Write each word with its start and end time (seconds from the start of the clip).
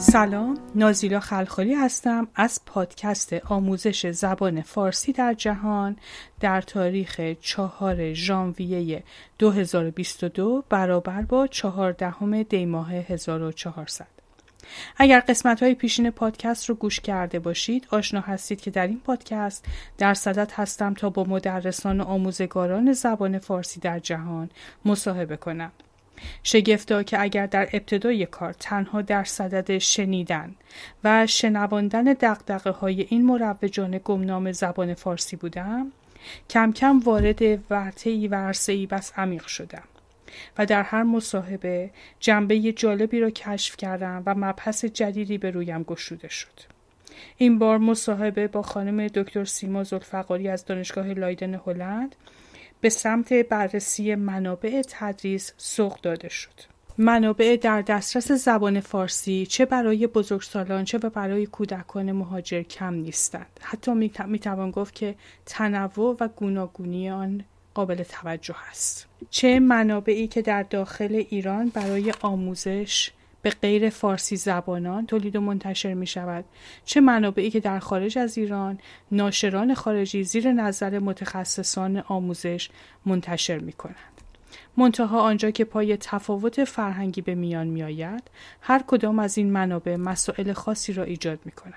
سلام 0.00 0.58
نازیلا 0.74 1.20
خلخالی 1.20 1.74
هستم 1.74 2.28
از 2.34 2.60
پادکست 2.66 3.32
آموزش 3.32 4.10
زبان 4.10 4.62
فارسی 4.62 5.12
در 5.12 5.34
جهان 5.34 5.96
در 6.40 6.60
تاریخ 6.60 7.20
چهار 7.40 8.12
ژانویه 8.12 9.02
2022 9.38 10.64
برابر 10.68 11.22
با 11.22 11.46
چهاردهم 11.46 12.42
دی 12.42 12.66
ماه 12.66 12.92
1400 12.92 14.06
اگر 14.96 15.20
قسمت 15.20 15.62
های 15.62 15.74
پیشین 15.74 16.10
پادکست 16.10 16.68
رو 16.68 16.74
گوش 16.74 17.00
کرده 17.00 17.38
باشید 17.38 17.86
آشنا 17.90 18.20
هستید 18.20 18.60
که 18.60 18.70
در 18.70 18.86
این 18.86 19.00
پادکست 19.00 19.64
در 19.98 20.14
صدد 20.14 20.52
هستم 20.52 20.94
تا 20.94 21.10
با 21.10 21.24
مدرسان 21.24 22.00
و 22.00 22.04
آموزگاران 22.04 22.92
زبان 22.92 23.38
فارسی 23.38 23.80
در 23.80 23.98
جهان 23.98 24.50
مصاحبه 24.84 25.36
کنم. 25.36 25.72
شگفتا 26.42 27.02
که 27.02 27.20
اگر 27.20 27.46
در 27.46 27.68
ابتدای 27.72 28.26
کار 28.26 28.52
تنها 28.52 29.02
در 29.02 29.24
صدد 29.24 29.78
شنیدن 29.78 30.54
و 31.04 31.26
شنواندن 31.26 32.04
دقدقه 32.04 32.70
های 32.70 33.06
این 33.10 33.24
مروجان 33.24 34.00
گمنام 34.04 34.52
زبان 34.52 34.94
فارسی 34.94 35.36
بودم 35.36 35.92
کم 36.50 36.72
کم 36.72 36.98
وارد 36.98 37.42
ورطه‌ای 37.70 38.28
و 38.28 38.34
عرصه‌ای 38.34 38.86
بس 38.86 39.12
عمیق 39.16 39.46
شدم 39.46 39.82
و 40.58 40.66
در 40.66 40.82
هر 40.82 41.02
مصاحبه 41.02 41.90
جنبه 42.20 42.72
جالبی 42.72 43.20
را 43.20 43.30
کشف 43.30 43.76
کردم 43.76 44.22
و 44.26 44.34
مبحث 44.34 44.84
جدیدی 44.84 45.38
به 45.38 45.50
رویم 45.50 45.82
گشوده 45.82 46.28
شد. 46.28 46.60
این 47.36 47.58
بار 47.58 47.78
مصاحبه 47.78 48.48
با 48.48 48.62
خانم 48.62 49.06
دکتر 49.06 49.44
سیما 49.44 49.84
زلفقاری 49.84 50.48
از 50.48 50.64
دانشگاه 50.64 51.06
لایدن 51.06 51.60
هلند 51.66 52.16
به 52.80 52.88
سمت 52.88 53.32
بررسی 53.32 54.14
منابع 54.14 54.82
تدریس 54.88 55.52
سوق 55.56 56.00
داده 56.00 56.28
شد. 56.28 56.70
منابع 56.98 57.56
در 57.56 57.82
دسترس 57.82 58.32
زبان 58.32 58.80
فارسی 58.80 59.46
چه 59.46 59.64
برای 59.64 60.06
بزرگسالان 60.06 60.84
چه 60.84 60.98
برای 60.98 61.46
کودکان 61.46 62.12
مهاجر 62.12 62.62
کم 62.62 62.94
نیستند. 62.94 63.60
حتی 63.60 63.92
می 64.26 64.38
توان 64.38 64.70
گفت 64.70 64.94
که 64.94 65.14
تنوع 65.46 66.16
و 66.20 66.28
گوناگونی 66.28 67.10
آن 67.10 67.44
قابل 67.74 68.02
توجه 68.02 68.56
است. 68.70 69.06
چه 69.30 69.60
منابعی 69.60 70.28
که 70.28 70.42
در 70.42 70.62
داخل 70.62 71.24
ایران 71.30 71.68
برای 71.68 72.12
آموزش 72.20 73.10
به 73.42 73.50
غیر 73.50 73.90
فارسی 73.90 74.36
زبانان 74.36 75.06
تولید 75.06 75.36
و 75.36 75.40
منتشر 75.40 75.94
می 75.94 76.06
شود 76.06 76.44
چه 76.84 77.00
منابعی 77.00 77.50
که 77.50 77.60
در 77.60 77.78
خارج 77.78 78.18
از 78.18 78.38
ایران 78.38 78.78
ناشران 79.12 79.74
خارجی 79.74 80.24
زیر 80.24 80.52
نظر 80.52 80.98
متخصصان 80.98 81.96
آموزش 81.96 82.70
منتشر 83.06 83.58
می 83.58 83.72
کنند. 83.72 83.96
منتها 84.76 85.20
آنجا 85.20 85.50
که 85.50 85.64
پای 85.64 85.96
تفاوت 85.96 86.64
فرهنگی 86.64 87.20
به 87.20 87.34
میان 87.34 87.66
می 87.66 87.82
آید 87.82 88.22
هر 88.60 88.82
کدام 88.86 89.18
از 89.18 89.38
این 89.38 89.50
منابع 89.50 89.96
مسائل 89.96 90.52
خاصی 90.52 90.92
را 90.92 91.04
ایجاد 91.04 91.38
می 91.44 91.52
کنند. 91.52 91.74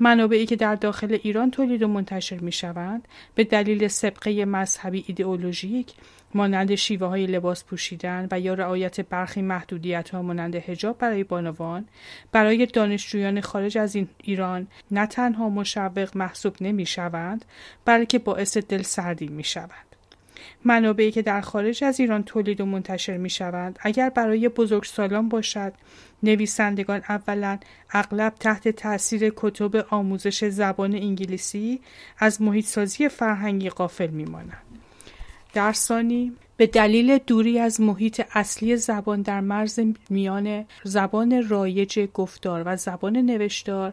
منابعی 0.00 0.46
که 0.46 0.56
در 0.56 0.74
داخل 0.74 1.18
ایران 1.22 1.50
تولید 1.50 1.82
و 1.82 1.88
منتشر 1.88 2.38
می 2.38 2.52
شوند 2.52 3.08
به 3.34 3.44
دلیل 3.44 3.88
سبقه 3.88 4.44
مذهبی 4.44 5.04
ایدئولوژیک 5.06 5.94
مانند 6.34 6.74
شیوه 6.74 7.06
های 7.06 7.26
لباس 7.26 7.64
پوشیدن 7.64 8.28
و 8.30 8.40
یا 8.40 8.54
رعایت 8.54 9.00
برخی 9.00 9.42
محدودیت 9.42 10.10
ها 10.10 10.22
مانند 10.22 10.54
هجاب 10.54 10.98
برای 10.98 11.24
بانوان 11.24 11.88
برای 12.32 12.66
دانشجویان 12.66 13.40
خارج 13.40 13.78
از 13.78 13.94
این 13.94 14.08
ایران 14.22 14.66
نه 14.90 15.06
تنها 15.06 15.48
مشوق 15.48 16.10
محسوب 16.14 16.56
نمی 16.60 16.86
شوند 16.86 17.44
بلکه 17.84 18.18
باعث 18.18 18.56
دلسردی 18.56 19.28
می 19.28 19.44
شوند. 19.44 19.90
منابعی 20.64 21.10
که 21.10 21.22
در 21.22 21.40
خارج 21.40 21.84
از 21.84 22.00
ایران 22.00 22.22
تولید 22.22 22.60
و 22.60 22.66
منتشر 22.66 23.16
می 23.16 23.30
شوند 23.30 23.78
اگر 23.82 24.10
برای 24.10 24.48
بزرگسالان 24.48 25.28
باشد 25.28 25.72
نویسندگان 26.22 27.02
اولا 27.08 27.58
اغلب 27.90 28.34
تحت 28.34 28.68
تاثیر 28.68 29.32
کتب 29.36 29.86
آموزش 29.90 30.44
زبان 30.44 30.94
انگلیسی 30.94 31.80
از 32.18 32.42
محیط 32.42 32.64
سازی 32.64 33.08
فرهنگی 33.08 33.70
قافل 33.70 34.06
می 34.06 34.24
مانند. 34.24 34.69
در 35.52 35.72
ثانی 35.72 36.32
به 36.56 36.66
دلیل 36.66 37.18
دوری 37.18 37.58
از 37.58 37.80
محیط 37.80 38.22
اصلی 38.32 38.76
زبان 38.76 39.22
در 39.22 39.40
مرز 39.40 39.80
میان 40.10 40.64
زبان 40.84 41.48
رایج 41.48 42.08
گفتار 42.14 42.62
و 42.66 42.76
زبان 42.76 43.16
نوشتار 43.16 43.92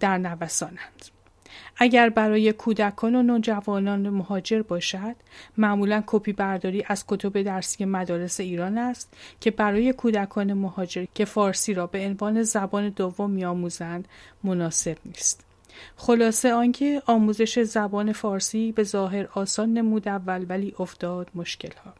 در 0.00 0.18
نوسانند. 0.18 1.16
اگر 1.76 2.08
برای 2.08 2.52
کودکان 2.52 3.14
و 3.14 3.22
نوجوانان 3.22 4.08
مهاجر 4.08 4.62
باشد 4.62 5.16
معمولا 5.56 6.02
کپی 6.06 6.32
برداری 6.32 6.84
از 6.86 7.04
کتب 7.08 7.42
درسی 7.42 7.84
مدارس 7.84 8.40
ایران 8.40 8.78
است 8.78 9.16
که 9.40 9.50
برای 9.50 9.92
کودکان 9.92 10.52
مهاجر 10.52 11.06
که 11.14 11.24
فارسی 11.24 11.74
را 11.74 11.86
به 11.86 12.06
عنوان 12.06 12.42
زبان 12.42 12.88
دوم 12.88 13.30
میآموزند 13.30 14.08
مناسب 14.44 14.96
نیست 15.04 15.45
خلاصه 15.96 16.52
آنکه 16.52 17.02
آموزش 17.06 17.58
زبان 17.58 18.12
فارسی 18.12 18.72
به 18.72 18.82
ظاهر 18.82 19.28
آسان 19.34 19.72
نمود 19.72 20.08
اول 20.08 20.46
ولی 20.48 20.74
افتاد 20.78 21.30
مشکل 21.34 21.72
ها. 21.84 21.92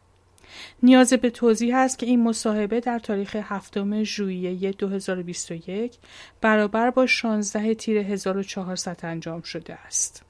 نیاز 0.82 1.12
به 1.12 1.30
توضیح 1.30 1.76
است 1.76 1.98
که 1.98 2.06
این 2.06 2.22
مصاحبه 2.22 2.80
در 2.80 2.98
تاریخ 2.98 3.36
هفتم 3.36 4.02
ژوئیه 4.02 4.72
2021 4.72 5.96
برابر 6.40 6.90
با 6.90 7.06
16 7.06 7.74
تیر 7.74 7.98
1400 7.98 9.00
انجام 9.02 9.42
شده 9.42 9.74
است. 9.74 10.22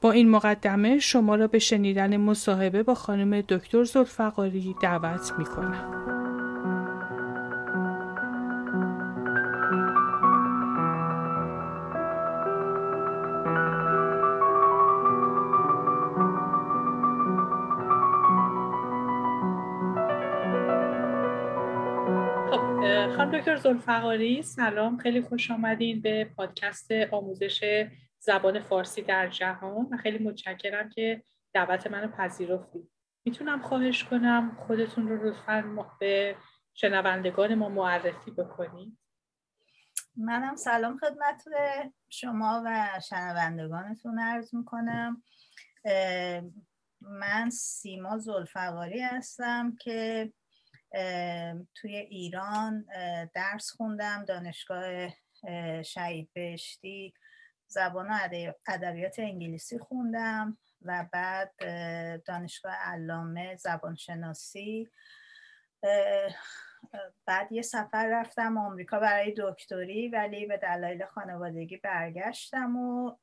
با 0.00 0.12
این 0.12 0.30
مقدمه 0.30 0.98
شما 0.98 1.34
را 1.34 1.46
به 1.46 1.58
شنیدن 1.58 2.16
مصاحبه 2.16 2.82
با 2.82 2.94
خانم 2.94 3.40
دکتر 3.40 3.84
زلفقاری 3.84 4.74
دعوت 4.82 5.32
می 5.38 5.44
کنم. 5.44 6.23
خانم 23.12 23.38
دکتر 23.38 23.56
زلفقاری 23.56 24.42
سلام. 24.42 24.96
خیلی 24.96 25.22
خوش 25.22 25.50
آمدین 25.50 26.00
به 26.00 26.24
پادکست 26.24 26.90
آموزش 26.92 27.86
زبان 28.18 28.60
فارسی 28.60 29.02
در 29.02 29.28
جهان 29.28 29.88
و 29.90 29.96
خیلی 29.96 30.24
متشکرم 30.24 30.88
که 30.88 31.22
دعوت 31.52 31.86
منو 31.86 32.08
پذیرفتید 32.08 32.90
می‌تونم 33.24 33.62
خواهش 33.62 34.04
کنم 34.04 34.56
خودتون 34.66 35.08
رو 35.08 35.28
لطفا 35.28 35.86
به 36.00 36.36
شنوندگان 36.74 37.54
ما 37.54 37.68
معرفی 37.68 38.30
بکنید. 38.30 38.98
منم 40.16 40.56
سلام 40.56 40.98
خدمت 40.98 41.44
شما 42.08 42.62
و 42.66 43.00
شنوندگانتون 43.08 44.18
عرض 44.18 44.54
می‌کنم. 44.54 45.22
من 47.00 47.50
سیما 47.50 48.18
زلفقاری 48.18 49.00
هستم 49.00 49.76
که 49.80 50.32
توی 51.74 51.96
ایران 51.96 52.86
درس 53.34 53.70
خوندم 53.70 54.24
دانشگاه 54.24 55.08
شهید 55.82 56.30
بهشتی. 56.32 57.14
زبان 57.66 58.10
و 58.10 58.18
ادبیات 58.68 59.18
انگلیسی 59.18 59.78
خوندم 59.78 60.58
و 60.82 61.06
بعد 61.12 61.52
دانشگاه 62.24 62.74
علامه 62.74 63.56
زبانشناسی. 63.56 64.90
بعد 67.26 67.52
یه 67.52 67.62
سفر 67.62 68.08
رفتم 68.08 68.58
آمریکا 68.58 68.98
برای 68.98 69.34
دکتری 69.38 70.08
ولی 70.08 70.46
به 70.46 70.56
دلایل 70.56 71.04
خانوادگی 71.04 71.76
برگشتم 71.76 72.76
و 72.76 73.16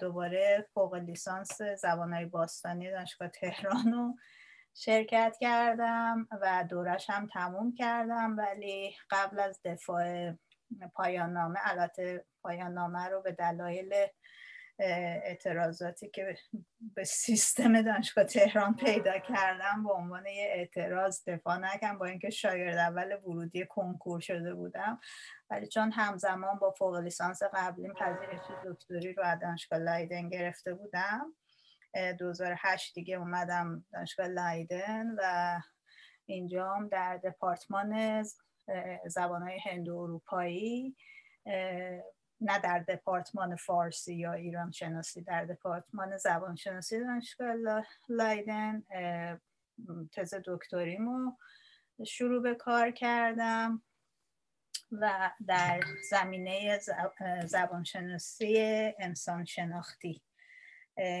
دوباره 0.00 0.68
فوق 0.74 0.94
لیسانس 0.94 1.62
زبانهای 1.62 2.24
باستانی 2.24 2.90
دانشگاه 2.90 3.28
تهران 3.28 3.92
رو 3.92 4.16
شرکت 4.74 5.36
کردم 5.40 6.28
و 6.30 6.64
دورش 6.70 7.10
هم 7.10 7.26
تموم 7.26 7.74
کردم 7.74 8.36
ولی 8.38 8.96
قبل 9.10 9.40
از 9.40 9.60
دفاع 9.64 10.32
پایان 10.94 11.32
نامه 11.32 11.58
البته 11.62 12.24
پایان 12.42 12.72
نامه 12.72 13.08
رو 13.08 13.22
به 13.22 13.32
دلایل 13.32 13.94
اعتراضاتی 14.78 16.10
که 16.10 16.36
به 16.94 17.04
سیستم 17.04 17.82
دانشگاه 17.82 18.24
تهران 18.24 18.74
پیدا 18.74 19.18
کردم 19.18 19.84
به 19.84 19.92
عنوان 19.92 20.26
یه 20.26 20.48
اعتراض 20.54 21.28
دفاع 21.28 21.58
نکردم 21.58 21.98
با 21.98 22.06
اینکه 22.06 22.30
شاگرد 22.30 22.78
اول 22.78 23.16
ورودی 23.16 23.66
کنکور 23.66 24.20
شده 24.20 24.54
بودم. 24.54 25.00
ولی 25.50 25.68
چون 25.68 25.92
همزمان 25.92 26.58
با 26.58 26.70
فوق 26.70 26.96
لیسانس 26.96 27.42
قبلیم 27.42 27.94
پذیرش 27.94 28.40
دکتری 28.66 29.12
رو 29.12 29.22
از 29.24 29.38
دانشگاه 29.40 29.78
لایدن 29.78 30.28
گرفته 30.28 30.74
بودم 30.74 31.34
2008 32.18 32.94
دیگه 32.94 33.16
اومدم 33.16 33.84
دانشگاه 33.92 34.26
لایدن 34.26 35.14
و 35.18 35.60
اینجام 36.26 36.88
در 36.88 37.16
دپارتمان 37.16 38.22
زبانهای 39.06 39.58
هندو 39.58 39.96
اروپایی 39.96 40.96
نه 42.40 42.58
در 42.62 42.78
دپارتمان 42.88 43.56
فارسی 43.56 44.14
یا 44.14 44.32
ایران 44.32 44.70
شناسی 44.70 45.22
در 45.22 45.44
دپارتمان 45.44 46.16
زبان 46.16 46.56
شناسی 46.56 47.00
دانشگاه 47.00 47.54
لایدن 48.08 48.82
تز 50.12 50.34
دکتریمو 50.46 51.32
شروع 52.06 52.42
به 52.42 52.54
کار 52.54 52.90
کردم 52.90 53.82
و 54.92 55.30
در 55.46 55.80
زمینه 56.10 56.80
زبانشناسی 57.46 58.58
انسان 58.98 59.44
شناختی. 59.44 60.22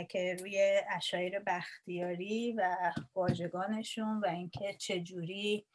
که 0.08 0.36
روی 0.40 0.82
اشایر 0.90 1.38
بختیاری 1.38 2.52
و 2.52 2.92
واژگانشون 3.14 4.20
و 4.20 4.26
اینکه 4.26 4.74
چجوری 4.74 5.66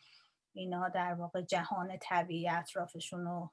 اینا 0.54 0.90
در 0.90 1.14
واقع 1.14 1.42
جهان 1.42 1.98
طبیعی 2.02 2.50
اطرافشون 2.50 3.26
رو 3.26 3.52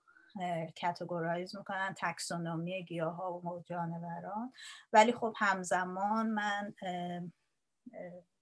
کتگورایز 0.76 1.56
می‌کنن 1.56 1.94
تکسونومی 1.98 2.84
گیاه 2.84 3.16
ها 3.16 3.32
و 3.32 3.62
جانوران. 3.66 4.52
ولی 4.93 5.12
خب 5.12 5.34
همزمان 5.37 6.26
من 6.26 6.75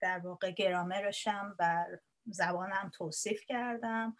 در 0.00 0.18
واقع 0.18 0.50
گرامرشم 0.50 1.56
و 1.58 1.84
زبانم 2.26 2.90
توصیف 2.94 3.44
کردم. 3.46 4.16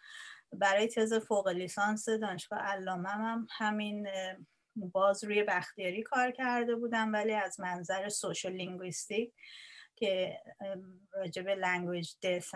برای 0.53 0.89
تز 0.89 1.15
فوق 1.15 1.49
لیسانس 1.49 2.09
دانشگاه 2.09 2.59
علامه 2.59 3.09
هم 3.09 3.47
همین 3.51 4.09
باز 4.77 5.25
روی 5.25 5.43
بختیاری 5.43 6.03
کار 6.03 6.31
کرده 6.31 6.75
بودم 6.75 7.13
ولی 7.13 7.33
از 7.33 7.61
منظر 7.61 8.09
sociolinguistic 8.09 9.33
که 9.97 10.41
راجب 11.13 11.49
language 11.49 12.13
death 12.21 12.51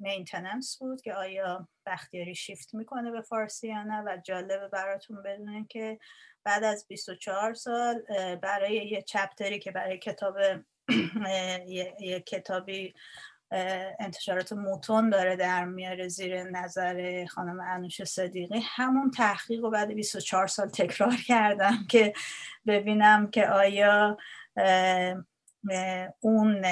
maintenance 0.00 0.78
بود 0.80 1.02
که 1.02 1.14
آیا 1.14 1.68
بختیاری 1.86 2.34
شیفت 2.34 2.74
می‌کنه 2.74 3.10
به 3.10 3.20
فارسی 3.20 3.68
یا 3.68 3.82
نه 3.82 4.02
و 4.02 4.16
جالبه 4.24 4.68
براتون 4.68 5.22
بدونین 5.22 5.66
که 5.66 5.98
بعد 6.44 6.64
از 6.64 6.86
24 6.88 7.54
سال 7.54 8.02
برای 8.36 8.88
یه 8.88 9.02
chapter 9.02 9.51
ی 9.51 9.58
که 9.58 9.70
برای 9.70 9.98
کتاب 9.98 10.36
یه 11.98 12.20
کتابی 12.26 12.94
انتشارات 14.00 14.52
موتون 14.52 15.10
داره 15.10 15.36
در 15.36 15.64
میاره 15.64 16.08
زیر 16.08 16.42
نظر 16.42 17.24
خانم 17.24 17.60
انوش 17.60 18.04
صدیقی. 18.04 18.60
همون 18.64 19.10
تحقیق 19.10 19.60
رو 19.60 19.70
بعد 19.70 19.92
24 19.92 20.46
سال 20.46 20.68
تکرار 20.68 21.16
کردم 21.26 21.86
که 21.88 22.12
ببینم 22.66 23.30
که 23.30 23.48
آیا 23.48 24.16
اون 26.20 26.64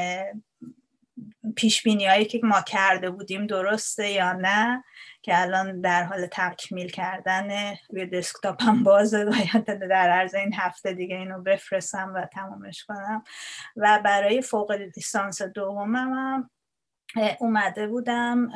پیش 1.57 1.87
هایی 1.87 2.25
که 2.25 2.41
ما 2.43 2.63
کرده 2.63 3.11
بودیم 3.11 3.47
درسته 3.47 4.11
یا 4.11 4.33
نه 4.33 4.85
که 5.23 5.43
الان 5.43 5.81
در 5.81 6.05
حال 6.05 6.27
تکمیل 6.27 6.91
کردن 6.91 7.75
روی 7.91 8.07
دسکتاپ 8.07 8.63
هم 8.63 8.85
بازه 8.85 9.25
باید 9.25 9.65
در 9.65 10.11
عرض 10.11 10.35
این 10.35 10.55
هفته 10.55 10.93
دیگه 10.93 11.17
اینو 11.17 11.43
بفرستم 11.43 12.13
و 12.15 12.27
تمامش 12.27 12.85
کنم. 12.85 13.25
و 13.77 14.01
برای 14.05 14.43
فوق 14.43 14.73
لیسانس 14.73 15.43
دومم 15.43 15.97
هم 15.97 16.51
اومده 17.41 17.87
بودم 17.87 18.49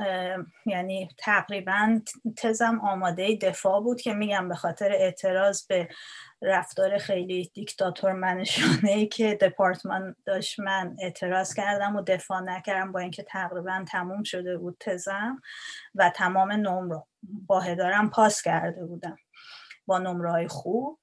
یعنی 0.66 1.08
تقریبا 1.18 2.00
تزم 2.36 2.80
آماده 2.80 3.38
دفاع 3.42 3.80
بود 3.80 4.00
که 4.00 4.14
میگم 4.14 4.48
به 4.48 4.54
خاطر 4.54 4.92
اعتراض 4.92 5.66
به 5.66 5.88
رفتار 6.42 6.98
خیلی 6.98 7.50
دیکتاتور 7.54 8.12
منشانه 8.12 8.90
ای 8.90 9.06
که 9.06 9.34
دپارتمان 9.34 10.16
داشت 10.24 10.60
من 10.60 10.96
اعتراض 11.00 11.54
کردم 11.54 11.96
و 11.96 12.02
دفاع 12.02 12.40
نکردم 12.40 12.92
با 12.92 13.00
اینکه 13.00 13.22
تقریبا 13.22 13.84
تموم 13.88 14.22
شده 14.22 14.58
بود 14.58 14.76
تزم 14.80 15.42
و 15.94 16.10
تمام 16.10 16.52
نمره 16.52 17.02
با 17.46 17.60
هدارم 17.60 18.10
پاس 18.10 18.42
کرده 18.42 18.84
بودم 18.84 19.16
با 19.86 19.98
نمره 19.98 20.30
های 20.30 20.48
خوب 20.48 20.98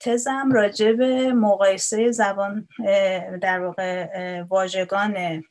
تزم 0.00 0.52
راجع 0.52 0.92
مقایسه 1.32 2.10
زبان 2.10 2.68
در 3.40 3.60
واقع 3.60 4.42
واژگان 4.42 5.42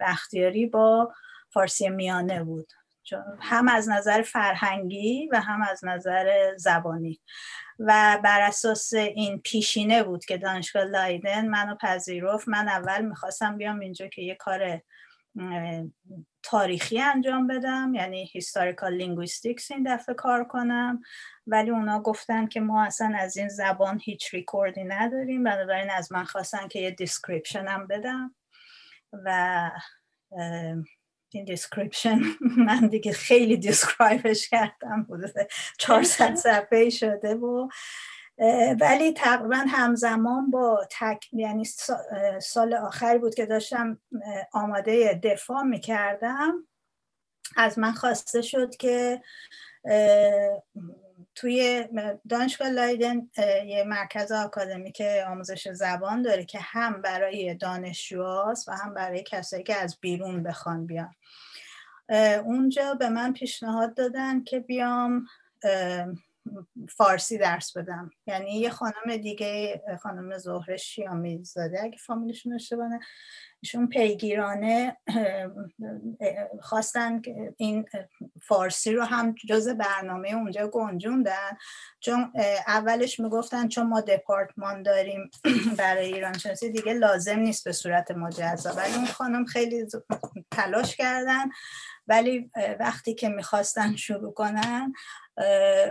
بختیاری 0.00 0.66
با 0.66 1.12
فارسی 1.52 1.88
میانه 1.88 2.44
بود. 2.44 2.72
هم 3.40 3.68
از 3.68 3.88
نظر 3.88 4.22
فرهنگی 4.22 5.28
و 5.32 5.40
هم 5.40 5.62
از 5.62 5.84
نظر 5.84 6.56
زبانی. 6.56 7.20
و 7.78 8.18
بر 8.24 8.40
اساس 8.40 8.92
این 8.92 9.38
پیشینه 9.38 10.02
بود 10.02 10.24
که 10.24 10.38
دانشگاه 10.38 10.84
لایدن 10.84 11.48
منو 11.48 11.74
پذیرفت. 11.74 12.48
من 12.48 12.68
اول 12.68 13.04
می‌خواستم 13.04 13.56
بیام 13.56 13.80
اینجا 13.80 14.06
که 14.06 14.22
یه 14.22 14.34
کار 14.34 14.82
تاریخی 16.42 17.00
انجام 17.00 17.46
بدم 17.46 17.94
یعنی 17.94 18.30
historical 18.32 18.94
linguistics 18.94 19.70
این 19.70 19.94
دفعه 19.94 20.14
کار 20.14 20.44
کنم. 20.44 21.02
ولی 21.46 21.70
اونا 21.70 22.00
گفتن 22.00 22.46
که 22.46 22.60
ما 22.60 22.84
اصلا 22.84 23.12
از 23.18 23.36
این 23.36 23.48
زبان 23.48 24.00
هیچ 24.02 24.34
ریکوردی 24.34 24.84
نداریم. 24.84 25.44
بنابراین 25.44 25.90
از 25.90 26.12
من 26.12 26.24
خواستن 26.24 26.68
که 26.68 26.78
یه 26.78 26.90
description 26.90 27.68
هم 27.68 27.86
بدم. 27.86 28.34
و 29.12 29.70
این 31.32 31.44
description 31.44 32.20
من 32.66 32.86
دیگه 32.86 33.12
خیلی 33.12 33.56
describe 33.56 34.30
ش 34.30 34.48
کردم 34.48 35.06
حدود 35.10 35.34
400 35.78 36.34
صفحه 36.34 36.90
شده 36.90 37.34
و 37.34 37.68
ولی 38.80 39.12
تقریبا 39.12 39.64
همزمان 39.68 40.50
با 40.50 40.86
تک 40.90 41.28
یعنی 41.32 41.64
سال 42.42 42.74
آخری 42.74 43.18
بود 43.18 43.34
که 43.34 43.46
داشتم 43.46 43.98
آماده 44.52 45.20
دفاع 45.24 45.62
می‌کردم. 45.62 46.66
از 47.56 47.78
من 47.78 47.92
خواسته 47.92 48.42
شد 48.42 48.76
که 48.76 49.22
توی 51.40 51.88
دانشگاه 52.28 52.68
لایدن 52.68 53.28
یه 53.66 53.84
مرکز 53.86 54.32
آکادمیک 54.32 55.02
آموزش 55.26 55.68
زبان 55.68 56.22
داره 56.22 56.44
که 56.44 56.58
هم 56.60 57.02
برای 57.02 57.54
دانشجوهاست 57.54 58.68
و 58.68 58.72
هم 58.72 58.94
برای 58.94 59.22
کسایی 59.22 59.62
که 59.62 59.76
از 59.76 59.98
بیرون 60.00 60.42
بخوان 60.42 60.86
بیان. 60.86 61.14
اونجا 62.44 62.94
به 62.94 63.08
من 63.08 63.32
پیشنهاد 63.32 63.94
دادن 63.94 64.44
که 64.44 64.60
بیام 64.60 65.26
فارسی 66.96 67.38
درس 67.38 67.76
بدم. 67.76 68.10
یعنی 68.26 68.50
یه 68.50 68.70
خانم 68.70 69.16
دیگه 69.22 69.82
خانم 70.02 70.38
زهره 70.38 70.76
شیامیزاده 70.76 71.82
اگه 71.82 71.98
فامیلشون 71.98 72.54
اشتباه 72.54 72.90
ایشون 73.62 73.88
پیگیرانه 73.88 74.96
خواستن 76.60 77.22
این 77.56 77.86
فارسی 78.42 78.92
رو 78.92 79.04
هم 79.04 79.34
جز 79.48 79.68
برنامه 79.68 80.30
اونجا 80.30 80.68
گنجوندن. 80.68 81.58
چون 82.00 82.32
اولش 82.66 83.20
می‌گفتن 83.20 83.68
چون 83.68 83.86
ما 83.86 84.00
دپارتمان 84.00 84.82
داریم 84.82 85.30
برای 85.78 86.12
ایران 86.14 86.38
شناسی 86.38 86.70
دیگه 86.70 86.92
لازم 86.92 87.38
نیست 87.38 87.64
به 87.64 87.72
صورت 87.72 88.10
مجزا. 88.10 88.72
ولی 88.72 88.94
اون 88.94 89.06
خانم 89.06 89.44
خیلی 89.44 89.86
تلاش 90.50 90.96
کردن. 90.96 91.44
ولی 92.06 92.50
وقتی 92.80 93.14
که 93.14 93.28
می‌خواستن 93.28 93.96
شروع 93.96 94.32
کنن 94.32 94.92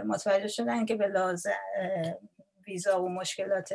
متوجه 0.05 0.47
شدن 0.47 0.85
که 0.85 0.95
به 0.95 1.07
لازم 1.07 1.51
ویزا 2.67 3.03
و 3.03 3.09
مشکلات 3.09 3.69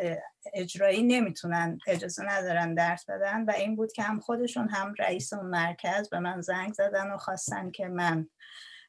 اجرایی 0.52 1.02
نمی‌تونن 1.02 1.78
اجازه 1.86 2.24
ندارن 2.24 2.74
درس 2.74 3.10
بدن 3.10 3.44
و 3.44 3.50
این 3.50 3.76
بود 3.76 3.92
که 3.92 4.02
هم 4.02 4.20
خودشون 4.20 4.68
هم 4.68 4.94
رئیس 4.98 5.32
اون 5.32 5.46
مرکز 5.46 6.08
به 6.10 6.18
من 6.18 6.40
زنگ 6.40 6.72
زدن 6.72 7.10
و 7.10 7.16
خواستن 7.16 7.70
که 7.70 7.88
من 7.88 8.28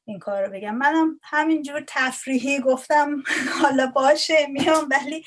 این 0.06 0.20
کار 0.20 0.46
رو 0.46 0.52
بگم. 0.52 0.76
منم 0.76 1.20
همینجور 1.24 1.84
تفریحی 1.88 2.60
گفتم 2.60 3.24
حالا 3.62 3.88
باشه 3.88 4.48
میام 4.48 4.90
ولی 4.92 5.26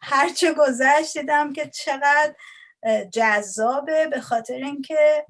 هرچه 0.00 0.54
گذشت 0.54 1.18
دیدم 1.18 1.52
که 1.52 1.70
چقدر 1.70 2.34
جذابه 3.12 4.06
به 4.06 4.20
خاطر 4.20 4.54
اینکه 4.54 5.26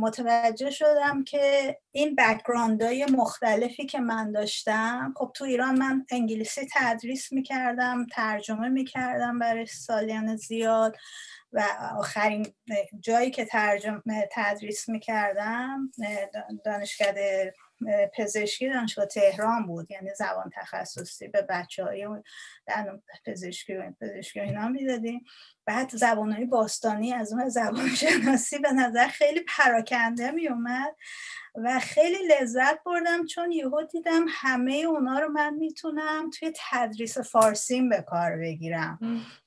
متوجه 0.00 0.70
شدم 0.70 1.24
که 1.24 1.76
این 1.92 2.14
background 2.14 2.82
های 2.82 3.06
مختلفی 3.06 3.86
که 3.86 4.00
من 4.00 4.32
داشتم 4.32 5.14
خب 5.16 5.30
تو 5.34 5.44
ایران 5.44 5.78
من 5.78 6.06
انگلیسی 6.10 6.66
تدریس 6.72 7.32
می‌کردم 7.32 8.06
ترجمه 8.06 8.68
می‌کردم 8.68 9.38
برای 9.38 9.66
سالیان 9.66 10.36
زیاد 10.36 10.96
و 11.52 11.62
آخرین 11.98 12.46
جایی 13.00 13.30
که 13.30 13.44
ترجمه 13.44 14.28
تدریس 14.32 14.88
می‌کردم 14.88 15.90
دانشکده 16.64 17.54
پزشکی 18.14 18.68
دانشگاه 18.68 19.06
تهران 19.06 19.66
بود 19.66 19.90
یعنی 19.90 20.14
زبان 20.14 20.50
تخصصی 20.54 21.28
به 21.28 21.42
بچه 21.42 21.84
های 21.84 22.08
در 22.66 22.98
پزشکی 23.26 23.74
و 23.74 23.92
پزشکی 24.00 24.40
اینا 24.40 24.68
می‌دادیم. 24.68 25.24
بعد 25.66 25.90
زبان 25.90 26.32
های 26.32 26.44
باستانی 26.44 27.12
از 27.12 27.32
اون 27.32 27.48
زبان 27.48 27.88
شناسی 27.88 28.58
به 28.58 28.72
نظر 28.72 29.08
خیلی 29.08 29.40
پراکنده 29.40 30.30
می 30.30 30.48
اومد 30.48 30.96
و 31.54 31.80
خیلی 31.80 32.18
لذت 32.28 32.84
بردم 32.84 33.26
چون 33.26 33.52
یهو 33.52 33.82
دیدم 33.82 34.26
همه 34.28 34.72
اونا 34.72 35.18
رو 35.18 35.28
من 35.28 35.54
می‌تونم 35.54 36.30
توی 36.30 36.52
تدریس 36.70 37.18
فارسیم 37.18 37.88
به 37.88 38.02
کار 38.02 38.36
بگیرم. 38.36 38.98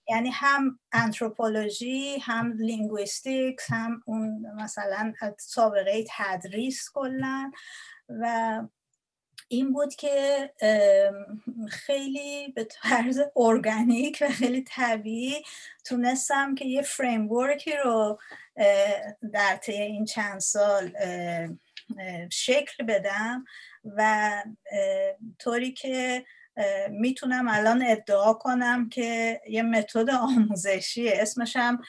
یعنی 0.09 0.29
هم 0.29 0.79
anthropology 0.91 2.17
هم 2.21 2.51
linguistics 2.51 3.71
هم 3.71 4.03
اون 4.05 4.45
مثلا 4.55 5.13
سابقه 5.39 6.05
تدریس 6.09 6.89
کلا. 6.93 7.51
و 8.21 8.61
این 9.47 9.73
بود 9.73 9.95
که 9.95 10.49
خیلی 11.69 12.51
به 12.55 12.63
طرز 12.63 13.19
ارگانیک 13.35 14.17
و 14.21 14.29
خیلی 14.29 14.63
طبیعی 14.67 15.43
تونستم 15.85 16.55
که 16.55 16.65
یه 16.65 16.81
framework 16.81 17.66
ی 17.66 17.75
رو 17.83 18.19
در 19.33 19.55
طی 19.55 19.71
این 19.71 20.05
چند 20.05 20.39
سال 20.39 20.91
شکل 22.31 22.83
بدم 22.85 23.45
و 23.85 24.31
طوری 25.39 25.71
که 25.71 26.25
می‌تونم 26.89 27.47
الان 27.49 27.83
ادعا 27.87 28.33
کنم 28.33 28.89
که 28.89 29.41
یه 29.49 29.61
متد 29.61 30.09
آموزشیه 30.09 31.13
اسمش 31.15 31.55
هم 31.55 31.81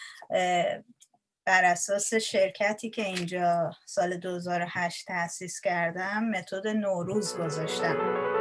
بر 1.46 1.64
اساس 1.64 2.14
شرکتی 2.14 2.90
که 2.90 3.02
اینجا 3.02 3.70
سال 3.86 4.16
2008 4.16 5.06
تأسیس 5.06 5.60
کردم 5.60 6.24
متد 6.24 6.68
نوروز 6.68 7.36
گذاشتم. 7.36 8.31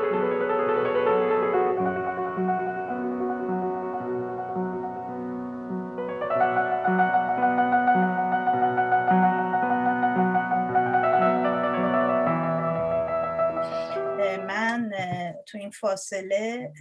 فاصله 15.82 16.74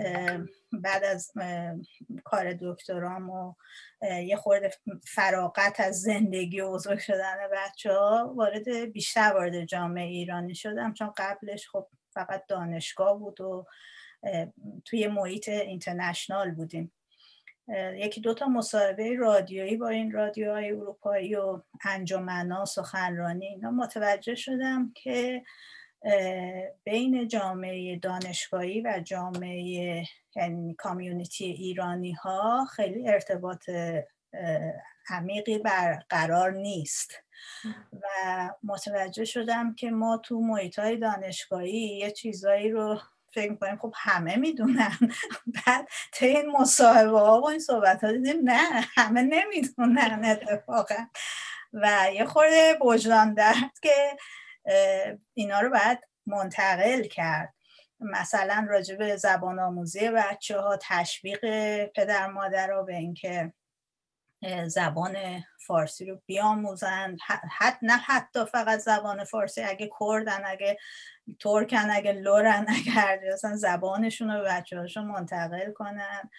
بعد 0.72 1.04
از 1.04 1.32
کار 2.24 2.52
دکترام 2.60 3.30
و 3.30 3.54
یه 4.02 4.36
خورده 4.36 4.70
فراغت 5.04 5.80
از 5.80 6.00
زندگی 6.00 6.60
و 6.60 6.72
بزرگ 6.72 6.98
شدن 6.98 7.36
بچه 7.52 7.92
ها 7.92 8.34
وارد 8.36 8.68
بیشتر 8.92 9.32
وارد 9.32 9.64
جامعه 9.64 10.06
ایرانی 10.06 10.54
شدم. 10.54 10.94
چون 10.94 11.12
قبلش 11.16 11.68
خب 11.68 11.88
فقط 12.10 12.46
دانشگاه 12.48 13.18
بود 13.18 13.40
و 13.40 13.66
توی 14.84 15.06
محیط 15.06 15.48
اینترنشنال 15.48 16.50
بودیم. 16.50 16.92
یکی 17.94 18.20
دوتا 18.20 18.46
مصاحبه 18.46 19.16
رادیویی 19.16 19.76
با 19.76 19.88
این 19.88 20.12
رادیوهای 20.12 20.72
اروپایی 20.72 21.34
و 21.34 21.62
انجمنا 21.84 22.64
سخنرانی 22.64 23.46
اینا 23.46 23.70
متوجه 23.70 24.34
شدم 24.34 24.92
که 24.94 25.42
بین 26.84 27.28
جامعه 27.28 27.96
دانشگاهی 27.98 28.80
و 28.80 29.00
جامعه 29.04 30.04
یعنی 30.36 30.74
کامیونیتی 30.74 31.44
ایرانی 31.44 32.12
ها 32.12 32.66
خیلی 32.76 33.08
ارتباط 33.08 33.70
عمیقی 35.08 35.58
برقرار 35.58 36.52
نیست. 36.52 37.14
و 37.92 38.06
متوجه 38.62 39.24
شدم 39.24 39.74
که 39.74 39.90
ما 39.90 40.16
تو 40.16 40.40
محیط 40.40 40.78
های 40.78 40.96
دانشگاهی 40.96 41.98
یه 41.98 42.10
چیزایی 42.10 42.70
رو 42.70 42.98
فکر 43.32 43.50
می‌کنیم 43.50 43.76
خب 43.76 43.92
همه 43.96 44.36
می‌دونن. 44.36 44.98
بعد 45.66 45.88
تا 46.12 46.26
این 46.26 46.50
مصاحبه 46.50 47.18
ها 47.20 47.40
و 47.40 47.48
این 47.48 47.58
صحبت 47.58 48.04
ها 48.04 48.12
دیدیم 48.12 48.40
نه 48.44 48.60
همه 48.96 49.22
نمی‌دونن 49.22 50.20
اتفاقا. 50.24 51.06
و 51.72 52.08
یه 52.14 52.24
خورده 52.24 52.78
وجدان 52.82 53.34
درد 53.34 53.78
که 53.82 54.16
اینا 55.34 55.60
رو 55.60 55.70
باید 55.70 55.98
منتقل 56.26 57.02
کرد. 57.02 57.54
مثلا 58.00 58.66
راجع 58.70 58.96
به 58.96 59.16
زبان 59.16 59.58
آموزی 59.58 60.10
بچه 60.10 60.60
ها 60.60 60.78
تشویق 60.82 61.40
پدر 61.86 62.26
مادر 62.26 62.66
رو 62.66 62.84
به 62.84 62.96
اینکه 62.96 63.52
زبان 64.66 65.16
فارسی 65.66 66.06
رو 66.06 66.22
بیاموزند. 66.26 67.18
حت 67.58 67.78
نه 67.82 67.96
حتی 67.96 68.44
فقط 68.44 68.78
زبان 68.78 69.24
فارسی 69.24 69.62
اگه 69.62 69.90
کردن 70.00 70.42
اگه 70.44 70.78
ترکن 71.40 71.90
اگه 71.90 72.12
لورن 72.12 72.66
اگر 72.78 73.20
اصلا 73.32 73.56
زبانشون 73.56 74.30
رو 74.30 74.42
به 74.42 74.48
بچه 74.48 75.00
منتقل 75.00 75.72
کنن. 75.72 76.30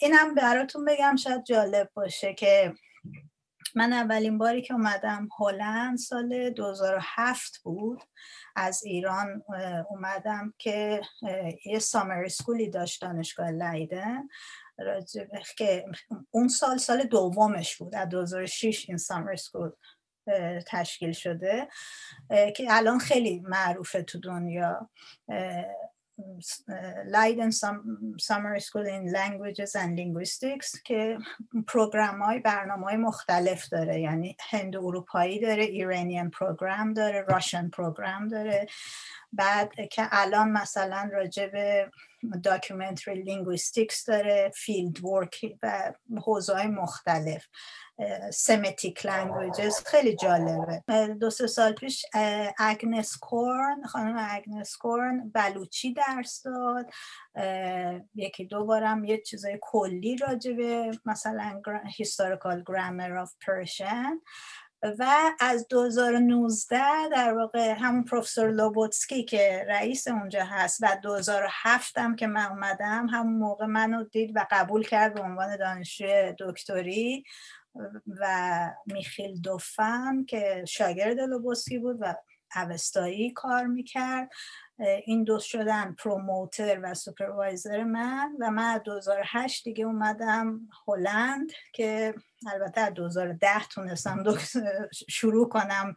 اینم 0.00 0.34
براتون 0.36 0.84
بگم 0.84 1.16
شاید 1.16 1.44
جالب 1.44 1.90
باشه 1.94 2.34
که 2.34 2.74
من 3.78 3.92
اولین 3.92 4.38
باری 4.38 4.62
که 4.62 4.74
اومدم 4.74 5.28
هلند 5.38 5.98
سال 5.98 6.50
2007 6.50 7.58
بود. 7.62 8.02
از 8.56 8.84
ایران 8.84 9.42
اومدم 9.90 10.54
که 10.58 11.00
یه 11.66 11.78
سامر 11.78 12.28
سکولی 12.28 12.70
داشت 12.70 13.02
دانشگاه 13.02 13.50
لیدن. 13.50 14.28
که 15.56 15.84
اون 16.30 16.48
سال 16.48 16.76
سال 16.76 17.02
دومش 17.02 17.76
بود. 17.76 17.94
از 17.94 18.08
2006 18.08 18.84
این 18.88 18.98
سامر 18.98 19.36
سکول 19.36 19.70
تشکیل 20.66 21.12
شده. 21.12 21.68
که 22.56 22.66
الان 22.70 22.98
خیلی 22.98 23.40
معروفه 23.40 24.02
تو 24.02 24.20
دنیا. 24.20 24.90
Leiden 27.06 27.52
Summer 28.18 28.58
School 28.60 28.86
in 28.86 29.12
Languages 29.12 29.74
and 29.76 29.96
Linguistics 29.98 30.82
که 30.84 31.18
program 31.66 32.22
های 32.22 32.38
برنامه 32.38 32.84
های 32.84 32.96
مختلف 32.96 33.68
داره. 33.68 34.00
یعنی 34.00 34.36
هند 34.50 34.76
اروپایی 34.76 35.40
داره 35.40 35.62
Iranian 35.62 36.30
program 36.30 36.92
داره 36.92 37.24
Russian 37.28 37.68
program 37.68 38.28
داره. 38.28 38.66
بعد 39.32 39.72
که 39.90 40.08
الان 40.10 40.50
مثلا 40.50 41.10
راجع 41.12 41.46
به 41.46 41.90
documentary 42.42 43.22
linguistics 43.22 44.04
داره 44.04 44.52
fieldwork 44.54 45.56
و 45.62 45.92
حوزه 46.26 46.66
مختلف 46.66 47.46
Semitic 48.32 49.06
languages 49.06 49.78
خیلی 49.86 50.16
جالبه. 50.16 50.82
دو 51.20 51.30
سه 51.30 51.46
سال 51.46 51.72
پیش 51.72 52.06
اگنس 52.58 53.16
کورن 53.16 53.82
خانم 53.86 54.26
اگنس 54.30 54.76
کورن 54.76 55.30
بلوچی 55.34 55.92
درس 55.92 56.42
داد. 56.42 56.86
یکی 58.14 58.44
دو 58.44 58.64
بارم 58.64 59.04
یه 59.04 59.18
چیزای 59.18 59.58
کلی 59.62 60.16
راجبه 60.16 60.90
مثلا 61.06 61.62
historical 61.86 62.62
grammar 62.70 63.24
of 63.24 63.30
Persian. 63.46 64.22
و 64.82 65.32
از 65.40 65.68
2019 65.68 66.78
در 67.12 67.34
واقع 67.34 67.70
همون 67.70 68.04
پروفسور 68.04 68.50
لوبوتسکی 68.50 69.24
که 69.24 69.64
رئیس 69.68 70.08
اونجا 70.08 70.44
هست 70.44 70.78
و 70.82 70.96
2007 71.02 71.98
هم 71.98 72.16
که 72.16 72.26
من 72.26 72.46
اومدم 72.46 73.06
همون 73.06 73.32
موقع 73.32 73.66
منو 73.66 74.04
دید 74.04 74.36
و 74.36 74.46
قبول 74.50 74.82
کرد 74.82 75.14
به 75.14 75.20
عنوان 75.20 75.56
دانشجوی 75.56 76.34
دکتری 76.38 77.24
و 78.06 78.26
میخیل 78.86 79.40
دوفن 79.40 80.24
که 80.24 80.64
شاگرد 80.68 81.20
لوبوسکی 81.20 81.78
بود 81.78 81.96
و 82.00 82.14
اوستایی 82.56 83.30
کار 83.30 83.66
می‌کرد. 83.66 84.30
این 84.78 85.24
دو 85.24 85.38
شدن 85.38 85.92
promoter 85.92 86.80
و 86.82 86.94
supervisor 86.94 87.84
من 87.84 88.36
و 88.40 88.50
من 88.50 88.78
2008 88.78 89.64
دیگه 89.64 89.84
اومدم 89.84 90.60
هلند 90.86 91.52
که 91.72 92.14
البته 92.52 92.90
2010 92.90 93.66
تونستم 93.68 94.24
شروع 95.08 95.48
کنم 95.48 95.94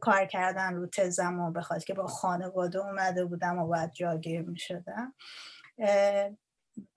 کار 0.00 0.26
کردن 0.26 0.74
رو 0.74 0.86
تزم 0.86 1.40
و 1.40 1.50
بخواد 1.50 1.84
که 1.84 1.94
با 1.94 2.06
خانواده 2.06 2.78
اومده 2.78 3.24
بودم 3.24 3.58
و 3.58 3.66
باید 3.66 3.92
جاگیر 3.92 4.42
می 4.42 4.58
شدم 4.58 5.14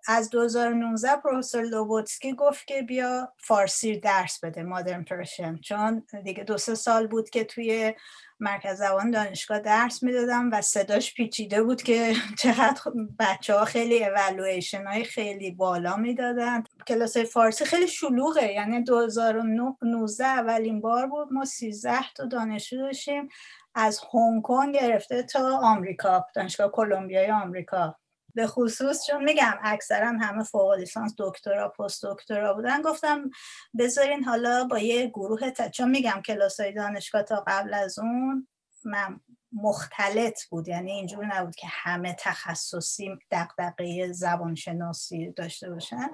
از 0.08 0.30
2019 0.30 1.16
پروفسور 1.16 1.64
لوبوتسکی 1.64 2.34
گفت 2.34 2.68
که 2.68 2.82
بیا 2.82 3.34
فارسی 3.38 4.00
درس 4.00 4.40
بده 4.44 4.64
modern 4.64 5.04
Persian 5.04 5.58
چون 5.58 6.04
دیگه 6.24 6.44
دو 6.44 6.58
سه 6.58 6.76
سال 6.76 7.08
بود 7.08 7.30
که 7.30 7.44
توی 7.44 7.94
مرکز 8.40 8.78
زبان 8.78 9.12
دانشگاه 9.12 9.60
درس 9.60 10.04
می‌دادم 10.04 10.50
و 10.52 10.62
صداش 10.62 11.14
پیچیده 11.14 11.64
بود 11.64 11.82
که 11.82 12.14
چقدر 12.42 12.82
بچه 13.20 13.54
ها 13.54 13.66
خیلی 13.66 14.06
اولویشن 14.06 14.88
های 14.88 15.04
خیلی 15.04 15.52
بالا 15.52 15.96
می‌دادن. 15.96 16.64
کلاس 16.88 17.18
فارسی 17.18 17.66
خیلی 17.66 17.88
شلوغه 17.88 18.54
یعنی 18.54 18.84
2019 18.84 20.26
اولین 20.26 20.82
بار 20.82 21.08
بود 21.08 21.34
ما 21.34 21.46
13 21.46 21.92
تا 22.16 22.26
دانشجو 22.26 22.78
داشتیم 22.78 23.30
از 23.76 24.00
هنگ 24.14 24.42
کنگ 24.42 24.76
گرفته 24.76 25.24
تا 25.24 25.58
آمریکا 25.58 26.26
دانشگاه 26.36 26.72
کلمبیای 26.72 27.32
آمریکا. 27.32 27.96
به 28.38 28.48
خصوص 28.48 29.06
چون 29.08 29.24
میگم 29.24 29.60
اکثرا 29.62 30.08
همه 30.08 30.44
فوق 30.44 30.74
لیسانس 30.74 31.14
دکترا 31.18 31.70
پست 31.70 32.06
دکترا 32.06 32.54
بودن. 32.54 32.82
گفتم 32.82 33.30
بذارین 33.78 34.24
حالا 34.24 34.64
با 34.64 34.80
یه 34.80 35.08
گروه 35.08 35.50
تا... 35.50 35.70
چون 35.70 35.90
میگم 35.90 36.22
کلاس 36.26 36.60
های 36.60 36.72
دانشگاه 36.72 37.24
تا 37.24 37.44
قبل 37.48 37.74
از 37.74 38.00
اون 38.00 38.48
من 38.86 39.20
مختلط 39.52 40.44
بود. 40.50 40.68
یعنی 40.68 40.92
اینجور 40.92 41.26
نبود 41.26 41.56
که 41.56 41.68
همه 41.68 42.16
تخصصی 42.20 43.10
دقدقه 43.32 44.12
زبانشناسی 44.12 45.32
داشته 45.32 45.70
باشن. 45.70 46.10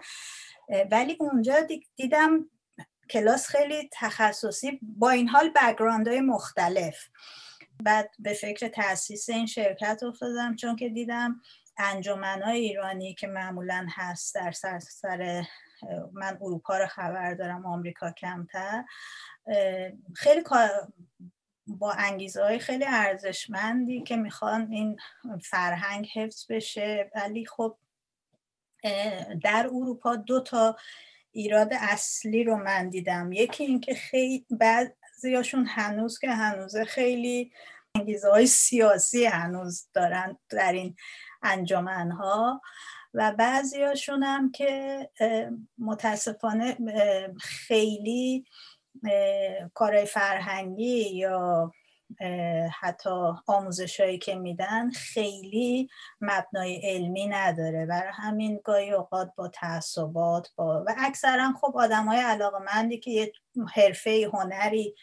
ولی 0.92 1.18
اونجا 1.20 1.56
دیدم 1.96 2.50
کلاس 3.10 3.48
خیلی 3.48 3.90
تخصصی 3.94 4.80
با 4.82 5.10
این 5.10 5.28
حال 5.28 5.50
بگراند 5.50 6.08
های 6.08 6.22
مختلف. 6.22 6.96
بعد 7.84 8.10
به 8.20 8.34
فکر 8.34 8.68
تاسیس 8.68 9.30
این 9.30 9.46
شرکت 9.46 10.04
افتادم 10.04 10.56
چون 10.56 10.76
که 10.76 10.90
دیدم 10.90 11.42
انجمنهای 11.78 12.60
ایرانی 12.60 13.14
که 13.14 13.28
معمولا 13.28 13.88
هست 13.90 14.36
در 14.36 14.52
سر 14.80 15.46
من 16.14 16.38
اروپا 16.42 16.78
رو 16.78 16.88
خبر 16.88 17.34
دارم 17.34 17.66
آمریکا 17.66 18.12
کمتر 18.12 18.84
خیلی 20.16 20.44
با 21.68 21.92
انگیزه 21.92 22.44
های 22.44 22.60
خیلی 22.60 22.86
ارزشمندی 22.88 24.02
که 24.02 24.16
می‌خوان 24.16 24.72
این 24.72 24.98
فرهنگ 25.44 26.10
حفظ 26.14 26.52
بشه. 26.52 27.12
ولی 27.16 27.46
خب 27.46 27.78
در 29.44 29.68
اروپا 29.68 30.16
دو 30.16 30.42
تا 30.42 30.78
ایراد 31.32 31.70
اصلی 31.74 32.44
رو 32.44 32.56
من 32.56 32.90
دیدم. 32.90 33.32
یکی 33.32 33.64
اینکه 33.64 33.96
خیلی 33.96 34.46
بعضیاشون 34.50 35.66
هنوز 35.66 36.20
که 36.20 36.30
هنوز 36.32 36.78
خیلی 36.78 37.52
انگیزه 37.96 38.30
های 38.30 38.48
سیاسی 38.48 39.26
هنوز 39.26 39.88
دارن 39.94 40.38
در 40.50 40.72
این 40.72 40.96
انجامنها 41.44 42.62
و 43.14 43.32
بعضیاشون 43.32 44.24
هم 44.24 44.52
که 44.52 45.10
متاسفانه 45.78 46.78
خیلی 47.40 48.46
کارهای 49.74 50.06
فرهنگی 50.06 51.10
یا 51.16 51.72
حتی 52.80 53.10
آموزش 53.48 54.00
هایی 54.00 54.18
که 54.18 54.36
میدن 54.36 54.90
خیلی 54.90 55.90
مبنای 56.22 56.76
علمی 56.84 57.28
نداره. 57.28 57.86
برای 57.86 58.12
همین 58.14 58.60
گاهی 58.64 58.92
اوقات 58.92 59.32
با 59.36 59.48
تعصبات 59.48 60.50
با 60.56 60.84
و 60.88 60.96
اکثرا 60.98 61.54
خب 61.62 61.78
آدم 61.78 62.06
های 62.06 62.20
علاقه 62.20 62.58
مندی 62.60 62.98
که 62.98 63.12
یه 63.12 63.32
حرفه 63.76 64.30
هنری 64.34 64.96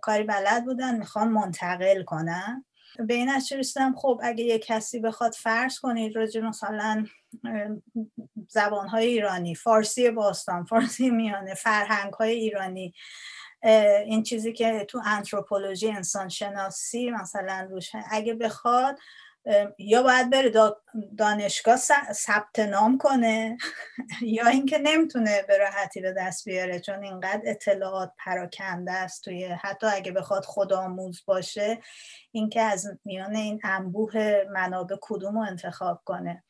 کاری 0.00 0.24
بلد 0.24 0.64
بودن 0.64 0.98
می‌خوان 0.98 1.28
منتقل 1.28 2.02
کنن. 2.02 2.64
به 2.98 3.14
این 3.14 3.30
رسیدم. 3.58 3.94
خب 3.96 4.20
اگه 4.22 4.44
یه 4.44 4.58
کسی 4.58 5.00
بخواد 5.00 5.32
فرض 5.32 5.78
کنید 5.78 6.16
راجع 6.16 6.40
مثلا 6.40 7.06
زبانهای 8.48 9.06
ایرانی 9.06 9.54
فارسی 9.54 10.10
باستان 10.10 10.64
فارسی 10.64 11.10
میانه 11.10 11.54
فرهنگ 11.54 12.12
های 12.12 12.30
ایرانی 12.30 12.94
این 14.06 14.22
چیزی 14.22 14.52
که 14.52 14.86
تو 14.88 15.02
انتروپولوژی 15.06 15.90
انسان 15.90 16.28
شناسی 16.28 17.10
مثلا 17.10 17.68
روش 17.70 17.90
اگه 18.10 18.34
بخواد 18.34 18.98
یا 19.78 20.02
باید 20.02 20.30
بره 20.30 20.52
دانشگاه 21.18 21.76
ثبت 22.12 22.58
نام 22.58 22.98
کنه 22.98 23.56
یا 24.38 24.46
اینکه 24.46 24.78
نمی‌تونه 24.78 25.42
به 25.48 25.58
راحتی 25.58 26.00
به 26.00 26.12
دست 26.12 26.44
بیاره 26.44 26.80
چون 26.80 27.04
اینقدر 27.04 27.40
اطلاعات 27.44 28.12
پراکنده 28.18 28.92
است 28.92 29.24
توی 29.24 29.44
حتی 29.44 29.86
اگه 29.86 30.12
بخواد 30.12 30.44
خودآموز 30.44 31.22
باشه 31.26 31.78
اینکه 32.32 32.62
از 32.62 32.98
میان 33.04 33.36
این 33.36 33.60
انبوه 33.64 34.44
منابع 34.52 34.96
کدوم 35.00 35.38
رو 35.38 35.44
انتخاب 35.44 36.02
کنه. 36.04 36.44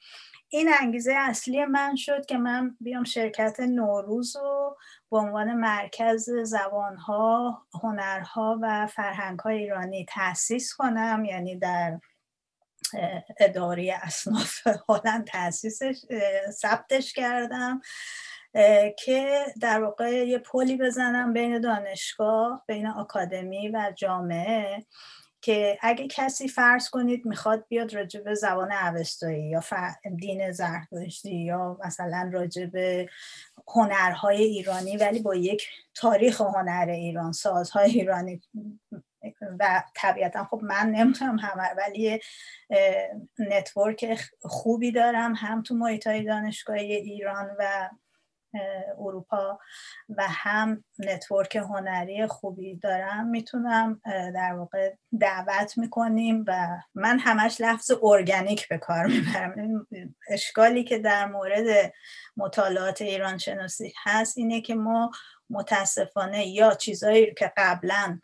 این 0.49 0.71
انگیزه 0.81 1.15
اصلی 1.17 1.65
من 1.65 1.97
شد 1.97 2.27
که 2.27 2.39
من 2.39 2.77
بیام 2.81 3.05
شرکت 3.05 3.61
نوروز 3.61 4.37
رو 4.37 4.77
به 5.11 5.17
عنوان 5.17 5.55
مرکز 5.55 6.31
زبانها، 6.31 7.67
هنرها 7.83 8.59
و 8.63 8.87
فرهنگهای 8.87 9.59
ایرانی 9.59 10.07
تأسیس 10.09 10.75
کنم 10.75 11.25
یعنی 11.25 11.59
در 11.59 11.99
اداری 13.41 13.91
اصناف 13.91 14.67
هلند 14.89 15.27
تاسیسش 15.27 15.97
ثبتش 16.51 17.13
کردم 17.13 17.81
که 18.99 19.45
در 19.61 19.83
واقع 19.83 20.11
یه 20.11 20.39
پلی 20.39 20.77
بزنم 20.77 21.33
بین 21.33 21.61
دانشگاه 21.61 22.65
بین 22.67 22.87
آکادمی 22.87 23.69
و 23.69 23.93
جامعه 23.97 24.87
که 25.41 25.79
اگه 25.81 26.07
کسی 26.07 26.49
فرض 26.49 26.89
کنید 26.89 27.27
می‌خواد 27.27 27.65
بیاد 27.69 27.95
راجع 27.95 28.21
به 28.21 28.35
زبان 28.35 28.73
اوستایی 28.73 29.49
یا 29.49 29.63
دین 30.17 30.53
زرتشتی 30.53 31.37
یا 31.37 31.79
مثلا 31.85 32.31
راجع 32.33 32.67
به 32.67 33.09
هنرهای 33.69 34.43
ایرانی 34.43 34.97
ولی 34.97 35.23
با 35.23 35.35
یک 35.35 35.69
تاریخ 35.95 36.41
هنر 36.41 36.89
ایران 36.89 37.33
سازهای 37.33 37.91
ایرانی 37.91 38.41
و 39.61 39.83
طبیعتا 39.95 40.45
خب 40.45 40.61
من 40.63 40.91
نمی‌تونم 40.91 41.39
همه 41.39 41.75
ولی 41.77 42.21
network 43.39 44.21
خوبی 44.41 44.93
دارم 44.93 45.35
هم 45.35 45.63
تو 45.63 45.75
محیط 45.75 46.07
های 46.07 46.25
دانشگاهی 46.25 46.93
ایران 46.93 47.57
و 47.59 47.89
اروپا 48.99 49.59
و 50.09 50.23
هم 50.29 50.85
network 50.99 51.57
هنری 51.57 52.27
خوبی 52.27 52.77
دارم. 52.77 53.27
می‌تونم 53.27 54.01
در 54.35 54.55
واقع 54.55 54.95
دعوت 55.21 55.79
می‌کنیم 55.79 56.45
و 56.49 56.69
من 56.95 57.19
همش 57.19 57.61
لفظ 57.61 57.91
ارگانیک 58.03 58.69
به 58.69 58.79
کار 58.79 59.07
می‌برم. 59.07 59.87
اشکالی 60.29 60.85
که 60.85 60.99
در 60.99 61.27
مورد 61.27 61.93
مطالعات 62.37 63.03
ایران 63.03 63.39
شناسی 63.39 63.93
هست 64.05 64.39
اینه 64.39 64.61
که 64.61 64.75
ما 64.75 65.11
متاسفانه 65.51 66.47
یا 66.47 66.75
چیزایی 66.75 67.35
که 67.35 67.53
قبلا 67.57 68.21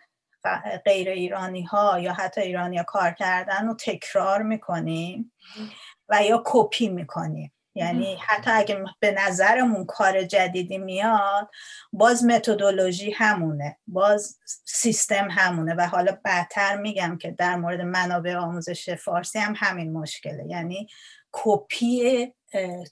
غیر 0.85 1.09
ایرانی 1.09 1.63
ها 1.63 1.99
یا 1.99 2.13
حتی 2.13 2.41
ایرانی 2.41 2.77
ها 2.77 2.83
کار 2.83 3.11
کردن 3.11 3.67
رو 3.67 3.75
تکرار 3.75 4.43
می‌کنیم 4.43 5.33
و 6.09 6.23
یا 6.23 6.43
کپی 6.47 6.89
می‌کنیم. 6.89 7.53
یعنی 7.75 8.17
حتی 8.27 8.51
اگه 8.51 8.85
به 9.01 9.11
نظرمون 9.11 9.85
کار 9.87 10.23
جدیدی 10.23 10.79
میاد 10.79 11.51
باز 11.93 12.25
متدولوژی 12.25 13.11
همونه 13.11 13.79
باز 13.87 14.39
سیستم 14.65 15.29
همونه 15.31 15.75
و 15.75 15.87
حالا 15.87 16.19
بعدتر 16.25 16.77
میگم 16.77 17.19
که 17.19 17.31
در 17.31 17.57
مورد 17.57 17.81
منابع 17.81 18.37
آموزش 18.37 18.91
فارسی 18.91 19.39
هم 19.39 19.55
همین 19.57 19.93
مشکله. 19.93 20.47
یعنی 20.47 20.87
کپی 21.33 22.33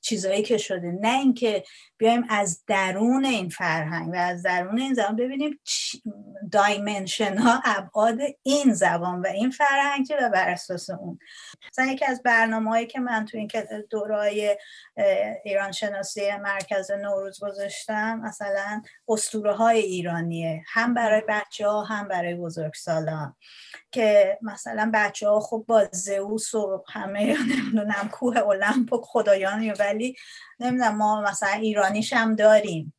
چیزایی 0.01 0.43
که 0.43 0.59
شده. 0.59 0.99
نه 1.01 1.19
اینکه 1.19 1.65
بیایم 1.99 2.25
از 2.29 2.63
درون 2.67 3.25
این 3.25 3.49
فرهنگ 3.49 4.13
و 4.13 4.17
از 4.17 4.43
درون 4.43 4.79
این 4.79 4.95
زبان 4.95 5.17
ببینیم 5.17 5.61
دایمنشن 6.53 7.39
ها 7.39 7.63
ابعاد 7.65 8.19
این 8.43 8.73
زبان 8.73 9.21
و 9.21 9.27
این 9.27 9.51
فرهنگ 9.51 10.07
و 10.23 10.31
بر 10.31 10.49
اساس 10.49 10.91
اون. 10.91 11.19
مثلا 11.69 11.87
یکی 11.87 12.05
از 12.05 12.23
برنامه 12.23 12.71
هایی 12.71 12.87
که 12.87 13.01
من 13.01 13.25
تو 13.25 13.39
این 13.39 13.49
دورای 13.91 14.57
ایران 15.45 15.73
شناسی 15.73 16.37
مرکز 16.37 16.91
نوروز 16.91 17.41
گذاشتم 17.41 18.21
مثلا 18.21 18.83
اسطوره 19.09 19.53
های 19.53 19.79
ایرانیه. 19.79 20.63
هم 20.67 20.95
برای 20.95 21.23
بچه 21.29 21.69
ها 21.69 21.85
هم 21.85 22.09
برای 22.09 22.35
بزرگسالان. 22.35 23.37
که 23.93 24.39
مثلا 24.43 24.91
بچه 24.95 25.29
ها 25.29 25.41
خب 25.41 25.65
با 25.69 25.85
زئوس 25.93 26.55
و 26.55 26.85
همه 26.89 27.37
نمی‌دونم 27.57 28.09
کوه 28.13 28.39
المپ 28.39 28.97
خدایانی 29.51 29.71
ولی 29.71 30.17
نمی‌دونم 30.61 30.97
ما 30.97 31.21
مثلا 31.21 31.49
ایرانیش 31.49 32.13
هم 32.13 32.35
داریم. 32.35 32.95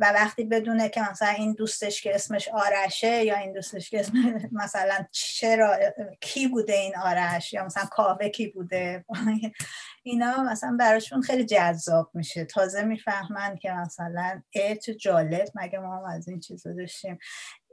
و 0.00 0.12
وقتی 0.12 0.44
بدونه 0.44 0.88
که 0.88 1.02
مثلا 1.10 1.28
این 1.28 1.52
دوستش 1.52 2.02
که 2.02 2.14
اسمش 2.14 2.48
آرشه 2.48 3.24
یا 3.24 3.36
این 3.36 3.52
دوستش 3.52 3.90
که 3.90 4.00
اسم 4.00 4.12
مثلا 4.62 5.06
چرا 5.10 5.76
کی 6.20 6.48
بوده 6.48 6.72
این 6.72 6.96
آرش 6.96 7.52
یا 7.52 7.64
مثلا 7.64 7.84
کاوه 7.84 8.28
کی 8.28 8.46
بوده؟ 8.46 9.04
اینا 10.02 10.42
مثلا 10.42 10.76
براشون 10.80 11.22
خیلی 11.22 11.44
جذاب 11.44 12.10
میشه. 12.14 12.44
تازه 12.44 12.82
می‌فهمن 12.82 13.56
که 13.56 13.72
مثلا 13.72 14.42
چه 14.84 14.94
جالب 14.94 15.48
مگه 15.54 15.78
ما 15.78 15.96
هم 15.96 16.04
از 16.04 16.28
این 16.28 16.40
چیزا 16.40 16.72
داشتیم. 16.72 17.18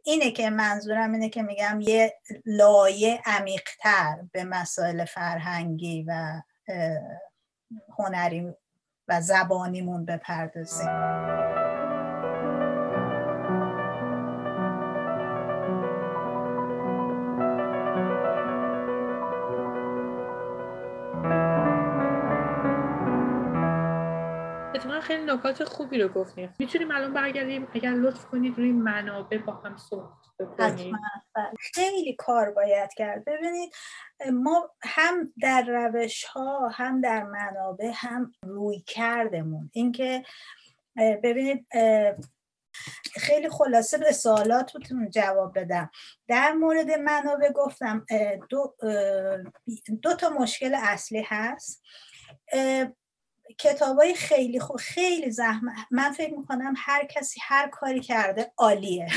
اینه 0.03 0.31
که 0.31 0.49
منظورم 0.49 1.13
اینه 1.13 1.29
که 1.29 1.41
میگم 1.41 1.79
یه 1.81 2.13
لایه 2.45 3.21
عمیقتر 3.25 4.15
به 4.31 4.43
مسائل 4.43 5.05
فرهنگی 5.05 6.05
و 6.07 6.41
هنری 7.97 8.53
و 9.07 9.21
زبانیمون 9.21 10.05
بپردازیم. 10.05 10.89
خیلی 25.01 25.25
نکات 25.25 25.63
خوبی 25.63 26.01
رو 26.01 26.07
گفتیم 26.07 26.53
می‌تونیم 26.59 26.91
الان 26.91 27.13
برگردیم. 27.13 27.67
اگر 27.73 27.91
لطف 27.91 28.25
کنید 28.25 28.57
روی 28.57 28.71
منابع 28.71 29.37
با 29.37 29.53
هم 29.53 29.77
صحبت 29.77 30.24
خیلی 31.59 32.15
کار 32.15 32.51
باید 32.51 32.93
کرد. 32.93 33.25
ببینید 33.25 33.73
ما 34.33 34.69
هم 34.83 35.33
در 35.41 35.61
روش 35.61 36.23
ها 36.23 36.69
هم 36.69 37.01
در 37.01 37.23
منابع 37.23 37.91
هم 37.93 38.31
روی 38.43 38.79
کردمون. 38.87 39.69
اینکه 39.73 40.23
ببینید 40.97 41.67
خیلی 43.15 43.49
خلاصه 43.49 43.97
به 43.97 44.11
سوالاتتون 44.11 45.09
جواب 45.09 45.59
بدم. 45.59 45.89
در 46.27 46.51
مورد 46.51 46.91
منابع 46.91 47.51
گفتم 47.51 48.05
دو, 48.49 48.75
دو 50.01 50.15
تا 50.15 50.29
مشکل 50.29 50.75
اصلی 50.75 51.23
هست. 51.27 51.83
کتابای 53.57 54.15
خیلی 54.15 54.59
خوب 54.59 54.77
خیلی 54.77 55.31
زحمت 55.31 55.73
من 55.91 56.11
فکر 56.11 56.33
می‌کنم 56.33 56.73
هر 56.77 57.05
کسی 57.05 57.39
هر 57.43 57.69
کاری 57.69 57.99
کرده 57.99 58.51
عالیه. 58.57 59.07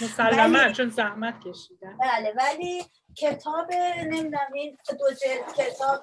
مسلما 0.00 0.72
چون 0.72 0.88
زحمت 0.88 1.34
کشیدن. 1.40 1.96
بله 1.96 2.34
ولی 2.36 2.84
کتاب 3.16 3.72
نمی‌دونم 3.72 4.52
این 4.54 4.76
دو 4.88 5.10
جلد 5.10 5.54
کتاب 5.56 6.00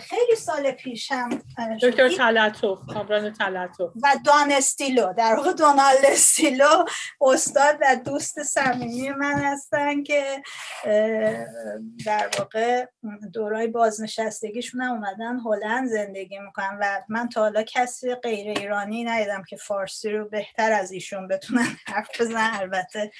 خیلی 0.00 0.36
سال 0.36 0.70
پیش 0.70 1.12
هم 1.12 1.42
دکتر 1.82 2.08
تلطف 2.08 2.78
کامران 2.92 3.32
تلطف. 3.32 3.80
و 3.80 4.14
دان 4.26 4.52
استیلو. 4.52 5.12
در 5.12 5.34
واقع 5.34 5.52
دونالد 5.52 6.04
استیلو 6.04 6.84
استاد 7.20 7.78
و 7.80 7.96
دوست 8.04 8.42
صمیمی 8.42 9.10
من 9.10 9.38
هستن 9.38 10.02
که 10.02 10.42
در 12.06 12.30
واقع 12.38 12.86
دورای 13.32 13.66
بازنشستگیشون 13.66 14.80
هم 14.80 14.92
اومدن 14.92 15.38
هلند 15.38 15.88
زندگی 15.88 16.38
می‌کنن 16.38 16.78
و 16.80 17.02
من 17.08 17.28
تا 17.28 17.40
حالا 17.40 17.62
کسی 17.62 18.14
غیر 18.14 18.58
ایرانی 18.58 19.04
ندیدم 19.04 19.42
که 19.48 19.56
فارسی 19.56 20.10
رو 20.10 20.28
بهتر 20.28 20.72
از 20.72 20.92
ایشون 20.92 21.28
بتونن 21.28 21.66
حرف 21.86 22.20
بزن 22.20 22.50
البته 22.52 23.10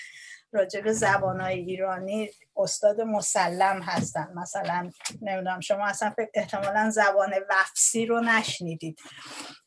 راجع 0.53 0.81
به 0.81 0.93
زبانهای 0.93 1.59
ایرانی 1.59 2.31
استاد 2.57 3.01
مسلم 3.01 3.83
هستن. 3.83 4.33
مثلا 4.35 4.91
نمی‌دونم 5.23 5.61
شما 5.61 5.87
اصلا 5.87 6.15
احتمالا 6.35 6.91
زبان 6.91 7.35
وفسی 7.51 8.07
رو 8.07 8.21
نشنیدید. 8.21 8.99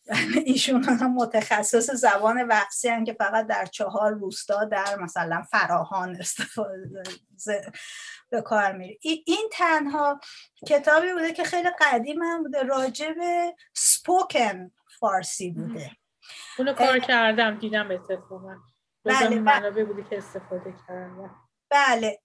ایشون 0.46 0.84
هم 0.84 1.14
متخصص 1.14 1.92
زبان 1.92 2.48
وفسی 2.50 2.90
هم 2.90 3.04
که 3.04 3.14
فقط 3.14 3.48
در 3.48 3.66
چهار 3.66 4.12
روستا 4.12 4.66
در 4.66 5.00
مثلا 5.00 5.44
فراهان 5.52 6.16
استفاده 6.16 7.04
به 8.30 8.42
کار 8.42 8.72
میره 8.72 8.98
این 9.02 9.50
تنها 9.52 10.20
کتابی 10.68 11.14
بوده 11.14 11.34
که 11.34 11.44
خیلی 11.44 11.70
قدیم 11.82 12.22
هم 12.22 12.44
بوده 12.44 12.64
راجع 12.64 13.12
به 13.12 13.56
spoken 13.74 14.72
فارسی 15.00 15.52
بوده. 15.52 15.92
اونو 16.60 16.74
کار 16.74 17.00
کردم 17.00 17.60
دیدم 17.60 17.92
اتفاقا. 17.92 18.56
بله 19.06 19.40
منابع 19.40 19.84
بودی 19.84 20.04
که 20.10 20.18
استفاده 20.18 20.74
کردم. 20.88 21.36
بله 21.70 22.20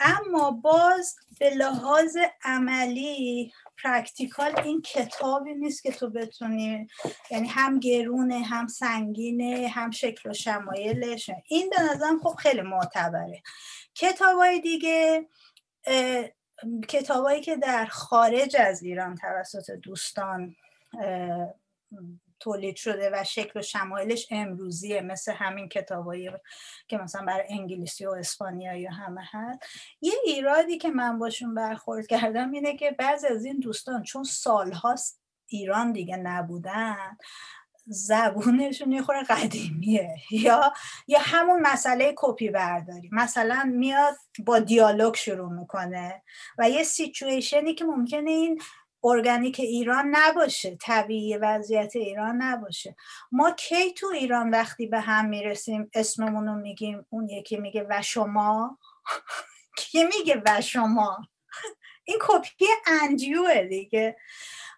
اما 0.00 0.50
باز 0.50 1.16
به 1.40 1.50
لحاظ 1.50 2.16
عملی 2.44 3.52
practical 3.82 4.58
این 4.58 4.82
کتابی 4.82 5.54
نیست 5.54 5.82
که 5.82 5.92
تو 5.92 6.10
بتونی 6.10 6.86
یعنی 7.30 7.48
هم 7.48 7.80
گرونه 7.80 8.38
هم 8.38 8.66
سنگینه 8.66 9.68
هم 9.68 9.90
شکل 9.90 10.30
و 10.30 10.32
شمایلش. 10.32 11.30
این 11.48 11.70
به 11.70 11.82
نظرم 11.82 12.18
خب 12.18 12.34
خیلی 12.34 12.60
معتبره. 12.60 13.42
کتاب 13.94 14.58
دیگه 14.62 15.28
کتابایی 16.88 17.40
که 17.40 17.56
در 17.56 17.86
خارج 17.86 18.56
از 18.56 18.82
ایران 18.82 19.14
توسط 19.14 19.70
دوستان 19.70 20.56
تولید 22.44 22.76
شده 22.76 23.10
و 23.12 23.24
شکل 23.24 23.58
و 23.58 23.62
شمایلش 23.62 24.26
امروزیه 24.30 25.00
مثل 25.00 25.32
همین 25.32 25.68
کتابایی 25.68 26.30
که 26.88 26.98
مثلا 26.98 27.24
برای 27.24 27.46
انگلیسی 27.48 28.06
و 28.06 28.10
اسپانیایی 28.10 28.86
همه 28.86 29.22
هست. 29.30 29.58
یه 30.00 30.12
ایرادی 30.24 30.78
که 30.78 30.90
من 30.90 31.18
باشون 31.18 31.54
برخورد 31.54 32.06
کردم 32.06 32.50
اینه 32.50 32.76
که 32.76 32.90
بعضی 32.90 33.26
از 33.26 33.44
این 33.44 33.60
دوستان 33.60 34.02
چون 34.02 34.24
سالهاست 34.24 35.20
ایران 35.46 35.92
دیگه 35.92 36.16
نبودن 36.16 37.16
زبونشون 37.86 38.92
یه 38.92 39.02
خورده 39.02 39.34
قدیمیه. 39.34 40.16
یا 40.30 40.72
یا 41.06 41.18
همون 41.22 41.60
مسئله 41.60 42.12
کپی 42.16 42.50
برداری. 42.50 43.10
مثلا 43.12 43.72
میاد 43.74 44.14
با 44.46 44.58
دیالوگ 44.58 45.14
شروع 45.14 45.52
می‌کنه 45.52 46.22
و 46.58 46.70
یه 46.70 46.82
situation 46.82 47.65
ی 47.65 47.74
که 47.74 47.84
ممکنه 47.84 48.30
این 48.30 48.60
ارگانیک 49.04 49.60
ایران 49.60 50.16
نباشه 50.16 50.76
طبیعی 50.80 51.36
وضعیت 51.36 51.96
ایران 51.96 52.42
نباشه. 52.42 52.96
ما 53.32 53.50
کی 53.50 53.92
تو 53.92 54.06
ایران 54.06 54.50
وقتی 54.50 54.86
به 54.86 55.00
هم 55.00 55.28
می‌رسیم 55.28 55.90
اسممون 55.94 56.46
رو 56.46 56.54
میگیم؟ 56.54 57.06
اون 57.10 57.28
یکی 57.28 57.56
میگه 57.56 57.86
و 57.90 58.02
شما. 58.02 58.78
کی 59.78 60.04
میگه 60.04 60.42
و 60.46 60.60
شما؟ 60.60 61.28
این 62.04 62.18
کپی 62.20 62.66
انجیوه 63.02 63.62
دیگه. 63.62 64.16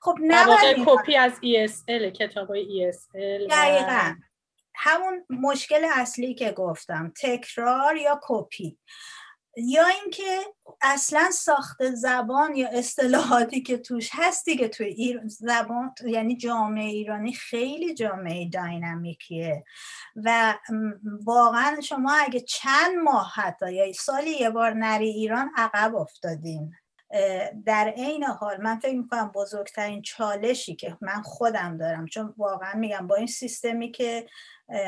خب 0.01 0.17
نه 0.21 0.45
کپی 0.87 1.17
از 1.17 1.33
ESL 1.33 2.13
کتاب 2.19 2.49
های 2.49 2.93
ESL 2.93 3.51
دقیقا. 3.51 4.15
همون 4.75 5.25
مشکل 5.31 5.87
اصلی 5.95 6.35
که 6.35 6.53
گفتم 6.53 7.13
تکرار 7.23 7.97
یا 7.97 8.21
کپی؟ 8.23 8.79
یا 9.57 9.87
اینکه 9.87 10.41
اصلا 10.83 11.31
ساخت 11.31 11.91
زبان 11.91 12.57
یا 12.57 12.69
اصطلاحاتی 12.69 13.63
که 13.63 13.79
توش 13.79 14.11
هست 14.13 14.45
دیگه 14.45 14.69
توی 14.69 14.87
ایران 14.87 15.29
زبان 15.29 15.95
یعنی 16.05 16.37
جامعه 16.37 16.85
ایرانی 16.85 17.33
خیلی 17.33 17.95
جامعه 17.95 18.49
داینامیکیه. 18.49 19.65
و 20.17 20.59
واقعا 21.03 21.81
شما 21.81 22.13
اگه 22.13 22.41
چند 22.41 22.97
ماه 23.05 23.33
حتی 23.35 23.73
یا 23.73 23.93
سالی 23.93 24.31
یه 24.31 24.51
بار 24.51 24.75
نری 24.75 25.09
ایران 25.09 25.51
عقب 25.57 25.95
افتادین. 25.95 26.73
در 27.67 27.93
عین 27.97 28.25
حال 28.25 28.63
من 28.63 28.79
فکر 28.79 28.97
می‌کنم 28.97 29.33
بزرگترین 29.35 30.03
چالشی 30.03 30.75
که 30.75 30.97
من 31.01 31.23
خودم 31.23 31.77
دارم 31.77 32.07
چون 32.07 32.35
واقعا 32.37 32.75
میگم 32.75 33.07
با 33.07 33.17
این 33.17 33.27
سیستمی 33.27 33.91
که 33.93 34.27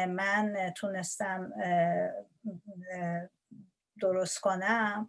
من 0.09 0.73
تونستم 0.77 1.53
درست 4.01 4.39
کنم 4.41 5.09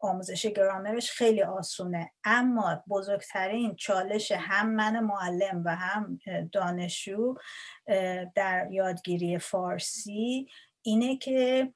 آموزش 0.00 0.46
گرامرش 0.46 1.10
خیلی 1.10 1.42
آسونه. 1.42 2.10
اما 2.24 2.84
بزرگترین 2.88 3.74
چالش 3.74 4.32
هم 4.32 4.70
من 4.74 5.00
معلم 5.00 5.62
و 5.64 5.76
هم 5.76 6.18
دانشجو 6.52 7.34
در 8.34 8.68
یادگیری 8.70 9.38
فارسی 9.38 10.48
اینه 10.82 11.16
که 11.16 11.72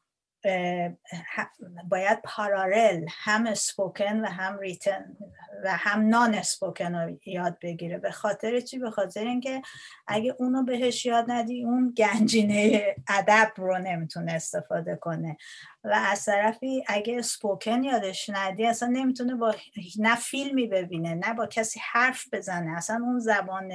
باید 1.89 2.23
پارالل 2.25 3.07
هم 3.11 3.55
سپوکن 3.55 4.21
و 4.21 4.27
هم 4.27 4.59
ریتن 4.59 5.17
و 5.65 5.77
هم 5.77 6.09
نان 6.09 6.35
اسپوکن 6.35 6.95
رو 6.95 7.19
یاد 7.27 7.59
بگیره. 7.63 7.99
به 7.99 8.11
خاطر 8.11 8.61
چی؟ 8.61 8.79
به 8.79 8.91
خاطر 8.91 9.21
اینکه 9.21 9.63
اگه 10.07 10.35
اونو 10.39 10.63
بهش 10.63 11.07
یاد 11.07 11.25
ندی 11.29 11.65
اون 11.65 11.95
گنجینه 11.97 12.95
ادب 13.09 13.53
رو 13.57 13.79
نمی‌تونه 13.79 14.33
استفاده 14.33 14.97
کنه. 14.97 15.37
و 15.87 15.93
از 16.07 16.25
طرفی 16.25 16.85
اگه 16.87 17.23
سپوکن 17.23 17.83
یادش 17.83 18.31
ندی 18.31 18.67
اصلا 18.67 18.89
نمی‌تونه 18.89 19.35
با 19.35 19.55
نه 19.99 20.17
فیلمی 20.17 20.67
ببینه 20.67 21.15
نه 21.15 21.35
با 21.35 21.47
کسی 21.47 21.81
حرف 21.93 22.25
بزنه. 22.33 22.77
اصلا 22.77 23.01
اون 23.05 23.19
زبان 23.19 23.73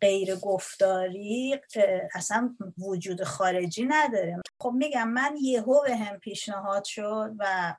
غیر 0.00 0.36
گفتاری 0.36 1.60
اصلا 2.14 2.56
وجود 2.78 3.24
خارجی 3.24 3.84
نداره. 3.84 4.40
خب 4.60 4.72
میگم 4.76 5.08
من 5.08 5.36
یهو 5.40 5.82
به 5.82 5.96
هم 5.96 6.18
پیشنهاد 6.18 6.84
شد 6.84 7.34
و 7.38 7.74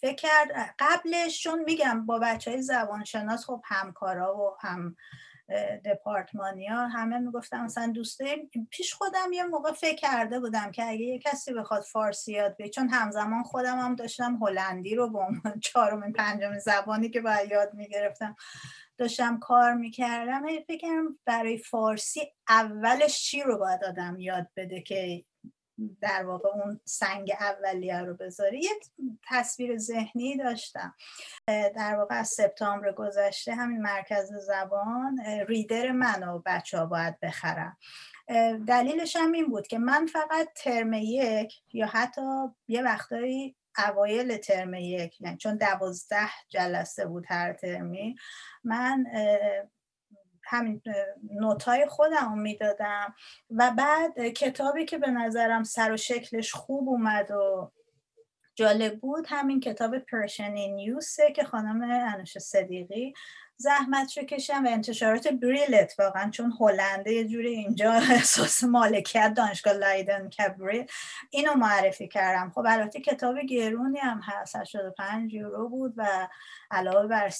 فکر 0.00 0.14
کرد 0.14 0.74
قبلش 0.78 1.42
چون 1.42 1.64
میگم 1.64 2.06
با 2.06 2.18
بچه 2.18 2.50
های 2.50 2.62
زبانشناس 2.62 3.44
خب 3.44 3.62
همکارا 3.64 4.36
و 4.36 4.56
هم 4.60 4.96
دپارتمانی 5.84 6.66
ها 6.66 6.86
همه 6.86 7.18
می‌گفتم 7.18 7.64
مثلا 7.64 7.86
دوسته 7.86 8.36
پیش 8.70 8.94
خودم 8.94 9.32
یه 9.32 9.44
موقع 9.44 9.72
فکر 9.72 9.96
کرده 9.96 10.40
بودم 10.40 10.70
که 10.70 10.84
اگه 10.84 11.00
یه 11.04 11.18
کسی 11.18 11.54
بخواد 11.54 11.82
فارسی 11.82 12.32
یاد 12.32 12.56
بگیره 12.56 12.70
چون 12.70 12.88
همزمان 12.88 13.42
خودم 13.42 13.78
هم 13.78 13.94
داشتم 13.94 14.38
هلندی 14.42 14.94
رو 14.94 15.10
به 15.10 15.18
عنوان 15.18 15.60
چهارمین 15.72 16.12
پنجمین 16.12 16.58
زبانی 16.58 17.10
که 17.10 17.20
باید 17.20 17.50
یاد 17.50 17.74
می‌گرفتم 17.74 18.36
داشتم 18.98 19.38
کار 19.38 19.74
می‌کردم. 19.74 20.42
فکرم 20.66 21.18
برای 21.24 21.58
فارسی 21.58 22.20
اولش 22.48 23.22
چی 23.22 23.42
رو 23.42 23.58
باید 23.58 23.84
آدم 23.84 24.20
یاد 24.20 24.46
بده 24.56 24.80
که 24.80 25.24
در 26.00 26.24
واقع 26.26 26.48
اون 26.48 26.80
سنگ 26.84 27.32
اولیه 27.40 28.00
رو 28.00 28.14
بذاری. 28.14 28.58
یه 28.58 28.70
تصویر 29.28 29.78
ذهنی 29.78 30.36
داشتم. 30.36 30.94
در 31.46 31.96
واقع 31.96 32.18
از 32.18 32.28
سپتامبر 32.28 32.92
گذشته 32.92 33.54
همین 33.54 33.82
مرکز 33.82 34.32
زبان 34.32 35.20
ریدر 35.48 35.90
من 35.90 36.28
و 36.28 36.42
بچه 36.46 36.78
ها 36.78 36.86
باید 36.86 37.20
بخرم 37.20 37.76
دلیلش 38.66 39.16
هم 39.16 39.32
این 39.32 39.48
بود 39.48 39.66
که 39.66 39.78
من 39.78 40.06
فقط 40.06 40.48
ترم 40.56 40.92
یک 40.92 41.54
یا 41.72 41.86
حتی 41.86 42.20
یه 42.68 42.82
وقتایی 42.82 43.56
اوایل 43.88 44.36
ترم 44.36 44.74
یک 44.74 45.20
یعنی 45.20 45.36
چون 45.36 45.56
دوازده 45.56 46.28
جلسه 46.48 47.06
بود 47.06 47.24
هر 47.28 47.52
ترمی 47.52 48.16
من 48.64 49.06
همین 50.46 50.82
نوتای 51.30 51.86
خودم 51.86 52.38
می‌دادم 52.38 53.14
و 53.50 53.72
بعد 53.78 54.28
کتابی 54.28 54.84
که 54.84 54.98
به 54.98 55.10
نظرم 55.10 55.62
سر 55.62 55.92
و 55.92 55.96
شکلش 55.96 56.52
خوب 56.52 56.88
اومد 56.88 57.30
و 57.30 57.70
جالب 58.54 59.00
بود 59.00 59.26
همین 59.28 59.60
کتاب 59.60 59.98
پرشنی 59.98 60.72
نیوسه 60.72 61.32
که 61.32 61.44
خانم 61.44 61.82
انوش 61.82 62.38
صدیقی 62.38 63.14
زحمت 63.58 64.18
کشم 64.18 64.64
و 64.64 64.68
انتشارات 64.68 65.28
بریلت 65.28 65.94
واقعا 65.98 66.30
چون 66.30 66.52
هلنده 66.60 67.12
یه 67.12 67.28
جوری 67.28 67.48
اینجا 67.48 67.92
احساس 68.16 68.64
مالکیت 68.64 69.34
دانشگاه 69.36 69.72
لایدن 69.72 70.28
کبریل 70.28 70.86
اینو 71.30 71.54
معرفی 71.54 72.08
کردم. 72.08 72.50
خب 72.54 72.64
البته 72.68 73.00
کتاب 73.00 73.38
گرونی 73.38 73.98
هم 73.98 74.20
هست 74.22 74.56
85 74.56 75.34
یورو 75.34 75.68
بود 75.68 75.94
و 75.96 76.28
علاوه 76.70 77.08
بر 77.08 77.32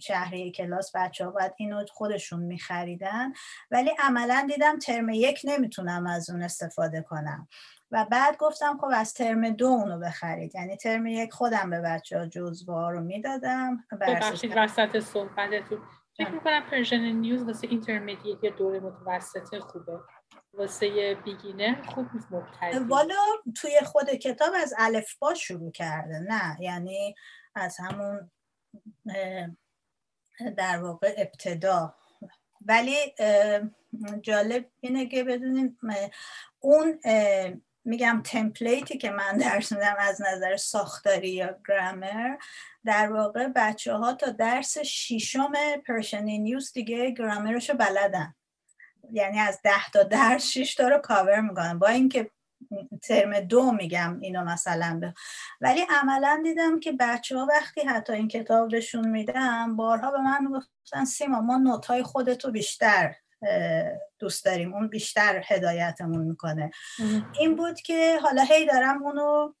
شهری 0.00 0.52
کلاس 0.52 0.90
بچه 0.94 1.24
ها 1.24 1.30
باید 1.30 1.52
اینو 1.56 1.84
خودشون 1.92 2.42
میخریدن. 2.42 3.32
ولی 3.70 3.90
عملا 3.98 4.46
دیدم 4.48 4.78
ترم 4.78 5.08
یک 5.08 5.40
نمی‌تونم 5.44 6.06
از 6.06 6.30
اون 6.30 6.42
استفاده 6.42 7.02
کنم. 7.02 7.48
و 7.94 8.04
بعد 8.04 8.36
گفتم 8.36 8.78
خب 8.78 8.90
از 8.94 9.14
ترم 9.14 9.50
دو 9.50 9.66
اونو 9.66 9.98
بخرید. 9.98 10.54
یعنی 10.54 10.76
ترم 10.76 11.06
یک 11.06 11.32
خودم 11.32 11.70
به 11.70 11.80
بچه 11.80 12.18
ها 12.18 12.26
جزوه 12.26 12.90
رو 12.90 13.00
می‌دادم 13.00 13.84
ببخشید 14.00 14.52
وسط 14.56 14.98
صحبتتون. 14.98 15.82
فکر 16.16 16.30
می‌کنم 16.30 16.62
Persian 16.70 17.00
in 17.00 17.17
Use 17.17 17.42
واسه 17.42 17.66
intermediate 17.66 18.44
یا 18.44 18.50
دوره 18.50 18.80
متوسطه 18.80 19.60
خوبه. 19.60 19.98
واسه 20.52 21.14
beginner 21.24 21.82
خوب 21.82 22.06
مبتدی. 22.30 22.78
والا 22.78 23.14
توی 23.56 23.80
خود 23.84 24.10
کتاب 24.10 24.54
از 24.62 24.74
الفبا 24.78 25.34
شروع 25.34 25.72
کرده. 25.72 26.18
نه 26.18 26.56
یعنی 26.60 27.14
از 27.54 27.76
همون 27.80 28.30
در 30.56 30.82
واقع 30.82 31.14
ابتدا. 31.16 31.94
ولی 32.66 32.96
جالب 34.22 34.70
اینه 34.80 35.06
که 35.06 35.24
بدونیم 35.24 35.78
اون 36.60 37.00
میگم 37.84 38.22
تمپلیتی 38.24 38.98
که 38.98 39.10
من 39.10 39.36
درس 39.36 39.72
میدم 39.72 39.96
از 39.98 40.22
نظر 40.22 40.56
ساختاری 40.56 41.28
یا 41.28 41.58
گرامر 41.68 42.36
در 42.84 43.12
واقع 43.12 43.48
بچه 43.48 43.94
ها 43.94 44.12
تا 44.12 44.30
درس 44.30 44.78
شیشم 44.78 45.52
پرشنی 45.86 46.38
نیوز 46.38 46.72
دیگه 46.72 47.10
گرامرش 47.10 47.70
رو 47.70 47.76
بلدن. 47.76 48.34
یعنی 49.12 49.38
از 49.38 49.60
ده 49.62 49.90
تا 49.92 50.02
درس 50.02 50.46
شیش 50.46 50.74
تا 50.74 50.88
رو 50.88 50.98
کاور 50.98 51.40
می‌کنن. 51.40 51.78
با 51.78 51.88
اینکه 51.88 52.30
ترم 53.02 53.40
دو 53.40 53.72
میگم 53.72 54.18
اینو 54.20 54.44
مثلا 54.44 54.98
به. 55.00 55.14
ولی 55.60 55.86
عملا 56.00 56.40
دیدم 56.44 56.80
که 56.80 56.92
بچه 56.92 57.38
ها 57.38 57.46
وقتی 57.46 57.80
حتی 57.80 58.12
این 58.12 58.28
کتاب 58.28 58.70
بهشون 58.70 59.08
میدم 59.08 59.76
بارها 59.76 60.10
به 60.10 60.18
من 60.18 60.52
گفتن 60.52 61.04
سیما 61.04 61.40
ما 61.40 61.56
نوت 61.56 61.86
های 61.86 62.02
خودتو 62.02 62.50
بیشتر 62.50 63.14
دوست 64.18 64.44
داریم 64.44 64.74
اون 64.74 64.88
بیشتر 64.88 65.42
هدایتمون 65.46 66.24
می‌کنه. 66.24 66.70
این 67.40 67.56
بود 67.56 67.80
که 67.80 68.18
حالا 68.22 68.42
هی 68.42 68.66
دارم 68.66 69.02
اونو 69.02 69.52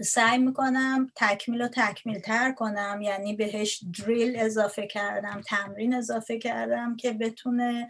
سعی 0.00 0.38
می‌کنم 0.38 1.10
تکمیل 1.16 1.62
و 1.62 1.68
تکمیل 1.68 2.18
تر 2.18 2.52
کنم. 2.52 3.00
یعنی 3.02 3.36
بهش 3.36 3.84
دریل 3.98 4.36
اضافه 4.40 4.86
کردم 4.86 5.40
تمرین 5.46 5.94
اضافه 5.94 6.38
کردم 6.38 6.96
که 6.96 7.12
بتونه 7.12 7.88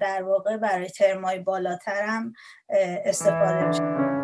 در 0.00 0.22
واقع 0.22 0.56
برای 0.56 0.88
ترمای 0.88 1.38
بالاترم 1.38 2.32
استفاده 3.04 3.66
بشه. 3.66 4.19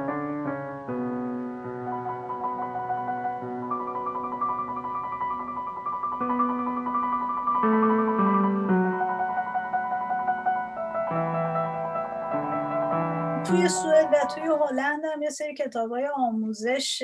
توی 13.45 13.69
سوئد 13.69 14.07
و 14.13 14.27
توی 14.35 14.43
هلند 14.43 15.05
هم 15.05 15.23
یه 15.23 15.31
سری 15.31 15.55
کتاب 15.55 15.91
های 15.91 16.07
آموزش 16.07 17.03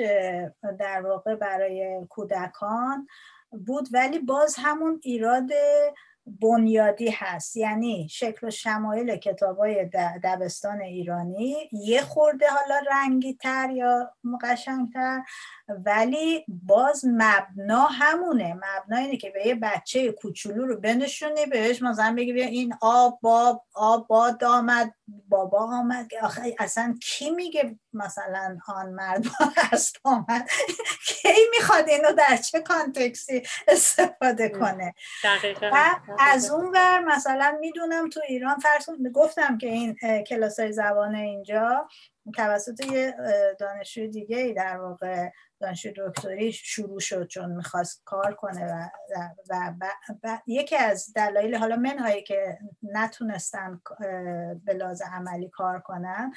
در 0.79 1.01
واقع 1.01 1.35
برای 1.35 2.05
کودکان 2.09 3.07
بود 3.51 3.87
ولی 3.93 4.19
باز 4.19 4.55
همون 4.59 4.99
ایراد 5.03 5.49
بنیادی 6.25 7.09
هست. 7.09 7.57
یعنی 7.57 8.07
شکل 8.11 8.47
و 8.47 8.49
شمایل 8.49 9.15
کتاب 9.15 9.57
های 9.57 9.85
دبستان 10.23 10.81
ایرانی 10.81 11.69
یه 11.71 12.01
خورده 12.01 12.45
حالا 12.47 12.81
رنگی 12.91 13.33
تر 13.33 13.69
یا 13.69 14.11
تر 14.93 15.21
ولی 15.85 16.45
باز 16.47 17.05
مبنا 17.07 17.85
همونه. 17.85 18.53
مبنا 18.53 18.97
اینه 18.97 19.17
که 19.17 19.29
به 19.29 19.47
یه 19.47 19.55
بچه 19.55 20.11
کوچولو 20.11 20.65
رو 20.65 20.79
بنشونی 20.79 21.45
بهش 21.45 21.81
مثلا 21.81 22.15
بگی 22.17 22.33
بیا 22.33 22.45
این 22.45 22.73
آب 22.81 23.19
باب 23.21 23.63
آب 23.73 24.07
باد 24.07 24.43
آمد 24.43 24.93
بابا 25.29 25.59
آمد. 25.59 26.09
آخه 26.21 26.55
اصلا 26.59 26.97
کی 27.01 27.29
میگه 27.29 27.79
مثلا 27.93 28.57
آن 28.67 28.89
مرد 28.89 29.25
هست 29.57 29.99
آمد؟ 30.03 30.49
کی 31.07 31.29
می‌خواد 31.57 31.89
اینو 31.89 32.11
در 32.11 32.37
چه 32.37 32.59
کانتکسی 32.59 33.43
استفاده 33.67 34.49
کنه؟ 34.49 34.95
دقیقا. 35.23 35.69
از 36.19 36.51
اون 36.51 36.71
ور 36.71 36.99
مثلا 36.99 37.57
می‌دونم 37.59 38.09
تو 38.09 38.19
ایران 38.27 38.59
فرض 38.59 38.89
گفتم 39.13 39.57
که 39.57 39.67
این 39.67 39.95
کلاس 40.23 40.59
های 40.59 40.71
زبان 40.71 41.15
اینجا 41.15 41.87
توسط 42.35 42.85
یه 42.91 43.15
دانشجوی 43.59 44.07
دیگه 44.07 44.37
ای 44.37 44.53
در 44.53 44.77
واقع 44.77 45.29
دانشجو 45.59 45.91
دکتری 45.97 46.51
شروع 46.51 46.99
شد 46.99 47.27
چون 47.27 47.55
می‌خواست 47.55 48.01
کار 48.05 48.33
کنه 48.33 48.65
و, 48.65 48.89
و, 49.49 49.73
و, 50.23 50.39
یکی 50.47 50.75
از 50.75 51.13
دلایل 51.15 51.55
حالا 51.55 51.75
منهایی 51.75 52.23
که 52.23 52.57
نتونستن 52.83 53.81
به 54.63 54.73
لازم 54.73 55.11
عملی 55.13 55.49
کار 55.49 55.79
کنن 55.79 56.33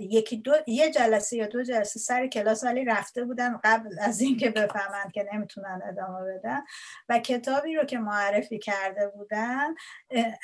یکی 0.00 0.36
دو 0.36 0.52
یه 0.66 0.90
جلسه 0.90 1.36
یا 1.36 1.46
دو 1.46 1.62
جلسه 1.62 2.00
سر 2.00 2.26
کلاس 2.26 2.64
ولی 2.64 2.84
رفته 2.84 3.24
بودن 3.24 3.60
قبل 3.64 3.98
از 4.00 4.20
اینکه 4.20 4.50
بفهمند 4.50 5.12
که 5.12 5.28
نمی‌تونن 5.32 5.80
ادامه 5.88 6.20
بدن. 6.34 6.62
و 7.08 7.18
کتابی 7.18 7.76
رو 7.76 7.84
که 7.84 7.98
معرفی 7.98 8.58
کرده 8.58 9.08
بودن 9.08 9.74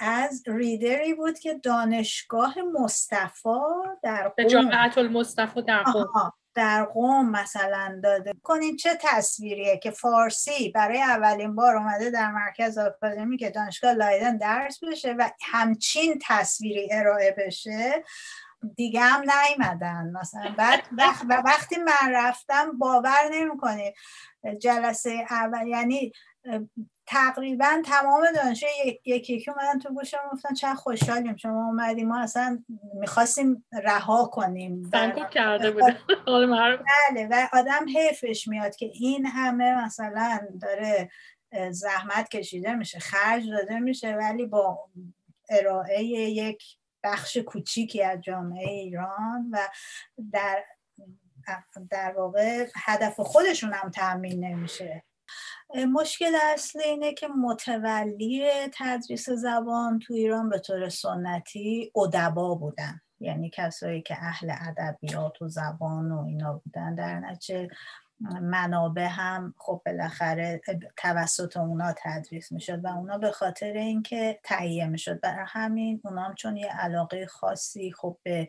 از 0.01 0.43
ریدری 0.47 1.15
بود 1.15 1.39
که 1.39 1.55
دانشگاه 1.55 2.55
مصطفی 2.81 3.49
در 4.03 4.29
قوم 4.29 4.47
جامعه 4.47 4.99
المصطفی 4.99 5.63
در 5.63 5.83
قوم 5.83 6.33
در 6.55 6.85
قوم 6.85 7.31
مثلا 7.31 8.01
داده. 8.03 8.33
کنید 8.43 8.79
چه 8.79 8.99
تصویریه 9.01 9.79
که 9.79 9.91
فارسی 9.91 10.69
برای 10.69 11.03
اولین 11.03 11.55
بار 11.55 11.77
اومده 11.77 12.11
در 12.11 12.31
مرکز 12.31 12.79
آکادمی 12.79 13.37
که 13.37 13.51
دانشگاه 13.51 13.93
لایدن 13.93 14.37
درس 14.37 14.85
بشه 14.85 15.13
و 15.13 15.31
همچین 15.43 16.19
تصویری 16.27 16.89
ارائه 16.93 17.35
بشه. 17.39 18.05
دیگه 18.77 19.01
هم 19.01 19.21
نیمدن 19.21 20.11
مثلا 20.21 20.55
بعد 20.59 20.83
و 21.29 21.43
وقتی 21.45 21.77
من 21.77 22.13
رفتم 22.13 22.79
باور 22.79 23.29
نمی‌کنید 23.33 23.95
جلسه 24.61 25.27
اول 25.31 25.67
یعنی 25.67 26.13
تقریبا 27.07 27.83
تمام 27.87 28.23
دانشجو 28.37 28.67
یکی 28.87 29.35
یکی 29.35 29.51
اومدن 29.51 29.79
تو 29.79 29.95
گوشم 29.95 30.19
گفتن 30.33 30.55
چه 30.55 30.75
خوشحالیم. 30.75 31.37
شما 31.37 31.67
اومدیم 31.67 32.09
ما 32.09 32.21
اصلا 32.21 32.65
می‌خواستیم 32.95 33.67
رها 33.73 34.25
کنیم. 34.25 34.91
کرده 35.31 35.71
بوده 35.71 35.97
بله 37.11 37.29
و 37.31 37.49
آدم 37.53 37.87
حیفش 37.97 38.49
میاد 38.49 38.77
که 38.77 38.87
این 38.87 39.27
همه 39.27 39.85
مثلا 39.85 40.41
داره 40.63 41.11
زحمت 41.71 42.29
کشیده 42.29 42.75
میشه 42.75 42.99
خرج 42.99 43.51
داده 43.51 43.79
میشه 43.79 44.15
ولی 44.15 44.47
با 44.47 44.89
ارائه 45.51 46.05
یک 46.05 46.80
بخش 47.05 47.37
کوچیکی 47.37 48.03
از 48.03 48.21
جامعه 48.21 48.69
ایران 48.69 49.49
و 49.53 49.59
در 50.33 50.65
در 51.91 52.15
واقع 52.17 52.67
هدف 52.77 53.21
خودشون 53.21 53.73
هم 53.73 53.91
تأمین 53.91 54.45
نمیشه. 54.45 55.05
مشکل 55.93 56.33
اصلی 56.55 56.83
اینه 56.83 57.15
که 57.15 57.29
متولی 57.29 58.51
تدریس 58.75 59.31
زبان 59.31 59.99
تو 59.99 60.15
ایران 60.15 60.49
به 60.49 60.59
طور 60.59 60.89
سنتی 60.89 61.93
ادبا 61.97 62.55
بودن. 62.55 63.01
یعنی 63.21 63.51
کسایی 63.51 64.03
که 64.03 64.17
اهل 64.19 64.53
ادبیات 64.61 65.43
و 65.43 65.49
زبان 65.49 66.13
و 66.13 66.25
اینا 66.25 66.53
بودن 66.65 66.95
در 66.95 67.21
نتیجه 67.21 67.69
منابع 68.43 69.07
هم 69.07 69.55
خب 69.59 69.83
بالاخره 69.87 70.61
توسط 70.97 71.57
اونا 71.57 71.95
تدریس 71.97 72.53
می‌شد 72.53 72.85
و 72.85 72.89
اونا 72.89 73.19
به 73.19 73.31
خاطر 73.31 73.73
اینکه 73.73 74.41
تهیه 74.45 74.87
می‌شد. 74.87 75.21
برای 75.21 75.47
همین 75.49 76.01
اونا 76.05 76.23
هم 76.23 76.35
چون 76.35 76.57
یه 76.57 76.69
علاقه 76.69 77.27
خاصی 77.27 77.93
خب 77.93 78.19
به 78.23 78.49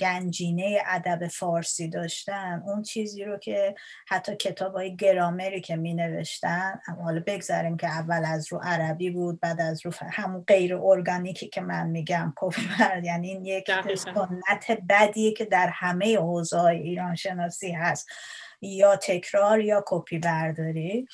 گنجینه 0.00 0.78
ادب 0.86 1.28
فارسی 1.28 1.88
داشتن 1.88 2.62
اون 2.66 2.82
چیزی 2.82 3.24
رو 3.24 3.38
که 3.38 3.74
حتی 4.08 4.36
کتاب 4.36 4.74
های 4.74 4.96
گرامری 4.96 5.60
که 5.60 5.76
می 5.76 5.94
نوشتن 5.94 6.80
حالا 7.02 7.22
بگذاریم 7.26 7.76
که 7.76 7.86
اول 7.86 8.24
از 8.26 8.52
رو 8.52 8.60
عربی 8.62 9.10
بود 9.10 9.40
بعد 9.40 9.60
از 9.60 9.86
رو 9.86 9.92
همون 10.10 10.44
غیر 10.46 10.76
ارگانیکی 10.76 11.48
که 11.48 11.60
من 11.60 11.86
میگم 11.86 12.32
کپی 12.36 12.62
یعنی 13.04 13.28
این 13.28 13.44
یک 13.44 13.70
سنت 13.94 14.80
بدیه 14.88 15.32
که 15.32 15.44
در 15.44 15.68
همه 15.72 16.18
حوزه 16.18 16.64
ایران 16.64 17.14
شناسی 17.14 17.72
هست. 17.72 18.08
یا 18.60 18.96
تکرار 18.96 19.60
یا 19.60 19.84
کپی 19.86 20.18
برداری. 20.18 21.08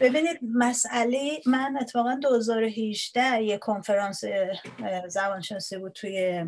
ببینید 0.00 0.38
مسئله 0.42 1.40
من 1.46 1.78
اتفاقا 1.80 2.14
2018 2.22 3.42
یه 3.42 3.58
کنفرانس 3.58 4.24
زبانشناسی 5.06 5.78
بود 5.78 5.92
توی 5.92 6.44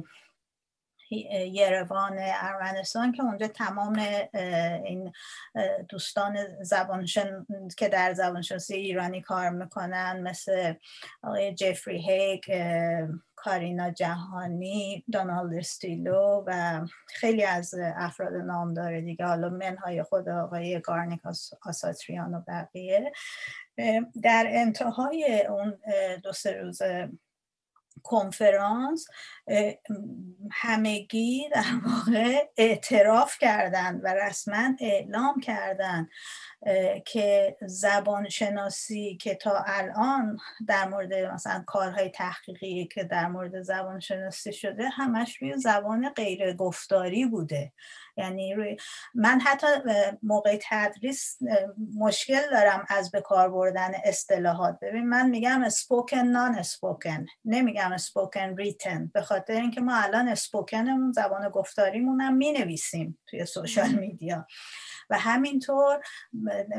یروان 1.10 2.16
ارمنستان 2.18 3.12
که 3.12 3.22
اونجا 3.22 3.48
تمام 3.48 3.98
این 4.84 5.12
دوستان 5.88 6.62
زبانشن 6.62 7.46
که 7.78 7.88
در 7.88 8.14
زبانشناسی 8.14 8.74
ایرانی 8.74 9.20
کار 9.20 9.50
می‌کنن 9.50 10.20
مثل 10.22 10.74
آقای 11.22 11.54
جفری 11.54 12.10
هیک 12.10 12.50
کارینا 13.46 13.90
جهانی 13.90 15.04
دونالد 15.12 15.54
استیلو 15.54 16.44
و 16.46 16.80
خیلی 17.06 17.44
از 17.44 17.74
افراد 17.96 18.34
نام 18.34 18.74
داره 18.74 19.00
دیگه. 19.00 19.26
حالا 19.26 19.48
منهای 19.48 20.02
خود 20.02 20.28
آقای 20.28 20.80
گارنیک 20.80 21.20
آساتریان 21.66 22.34
و 22.34 22.40
بقیه. 22.48 23.12
در 24.22 24.46
انتهای 24.48 25.46
اون 25.48 25.78
دو 26.22 26.32
سه 26.32 26.52
روز 26.52 26.82
کنفرانس 28.02 29.08
همگی 30.50 31.48
در 31.54 31.64
واقع 31.84 32.48
اعتراف 32.56 33.38
کردند 33.38 34.00
و 34.04 34.14
رسما 34.14 34.76
اعلام 34.80 35.40
کردند 35.40 36.08
که 37.06 37.56
زبان 37.62 38.28
شناسی 38.28 39.18
که 39.20 39.34
تا 39.34 39.64
الان 39.66 40.38
در 40.66 40.88
مورد 40.88 41.14
مثلا 41.14 41.64
کارهای 41.66 42.08
تحقیقی 42.08 42.88
که 42.92 43.04
در 43.04 43.28
مورد 43.28 43.62
زبان 43.62 44.00
شناسی 44.00 44.52
شده 44.52 44.88
همش 44.88 45.42
روی 45.42 45.58
زبان 45.58 46.08
غیر 46.08 46.52
گفتاری 46.52 47.26
بوده. 47.26 47.72
یعنی 48.16 48.54
روی 48.54 48.76
من 49.14 49.40
حتی 49.40 49.66
موقع 50.22 50.58
تدریس 50.70 51.38
مشکل 51.94 52.50
دارم 52.50 52.86
از 52.88 53.10
به 53.10 53.20
کار 53.20 53.50
بردن 53.50 53.90
اصطلاحات. 54.04 54.78
ببین 54.82 55.08
من 55.08 55.30
میگم 55.30 55.68
spoken 55.68 56.26
non-spoken 56.26 57.26
نمیگم 57.44 57.96
spoken 57.96 58.56
written 58.56 59.10
به 59.14 59.22
خاطر 59.22 59.60
اینکه 59.60 59.80
ما 59.80 59.96
الان 59.96 60.34
spoken 60.34 60.86
مون 60.86 61.12
زبان 61.12 61.48
گفتاریمون 61.48 62.20
هم 62.20 62.34
می‌نویسیم 62.34 63.18
توی 63.26 63.46
social 63.46 63.90
media. 63.90 64.46
و 65.10 65.18
همینطور 65.18 66.00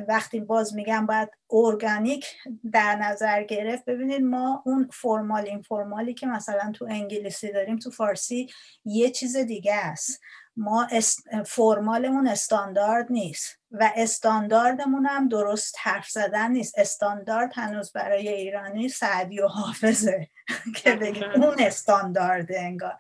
وقتی 0.08 0.40
باز 0.40 0.76
میگم 0.76 1.06
باید 1.06 1.30
ارگانیک 1.52 2.26
در 2.72 2.96
نظر 2.96 3.44
گرفت 3.44 3.86
ببینید 3.86 4.22
ما 4.22 4.64
اون 4.66 4.90
formal 4.94 5.46
informal 5.46 5.62
ی 5.62 6.14
که 6.14 6.28
مثلا 6.28 6.72
تو 6.72 6.88
انگلیسی 6.90 7.52
داریم 7.52 7.78
تو 7.78 7.92
فارسی 7.92 8.50
یه 8.86 9.10
چیز 9.10 9.38
دیگه 9.38 9.76
است. 9.76 10.22
ما 10.58 10.88
فرمالمون 11.46 12.28
استاندارد 12.28 13.08
نیست 13.10 13.60
و 13.72 13.92
استانداردمون 13.96 15.06
هم 15.06 15.28
درست 15.28 15.76
حرف 15.80 16.10
زدن 16.10 16.52
نیست. 16.52 16.80
استاندارد 16.80 17.52
هنوز 17.56 17.92
برای 17.92 18.30
ایرانی 18.30 18.90
سعدی 18.90 19.40
و 19.40 19.48
حافظه 19.48 20.28
که 20.84 20.96
بگیم 20.96 21.44
اون 21.44 21.56
استاندارده 21.60 22.62
انگار. 22.62 22.98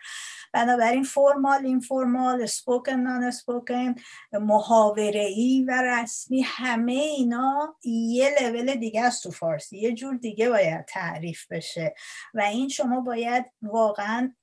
بنابراین 0.53 1.03
فرمال 1.03 1.65
این 1.65 1.79
فرمال 1.79 2.45
سپوکن 2.45 2.93
نان 2.93 3.31
سپوکن 3.31 3.95
محاوره 4.33 5.25
ای 5.25 5.65
و 5.67 5.81
رسمی 5.81 6.41
همه 6.41 6.91
اینا 6.91 7.75
یه 7.83 8.35
لول 8.41 8.75
دیگه 8.75 9.03
است 9.03 9.23
تو 9.23 9.31
فارسی. 9.31 9.77
یه 9.77 9.93
جور 9.93 10.15
دیگه 10.17 10.49
باید 10.49 10.85
تعریف 10.85 11.51
بشه. 11.51 11.95
و 12.33 12.41
این 12.41 12.69
شما 12.69 13.01
باید 13.01 13.45
واقعا 13.61 14.35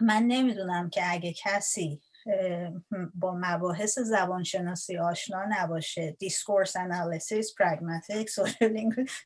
من 0.00 0.22
نمی‌دونم 0.22 0.90
که 0.90 1.12
اگه 1.12 1.32
کسی 1.32 2.00
با 3.14 3.34
مباحث 3.40 3.98
زبانشناسی 3.98 4.98
آشنا 4.98 5.44
نباشه. 5.48 6.16
دیسکورس 6.18 6.76
انالیسیس 6.76 7.54
پرگماتیک 7.58 8.30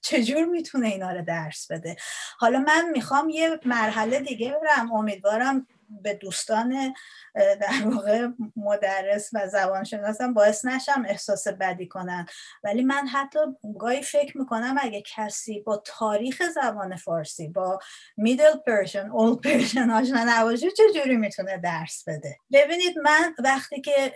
چجور 0.02 0.44
می‌تونه 0.44 0.88
اینا 0.88 1.12
رو 1.12 1.22
درس 1.22 1.70
بده؟ 1.70 1.96
حالا 2.38 2.58
من 2.58 2.90
می‌خوام 2.92 3.28
یه 3.28 3.60
مرحله 3.64 4.20
دیگه 4.20 4.56
برم. 4.62 4.92
امیدوارم 4.92 5.66
به 5.90 6.14
دوستان 6.14 6.94
در 7.34 7.88
واقع 7.88 8.28
مدرس 8.56 9.30
و 9.32 9.48
زبانشناسم 9.48 10.34
باعث 10.34 10.64
نشم 10.64 11.04
احساس 11.08 11.48
بدی 11.48 11.86
کنن. 11.88 12.26
ولی 12.64 12.82
من 12.82 13.06
حتی 13.08 13.38
گاهی 13.78 14.02
فکر 14.02 14.38
می‌کنم 14.38 14.76
اگه 14.80 15.02
کسی 15.16 15.60
با 15.60 15.82
تاریخ 15.86 16.42
زبان 16.54 16.96
فارسی 16.96 17.48
با 17.48 17.78
میدل 18.16 18.56
پرشن 18.66 19.10
اول 19.10 19.34
پرشن 19.34 19.90
آشنا 19.90 20.24
نباشه 20.26 20.66
چجوری 20.70 21.16
می‌تونه 21.16 21.58
درس 21.58 22.04
بده؟ 22.06 22.36
ببینید 22.52 22.98
من 22.98 23.34
وقتی 23.38 23.80
که 23.80 24.12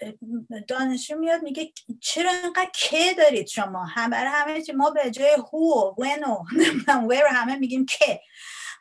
دانشجو 0.69 1.19
میاد 1.19 1.43
میگه 1.43 1.73
چرا 2.01 2.31
انقدر 2.45 2.71
که 2.75 3.15
دارید 3.19 3.47
شما؟ 3.47 3.85
هم 3.85 4.11
برای 4.11 4.31
همه 4.33 4.63
ما 4.77 4.91
به 4.91 5.11
جای 5.11 5.37
هو 5.53 5.73
و 5.75 5.95
ونو 5.99 6.45
ویر 7.09 7.27
همه 7.37 7.57
میگیم 7.57 7.87
که 7.87 8.21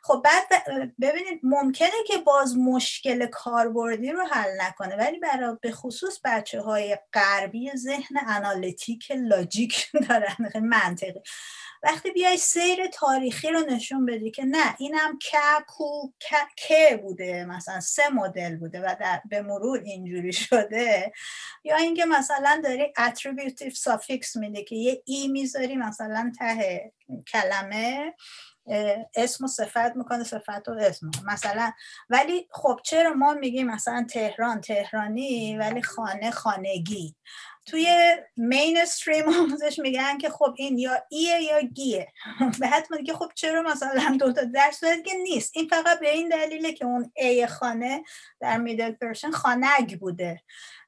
خب 0.04 0.22
بعد 0.24 0.64
ببینید 1.00 1.40
ممکنه 1.42 1.90
که 2.06 2.18
باز 2.18 2.56
مشکل 2.56 3.26
کاربردی 3.26 4.10
رو 4.10 4.26
حل 4.26 4.50
نکنه 4.60 4.96
ولی 4.96 5.18
برای 5.18 5.56
به 5.60 5.72
خصوص 5.72 6.20
بچه 6.24 6.60
های 6.60 6.98
غربی 7.12 7.70
ذهن 7.76 8.16
انالیتیک 8.26 9.12
لاجیک 9.16 9.90
دارن 10.08 10.48
خیلی 10.52 10.66
منطقی. 10.66 11.20
وقتی 11.82 12.10
بیای 12.10 12.36
سیر 12.36 12.86
تاریخی 12.86 13.48
رو 13.48 13.60
نشون 13.60 14.06
بدی 14.06 14.30
که 14.30 14.44
نه 14.44 14.74
اینم 14.78 15.18
که 15.18 15.38
کو 15.66 16.12
که 16.56 17.00
بوده 17.02 17.44
مثلا 17.44 17.80
سه 17.80 18.08
مدل 18.08 18.56
بوده 18.56 18.80
و 18.80 18.96
در 19.00 19.20
به 19.24 19.42
مرور 19.42 19.78
اینجوری 19.78 20.32
شده 20.32 21.12
یا 21.64 21.76
اینکه 21.76 22.04
مثلا 22.04 22.60
داری 22.64 22.92
attributive 22.98 23.74
suffix 23.74 24.36
میده 24.36 24.64
که 24.64 24.76
یه 24.76 25.02
ای 25.04 25.28
می‌ذاری 25.28 25.76
مثلا 25.76 26.32
ته 26.38 26.92
کلمه 27.32 28.14
اسم 29.14 29.44
و 29.44 29.48
صفت 29.48 29.96
می‌کنه 29.96 30.24
صفت 30.24 30.68
و 30.68 30.72
اسم 30.72 31.10
مثلا 31.26 31.72
ولی 32.10 32.48
خب 32.50 32.80
چرا 32.84 33.14
ما 33.14 33.32
میگیم 33.34 33.66
مثلا 33.66 34.06
تهران 34.10 34.60
تهرانی 34.60 35.56
ولی 35.56 35.82
خانه 35.82 36.30
خانگی؟ 36.30 37.16
توی 37.66 38.16
مین 38.36 38.78
استریم 38.78 39.28
آموزش 39.28 39.78
میگن 39.78 40.18
که 40.18 40.30
خب 40.30 40.54
این 40.56 40.78
یا 40.78 41.02
ایه 41.08 41.42
یا 41.42 41.60
گیه 41.60 42.12
به 42.60 42.66
حتما 42.66 42.98
که 42.98 43.12
خب 43.12 43.30
چرا 43.34 43.62
مثلا 43.62 44.16
دو 44.20 44.32
تا 44.32 44.44
درس 44.44 44.84
که 44.84 45.14
نیست. 45.22 45.52
این 45.54 45.68
فقط 45.68 46.00
به 46.00 46.10
این 46.10 46.28
دلیله 46.28 46.72
که 46.72 46.84
اون 46.84 47.12
ای 47.16 47.46
خانه 47.46 48.02
در 48.40 48.58
میدل 48.58 48.92
پرشن 48.92 49.30
خانگ 49.30 49.98
بوده. 50.00 50.42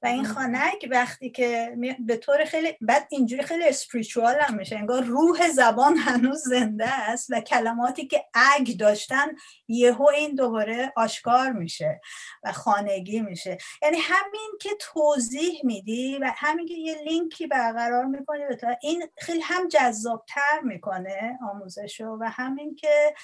و 0.04 0.06
این 0.06 0.24
خانک 0.24 0.88
وقتی 0.90 1.30
که 1.30 1.76
به 1.98 2.16
طور 2.16 2.44
خیلی 2.44 2.76
بعد 2.80 3.06
اینجوری 3.10 3.42
خیلی 3.42 3.68
اسپریچوال 3.68 4.34
هم 4.40 4.54
میشه. 4.54 4.76
انگار 4.76 5.02
روح 5.02 5.50
زبان 5.50 5.96
هنوز 5.96 6.42
زنده 6.48 6.88
است 6.88 7.30
و 7.30 7.40
کلماتی 7.40 8.06
که 8.06 8.24
اگ 8.34 8.76
داشتن 8.76 9.26
یهو 9.68 10.06
این 10.08 10.34
دوباره 10.34 10.92
آشکار 10.96 11.52
میشه 11.52 12.00
و 12.42 12.52
خانگی 12.52 13.20
میشه. 13.20 13.58
یعنی 13.82 13.96
همین 14.00 14.50
که 14.60 14.70
توضیح 14.80 15.60
میدی 15.64 16.18
و 16.18 16.32
همین 16.36 16.63
که 16.66 16.74
یه 16.74 17.02
لینکی 17.02 17.46
برقرار 17.46 18.04
می‌کنی 18.04 18.40
به 18.62 18.78
این 18.82 19.08
خیلی 19.18 19.40
هم 19.40 19.68
جذابتر 19.68 20.60
می‌کنه 20.62 21.38
آموزشو 21.50 22.18
و 22.20 22.30
همین 22.30 22.76
که 22.76 23.14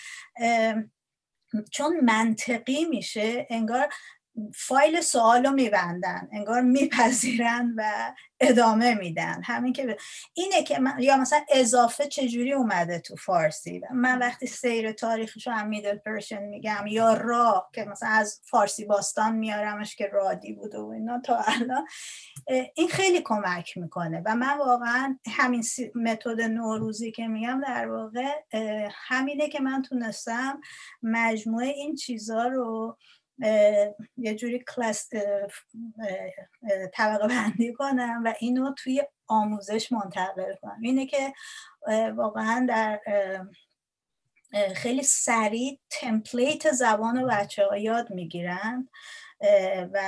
چون 1.73 2.01
منطقی 2.01 2.85
میشه 2.85 3.47
انگار 3.51 3.89
فایل 4.55 5.01
سوال 5.01 5.47
رو 5.47 5.53
میبندن 5.53 6.29
انگار 6.33 6.61
میپذیرن 6.61 7.75
و 7.77 8.13
ادامه 8.41 8.95
میدن. 8.95 9.43
همین 9.43 9.73
که 9.73 9.97
اینه 10.35 10.63
که 10.63 10.79
من... 10.79 10.97
یا 10.99 11.17
مثلا 11.17 11.41
اضافه 11.51 12.07
چجوری 12.07 12.53
اومده 12.53 12.99
تو 12.99 13.17
فارسی؟ 13.17 13.81
من 13.93 14.19
وقتی 14.19 14.47
سیر 14.47 14.93
تاریخش 14.93 15.49
هم 15.49 15.69
میدل 15.69 15.97
پرشن 15.97 16.43
میگم 16.43 16.85
یا 16.87 17.15
را 17.15 17.69
که 17.75 17.85
مثلا 17.85 18.09
از 18.09 18.41
فارسی 18.45 18.85
باستان 18.85 19.37
میارمش 19.37 19.97
که 19.97 20.11
رادی 20.13 20.53
بوده 20.53 20.79
و 20.79 20.89
اینا 20.89 21.21
تا 21.21 21.37
الان 21.47 21.87
این 22.75 22.89
خیلی 22.89 23.21
کمک 23.25 23.79
می‌کنه. 23.79 24.23
و 24.27 24.37
من 24.37 24.59
واقعا 24.59 25.19
همین 25.27 25.65
متد 25.95 26.41
نوروزی 26.41 27.13
که 27.13 27.27
میگم 27.27 27.61
در 27.61 27.89
واقع 27.91 28.29
همینه 29.09 29.49
که 29.49 29.61
من 29.61 29.83
تونستم 29.83 30.61
مجموعه 31.03 31.67
این 31.67 31.95
چیزا 31.95 32.47
رو 32.47 32.99
یه 34.17 34.35
جوری 34.35 34.65
کلاس 34.75 35.09
طبقه 36.95 37.29
بندی 37.29 37.73
کنم 37.73 38.23
و 38.25 38.35
اینو 38.41 38.75
توی 38.75 39.03
آموزش 39.27 39.93
منتقل 39.93 40.55
کنم. 40.63 40.79
اینه 40.83 41.07
که 41.07 41.33
واقعا 42.17 42.67
در 42.69 43.01
خیلی 44.75 45.03
سریع 45.03 45.79
تمپلیت 45.91 46.73
زبان 46.73 47.27
بچه 47.27 47.67
ها 47.67 47.77
یاد 47.77 48.11
می‌گیرن. 48.11 48.89
و 49.93 50.01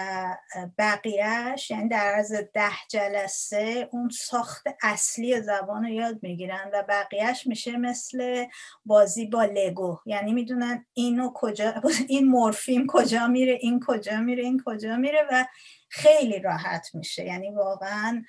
بقیهش 0.78 1.70
یعنی 1.70 1.88
در 1.88 2.14
از 2.16 2.32
ده 2.54 2.72
جلسه 2.90 3.88
اون 3.92 4.08
ساخت 4.08 4.66
اصلی 4.82 5.40
زبان 5.40 5.82
رو 5.82 5.88
یاد 5.88 6.18
می‌گیرن 6.22 6.70
و 6.72 6.82
بقیهش 6.88 7.46
میشه 7.46 7.76
مثل 7.76 8.46
بازی 8.84 9.26
با 9.26 9.44
لگو. 9.44 9.98
یعنی 10.06 10.32
می‌دونن 10.32 10.86
اینو 10.94 11.30
کجا 11.34 11.74
این 12.08 12.28
مورفیم 12.28 12.86
کجا 12.88 13.26
میره 13.26 13.58
این 13.60 13.80
کجا 13.86 14.20
میره 14.20 14.42
این 14.42 14.62
کجا 14.66 14.96
میره 14.96 15.26
و 15.30 15.44
خیلی 15.88 16.38
راحت 16.38 16.94
میشه. 16.94 17.24
یعنی 17.24 17.50
واقعا 17.50 18.24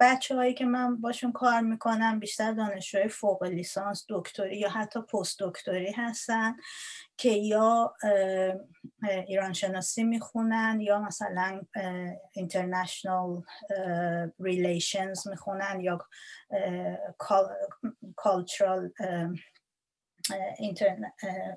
بچه 0.00 0.34
هایی 0.34 0.54
که 0.54 0.64
من 0.64 1.00
باشون 1.00 1.32
کار 1.32 1.60
می‌کنم 1.60 2.20
بیشتر 2.20 2.52
دانشجوی 2.52 3.08
فوق 3.08 3.44
لیسانس 3.44 4.06
دکتری 4.08 4.56
یا 4.56 4.68
حتی 4.68 5.00
پست 5.00 5.42
دکتری 5.42 5.92
هستن 5.92 6.56
که 7.16 7.30
یا 7.30 7.94
ایران 9.04 9.52
شناسی 9.52 10.04
می‌خونن 10.04 10.78
یا 10.80 10.98
مثلا 10.98 11.60
international 12.38 13.42
relations 14.40 15.26
می‌خونن 15.26 15.80
یا 15.80 15.98
cultural 18.22 18.90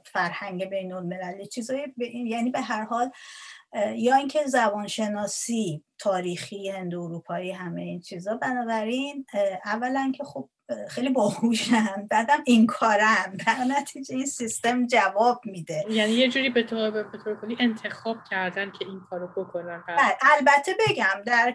فرهنگ 0.05 0.65
بین 0.65 0.93
المللی 0.93 1.47
چیزایی 1.47 1.93
یعنی 2.25 2.49
به 2.51 2.61
هر 2.61 2.83
حال 2.83 3.11
یا 3.95 4.15
اینکه 4.15 4.43
زبانشناسی 4.45 5.83
تاریخی 5.99 6.69
هند 6.69 6.95
اروپایی 6.95 7.51
همه 7.51 7.81
این 7.81 7.99
چیزا. 7.99 8.37
بنابراین 8.37 9.25
اولا 9.65 10.11
که 10.15 10.23
خب 10.23 10.49
خیلی 10.89 11.09
باهوشن 11.09 12.07
بعدم 12.09 12.37
این 12.45 12.65
کارن 12.65 13.37
در 13.47 13.63
نتیجه 13.67 14.15
این 14.15 14.25
سیستم 14.25 14.87
جواب 14.87 15.41
میده. 15.45 15.85
یعنی 15.89 16.11
یه 16.11 16.29
جوری 16.29 16.49
به 16.49 16.63
طور 16.63 17.05
کلی 17.41 17.57
انتخاب 17.59 18.17
کردن 18.31 18.71
که 18.71 18.85
این 18.85 19.01
کارو 19.09 19.27
بکنن. 19.27 19.83
بله، 19.87 20.17
البته 20.21 20.75
بگم 20.87 21.21
در 21.25 21.53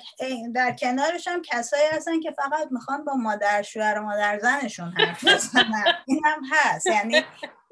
در 0.54 0.72
کنارش 0.72 1.28
هم 1.28 1.42
کسایی 1.42 1.82
هستن 1.92 2.20
که 2.20 2.30
فقط 2.30 2.68
می‌خوان 2.70 3.04
با 3.04 3.14
مادر 3.14 3.62
شوهر 3.62 3.98
و 3.98 4.02
مادر 4.02 4.38
زنشون 4.38 4.92
حرف 4.98 5.24
بزنن. 5.24 5.84
این 6.06 6.20
هم 6.24 6.42
هست. 6.52 6.86
یعنی 6.86 7.22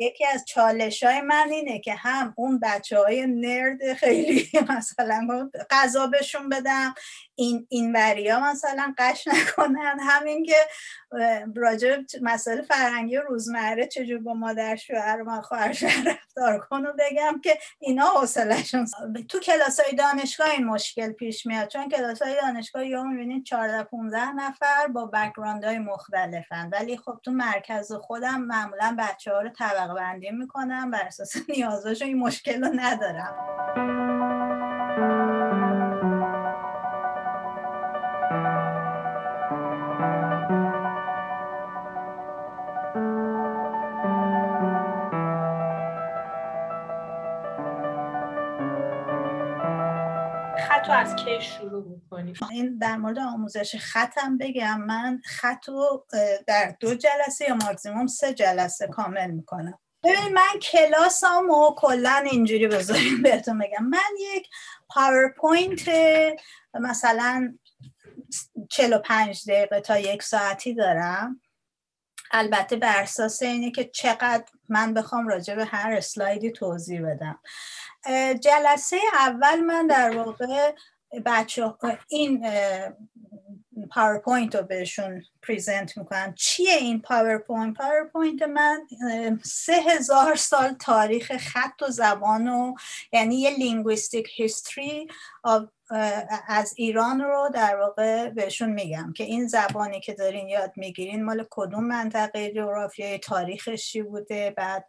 یکی 0.00 0.26
از 0.26 0.44
چالش 0.44 1.02
های 1.02 1.20
من 1.20 1.48
اینه 1.50 1.78
که 1.78 1.94
هم 1.94 2.34
اون 2.36 2.60
بچه 2.62 2.98
های 2.98 3.26
نرد 3.26 3.94
خیلی 3.94 4.48
مثلا 4.76 5.50
غذا 5.70 6.06
بهشون 6.06 6.48
بدم 6.48 6.94
این 7.34 7.66
این 7.68 7.96
وریا 7.96 8.40
مثلا 8.40 8.94
غش 8.98 9.26
نکنن. 9.26 9.98
همین 10.00 10.44
که 10.44 10.56
راجع 11.56 11.96
مسئله 12.22 12.62
فرهنگی 12.62 13.16
روزمره 13.16 13.86
چجور 13.86 14.18
با 14.18 14.34
مادر 14.34 14.76
شوهر 14.76 15.22
و 15.26 15.40
خواهر 15.40 15.68
رفتار 16.06 16.58
کن 16.58 16.86
و 16.86 16.92
بگم 16.98 17.40
که 17.44 17.58
اینا 17.78 18.06
حوصلهشون 18.06 18.86
تو 19.28 19.38
کلاس 19.38 19.80
های 19.80 19.94
دانشگاه 19.94 20.50
این 20.50 20.64
مشکل 20.64 21.12
پیش 21.12 21.46
میاد. 21.46 21.68
چون 21.68 21.88
کلاس 21.88 22.22
های 22.22 22.36
دانشگاه 22.42 22.86
یا 22.86 23.02
می‌بینید 23.02 23.44
14 23.44 23.82
15 23.84 24.32
نفر 24.32 24.86
با 24.86 25.06
background 25.06 25.64
های 25.64 25.78
مختلفن. 25.78 26.70
ولی 26.72 26.96
خب 26.96 27.20
تو 27.22 27.30
مرکز 27.30 27.92
خودم 27.92 28.40
معمولا 28.40 28.96
بچه 28.98 29.32
ها 29.32 29.40
رو 29.40 29.48
طبقه 29.48 29.89
بندی 29.94 30.30
می‌کنم 30.30 30.90
بر 30.90 31.02
اساس 31.02 31.36
نیازاشون 31.48 32.08
این 32.08 32.18
مشکل 32.18 32.64
رو 32.64 32.70
ندارم. 32.74 33.34
خط 50.68 50.90
از 50.90 51.16
کی 51.16 51.40
شروع؟ 51.40 51.69
می‌کنی؟ 52.18 52.58
این 52.58 52.78
در 52.78 52.96
مورد 52.96 53.18
آموزش 53.18 53.76
خطم 53.76 54.38
بگم 54.38 54.80
من 54.80 55.20
خط 55.24 55.68
رو 55.68 56.06
در 56.46 56.76
دو 56.80 56.94
جلسه 56.94 57.44
یا 57.48 57.54
ماکزیموم 57.54 58.06
سه 58.06 58.34
جلسه 58.34 58.86
کامل 58.86 59.30
می‌کنم. 59.30 59.78
ببین 60.04 60.34
من 60.34 60.58
کلاسم 60.62 61.50
و 61.50 61.74
کلا 61.74 62.24
اینجوری 62.30 62.68
بذاریم 62.68 63.22
بهتون 63.22 63.58
بگم. 63.58 63.84
من 63.84 63.98
یک 64.20 64.48
پاورپوینت 64.88 65.90
مثلا 66.74 67.58
45 68.70 69.50
دقیقه 69.50 69.80
تا 69.80 69.98
یک 69.98 70.22
ساعتی 70.22 70.74
دارم. 70.74 71.40
البته 72.30 72.76
بر 72.76 73.02
اساس 73.02 73.42
اینه 73.42 73.70
که 73.70 73.84
چقدر 73.84 74.44
من 74.68 74.94
بخوام 74.94 75.28
راجع 75.28 75.54
به 75.54 75.64
هر 75.64 75.92
اسلایدی 75.92 76.50
توضیح 76.50 77.02
بدم. 77.06 77.40
جلسه 78.40 78.96
اول 79.12 79.60
من 79.60 79.86
در 79.86 80.16
واقع 80.16 80.72
بچه 81.24 81.74
این 82.08 82.46
پاورپوینت 83.90 84.56
رو 84.56 84.62
بهشون 84.62 85.22
present 85.42 85.96
می‌کنم. 85.96 86.34
چیه 86.36 86.74
این 86.74 87.00
پاورپوینت؟ 87.00 87.76
پاورپوینت 87.76 88.42
من 88.42 88.88
سه 89.42 89.72
هزار 89.72 90.34
سال 90.34 90.72
تاریخ 90.72 91.36
خط 91.36 91.82
و 91.82 91.90
زبان 91.90 92.48
و 92.48 92.74
یعنی 93.12 93.40
یه 93.40 93.50
linguistic 93.50 94.28
history 94.36 95.08
از 96.46 96.74
ایران 96.76 97.20
رو 97.20 97.50
در 97.54 97.76
واقع 97.76 98.28
بهشون 98.28 98.70
میگم 98.70 99.12
که 99.16 99.24
این 99.24 99.46
زبانی 99.46 100.00
که 100.00 100.14
دارین 100.14 100.48
یاد 100.48 100.72
می‌گیرین 100.76 101.24
مال 101.24 101.46
کدوم 101.50 101.84
منطقه 101.84 102.52
جغرافیایی 102.52 103.18
تاریخش 103.18 103.96
بوده 103.96 104.50
بعد 104.50 104.86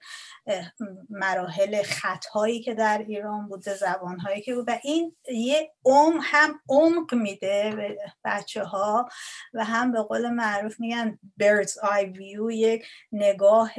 مراحل 1.09 1.83
خطهایی 1.83 2.61
که 2.61 2.73
در 2.73 3.05
ایران 3.07 3.47
بوده 3.47 3.75
زبانهایی 3.75 4.41
که 4.41 4.55
بوده. 4.55 4.73
و 4.73 4.79
این 4.83 5.15
یه 5.33 5.71
ام 5.85 6.19
هم 6.23 6.59
عمق 6.69 7.13
میده 7.13 7.73
به 7.75 7.97
بچه 8.25 8.63
ها 8.63 9.09
و 9.53 9.65
هم 9.65 9.91
به 9.91 10.01
قول 10.01 10.29
معروف 10.29 10.79
میگن 10.79 11.19
bird's 11.43 11.71
eye 11.71 12.05
view 12.15 12.53
یک 12.53 12.85
نگاه 13.11 13.71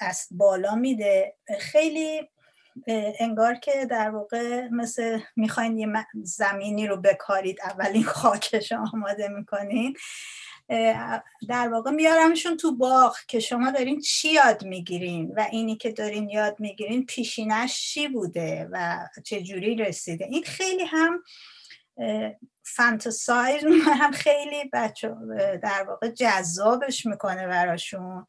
از 0.00 0.28
بالا 0.30 0.74
میده. 0.74 1.36
خیلی 1.58 2.28
انگار 3.20 3.54
که 3.54 3.86
در 3.90 4.10
واقع 4.10 4.68
مثل 4.68 5.20
می‌خواین 5.36 5.78
یه 5.78 5.88
زمینی 6.22 6.86
رو 6.86 6.96
بکارید. 6.96 7.58
اولین 7.64 8.04
خاکش 8.20 8.72
آماده 8.72 9.28
می‌کنین. 9.28 9.96
در 11.48 11.68
واقع 11.72 11.90
میارمشون 11.90 12.56
تو 12.56 12.76
باغ 12.76 13.16
که 13.28 13.40
شما 13.40 13.70
دارین 13.70 14.00
چی 14.00 14.32
یاد 14.32 14.64
می‌گیرین 14.64 15.32
و 15.36 15.46
اینی 15.50 15.76
که 15.76 15.92
دارین 15.92 16.28
یاد 16.28 16.56
می‌گیرین 16.58 17.06
پیشینش 17.06 17.80
چی 17.80 18.08
بوده 18.08 18.68
و 18.72 18.98
چه 19.24 19.42
جوری 19.42 19.74
رسیده. 19.74 20.24
این 20.24 20.42
خیلی 20.42 20.84
هم 20.84 21.22
fantasize 22.62 23.64
هم 23.86 24.10
خیلی 24.10 24.70
بچه 24.72 25.14
در 25.62 25.84
واقع 25.88 26.08
جذابش 26.08 27.06
می‌کنه 27.06 27.46
براشون 27.46 28.26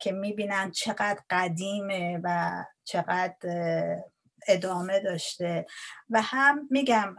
که 0.00 0.12
می‌بینن 0.12 0.70
چقدر 0.70 1.18
قدیمه 1.30 2.20
و 2.24 2.64
چقدر 2.84 4.02
ادامه 4.48 5.00
داشته. 5.00 5.66
و 6.10 6.22
هم 6.22 6.68
میگم 6.70 7.16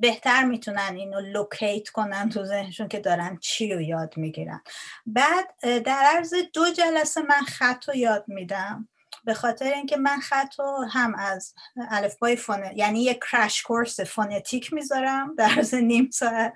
بهتر 0.00 0.44
می‌تونن 0.44 0.94
اینو 0.96 1.20
locate 1.20 1.88
کنن 1.88 2.28
تو 2.28 2.44
ذهنشون 2.44 2.88
که 2.88 3.00
دارن 3.00 3.38
چی 3.40 3.72
رو 3.72 3.80
یاد 3.80 4.16
می‌گیرن. 4.16 4.62
بعد 5.06 5.48
در 5.62 6.02
عرض 6.14 6.34
دو 6.52 6.72
جلسه 6.72 7.22
من 7.22 7.40
خط 7.40 7.88
رو 7.88 7.96
یاد 7.96 8.24
میدم. 8.28 8.88
به 9.26 9.34
خاطر 9.34 9.72
اینکه 9.72 9.96
من 9.96 10.20
خط 10.20 10.58
رو 10.58 10.86
هم 10.90 11.14
از 11.14 11.54
الفبای 11.90 12.36
فونه 12.36 12.72
یعنی 12.76 13.02
یک 13.02 13.20
crash 13.32 13.62
course 13.62 14.00
phonetic 14.00 14.72
می‌ذارم 14.72 15.34
در 15.34 15.50
از 15.58 15.74
نیم 15.74 16.10
ساعت. 16.12 16.52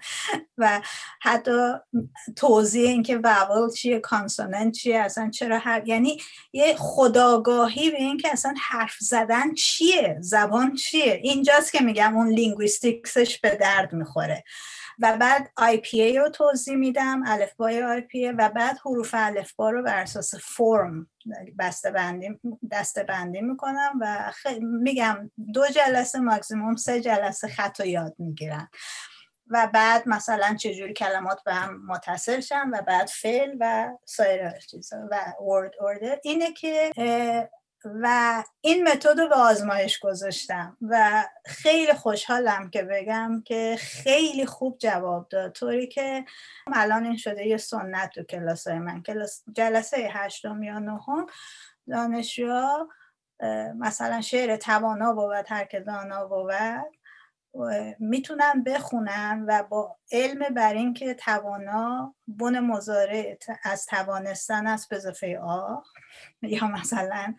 و 0.59 0.81
حتی 1.23 1.73
توضیح 2.37 2.89
اینکه 2.89 3.19
vowel 3.19 3.71
چیه 3.71 3.99
consonant 3.99 4.73
چیه 4.73 4.99
اصلا 4.99 5.31
چرا 5.31 5.59
هر 5.59 5.89
یعنی 5.89 6.19
یه 6.53 6.77
خودآگاهی 6.77 7.91
به 7.91 7.97
اینکه 7.97 8.29
اصلا 8.33 8.55
حرف 8.69 8.97
زدن 9.01 9.55
چیه 9.55 10.17
زبان 10.21 10.75
چیه. 10.75 11.21
اینجاست 11.23 11.73
که 11.73 11.85
میگم 11.85 12.17
اون 12.17 12.29
linguistics 12.29 13.22
ش 13.22 13.39
به 13.39 13.57
درد 13.57 13.93
می‌خوره. 13.93 14.45
و 15.01 15.17
بعد 15.17 15.51
IPA 15.61 16.17
رو 16.17 16.29
توضیح 16.29 16.77
میدم 16.77 17.23
الفبای 17.27 18.01
IPA 18.01 18.35
و 18.39 18.49
بعد 18.49 18.79
حروف 18.85 19.15
الفبا 19.19 19.71
رو 19.71 19.83
بر 19.83 19.97
اساس 19.97 20.35
فرم 20.35 21.11
بسته 21.59 21.91
بندی 21.91 22.41
دسته 22.71 23.03
بندی 23.03 23.41
می‌کنم 23.41 23.93
و 24.01 24.33
میگم 24.61 25.31
دو 25.55 25.67
جلسه 25.67 26.21
ماکسیموم 26.21 26.77
سه 26.77 27.01
جلسه 27.01 27.49
خط 27.49 27.81
و 27.81 27.87
یاد 27.87 28.15
می‌گیرن 28.19 28.69
و 29.51 29.69
بعد 29.75 30.09
مثلا 30.09 30.57
چجوری 30.57 30.93
کلمات 30.93 31.45
به 31.45 31.55
هم 31.55 31.87
متصل 31.87 32.41
شن 32.41 32.71
و 32.73 32.83
بعد 32.83 33.07
فعل 33.07 33.57
و 33.61 33.89
سایر 34.05 34.51
چیزا 34.51 34.97
و 35.11 35.33
ورد 35.41 35.73
اوردر 35.79 36.19
اینه 36.25 36.53
که 36.53 36.93
و 37.85 38.45
این 38.61 38.89
متد 38.89 39.21
رو 39.21 39.29
به 39.29 39.35
آزمایش 39.35 39.99
گذاشتم 39.99 40.77
و 40.81 41.25
خیلی 41.47 41.93
خوشحالم 41.93 42.71
که 42.71 42.83
بگم 42.83 43.43
که 43.47 43.77
خیلی 43.81 44.47
خوب 44.47 44.79
جواب 44.79 45.29
داد. 45.29 45.53
طوری 45.53 45.87
که 45.87 46.25
الان 46.73 47.05
این 47.05 47.17
شده 47.17 47.47
یه 47.47 47.57
سنت 47.57 48.11
تو 48.11 48.23
کلاس 48.23 48.67
های 48.67 48.79
من. 48.79 49.03
کلاس 49.03 49.43
جلسه 49.53 49.97
هشتم 50.13 50.63
یا 50.63 50.79
نهم 50.79 51.27
دانشجوها 51.89 52.89
مثلا 53.79 54.21
شعر 54.21 54.57
توانا 54.57 55.13
بود 55.13 55.47
هر 55.49 55.65
که 55.65 55.81
دانا 55.81 56.27
بود. 56.27 57.00
می‌تونن 57.99 58.65
بخونن 58.67 59.45
و 59.49 59.63
با 59.63 59.97
علم 60.13 60.55
بر 60.55 60.75
اینکه 60.75 61.15
توانا 61.15 62.15
بن 62.29 62.61
مزارع 62.61 63.37
از 63.63 63.87
توانستن 63.87 64.67
است 64.67 64.89
به 64.89 64.97
اضافه 64.97 65.39
آ 65.39 65.77
یا 66.43 66.67
مثلا 66.67 67.35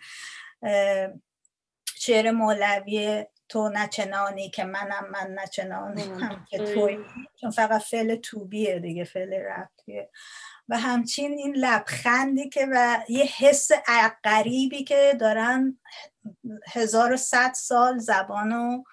شعر 1.96 2.32
مولوی 2.32 3.26
تو 3.50 3.70
نچنانی 3.70 4.50
که 4.50 4.64
منم 4.64 5.10
من 5.12 5.40
نچنانی 5.40 6.02
هم 6.02 6.46
که 6.50 6.58
توی 6.58 7.00
چون 7.42 7.50
فقط 7.50 7.82
فعل 7.82 8.16
توبیه 8.16 8.80
دیگه 8.80 9.04
فعل 9.04 9.34
رفتیه 9.34 10.10
و 10.70 10.80
همچین 10.80 11.32
این 11.32 11.56
لبخندی 11.56 12.50
که 12.50 12.68
و 12.72 13.04
یه 13.10 13.24
حس 13.24 13.72
غریبی 14.24 14.84
که 14.84 15.18
دارن 15.20 15.80
1100 16.74 17.52
سال 17.54 17.98
زبانو 17.98 18.84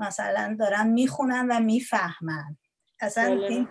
مثلا 0.00 0.56
دارن 0.58 0.86
می‌خونن 0.86 1.46
و 1.50 1.60
می‌فهمن 1.60 2.56
اصلا 3.00 3.36
بله. 3.36 3.46
این 3.46 3.68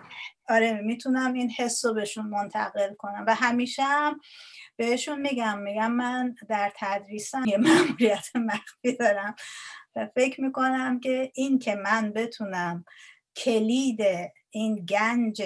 آره 0.48 0.72
می‌تونم 0.72 1.32
این 1.32 1.50
حس 1.50 1.84
رو 1.84 1.94
بهشون 1.94 2.26
منتقل 2.26 2.94
کنم 2.94 3.24
و 3.26 3.34
همیشه 3.34 3.82
هم 3.82 4.20
بهشون 4.76 5.20
میگم 5.20 5.58
میگم 5.58 5.92
من 5.92 6.34
در 6.48 6.72
تدریسم 6.76 7.44
یه 7.46 7.56
مأموریت 7.58 8.36
مخفی 8.36 8.96
دارم 8.96 9.34
و 9.96 10.06
فکر 10.14 10.40
می‌کنم 10.40 11.00
که 11.00 11.32
این 11.34 11.58
که 11.58 11.74
من 11.74 12.12
بتونم 12.12 12.84
کلید 13.36 14.00
این 14.50 14.84
گنج 14.84 15.42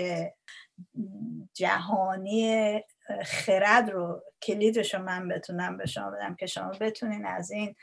جهانی 1.55 2.80
خرد 3.24 3.91
رو 3.91 4.22
کلیدش 4.43 4.95
رو 4.95 5.03
من 5.03 5.28
بتونم 5.28 5.76
به 5.76 5.87
شما 5.87 6.11
بدم 6.11 6.35
که 6.35 6.47
شما 6.47 6.70
بتونین 6.80 7.26
از 7.26 7.51
این 7.51 7.74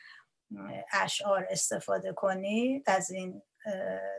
اشعار 0.94 1.48
استفاده 1.50 2.14
کنید 2.14 2.84
از 2.90 3.12
این 3.12 3.42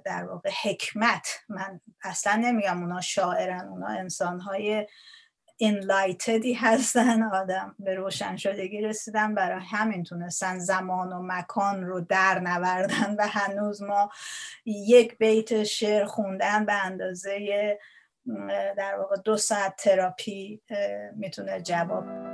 در 0.05 0.25
واقع 0.25 0.51
حکمت. 0.63 1.29
من 1.49 1.81
اصلا 2.03 2.35
نمیگم 2.35 2.83
اونا 2.83 3.01
شاعرن 3.01 3.69
اونا 3.69 3.87
انسانهای 3.87 4.87
انلایتدی 5.61 6.53
هستن. 6.53 7.23
آدم 7.23 7.75
به 7.79 7.95
روشن 7.95 8.37
شدگی 8.37 8.81
رسیدن. 8.81 9.35
برای 9.35 9.61
همین 9.71 10.03
تونستن 10.03 10.59
زمان 10.59 11.13
و 11.13 11.23
مکان 11.23 11.85
رو 11.85 12.01
در 12.01 12.41
نوردن 12.41 13.17
و 13.19 13.27
هنوز 13.29 13.83
ما 13.83 14.11
یک 14.65 15.19
بیت 15.19 15.63
شعر 15.63 16.05
خوندن 16.05 16.67
به 16.67 16.85
اندازه 16.85 17.79
در 18.77 18.99
واقع 18.99 19.17
دو 19.17 19.37
ساعت 19.37 19.77
تراپی 19.77 20.63
می‌تونه 21.17 21.61
جواب 21.61 22.32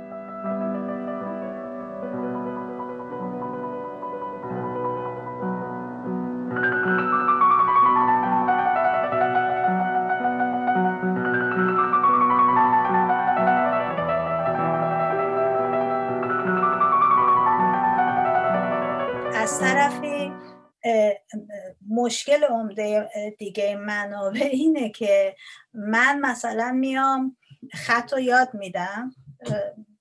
عمده 22.79 23.35
دیگه 23.37 23.75
منابع 23.75 24.49
اینه 24.51 24.89
که 24.89 25.35
من 25.73 26.19
مثلا 26.19 26.71
میام 26.71 27.37
خط 27.73 28.13
رو 28.13 28.19
یاد 28.19 28.49
میدم 28.53 29.15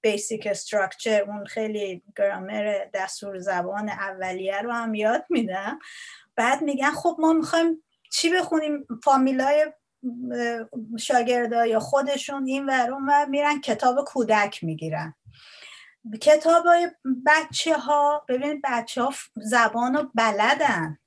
بیسیک 0.00 0.46
استراکچر 0.46 1.22
اون 1.22 1.44
خیلی 1.44 2.02
گرامر 2.16 2.84
دستور 2.94 3.38
زبان 3.38 3.88
اولیه 3.88 4.60
رو 4.60 4.72
هم 4.72 4.94
یاد 4.94 5.24
میدم. 5.30 5.78
بعد 6.36 6.62
میگن 6.62 6.90
خب 6.90 7.16
ما 7.18 7.32
می‌خوایم 7.32 7.84
چی 8.12 8.30
بخونیم؟ 8.30 8.86
فامیلای 9.04 9.72
شاگردا 10.98 11.66
یا 11.66 11.80
خودشون 11.80 12.46
این 12.46 12.66
ورون 12.66 13.02
و 13.08 13.26
میرن 13.28 13.60
کتاب 13.60 14.04
کودک 14.04 14.64
می‌گیرن. 14.64 15.14
کتاب 16.20 16.66
های 16.66 16.90
بچه 17.26 17.78
ها 17.78 18.24
ببینید 18.28 18.62
بچه 18.64 19.02
ها 19.02 19.12
زبان 19.36 19.94
رو 19.94 20.10
بلدن. 20.14 20.98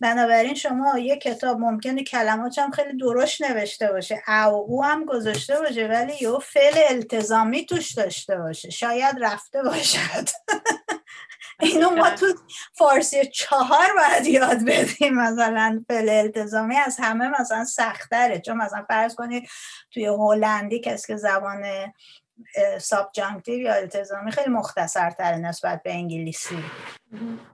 بنابراین 0.00 0.54
شما 0.54 0.98
یه 0.98 1.16
کتاب 1.16 1.58
ممکنه 1.58 2.04
کلمات 2.04 2.58
هم 2.58 2.70
خیلی 2.70 2.96
درشت 2.96 3.42
نوشته 3.42 3.92
باشه. 3.92 4.22
او 4.28 4.54
او 4.68 4.84
هم 4.84 5.04
گذاشته 5.04 5.60
باشه 5.60 5.88
ولی 5.88 6.12
یه 6.20 6.38
فعل 6.42 6.74
التزامی 6.88 7.66
توش 7.66 7.92
داشته 7.92 8.36
باشه. 8.36 8.70
شاید 8.70 9.16
رفته 9.20 9.62
باشد. 9.62 10.28
اینو 11.60 11.90
ما 11.90 12.10
تو 12.10 12.26
فارسی 12.72 13.26
چهار 13.26 13.86
باید 13.96 14.26
یاد 14.26 14.64
بدیم. 14.64 15.14
مثلا 15.14 15.84
فعل 15.88 16.08
التزامی 16.08 16.76
از 16.76 16.96
همه 17.00 17.40
مثلا 17.40 17.64
سختره. 17.64 18.40
چون 18.40 18.56
مثلا 18.56 18.84
فرض 18.88 19.14
کنید 19.14 19.48
توی 19.90 20.06
هلندی 20.06 20.80
کسی 20.80 21.06
که 21.06 21.16
زبان 21.16 21.62
سابجانکتیو 22.80 23.58
یا 23.58 23.74
التزامی 23.74 24.30
خیلی 24.30 24.50
مختصر 24.50 25.10
تر 25.10 25.34
نسبت 25.34 25.82
به 25.82 25.92
انگلیسی. 25.92 26.64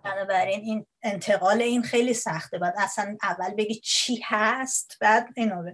بنابراین 0.05 0.61
این 0.61 0.87
انتقال 1.03 1.63
این 1.63 1.83
خیلی 1.83 2.15
سخته. 2.15 2.59
بعد 2.59 2.75
اصلا 2.79 3.17
اول 3.23 3.55
بگی 3.55 3.75
چی 3.75 4.21
هست 4.25 4.97
بعد 5.01 5.29
اینو 5.37 5.73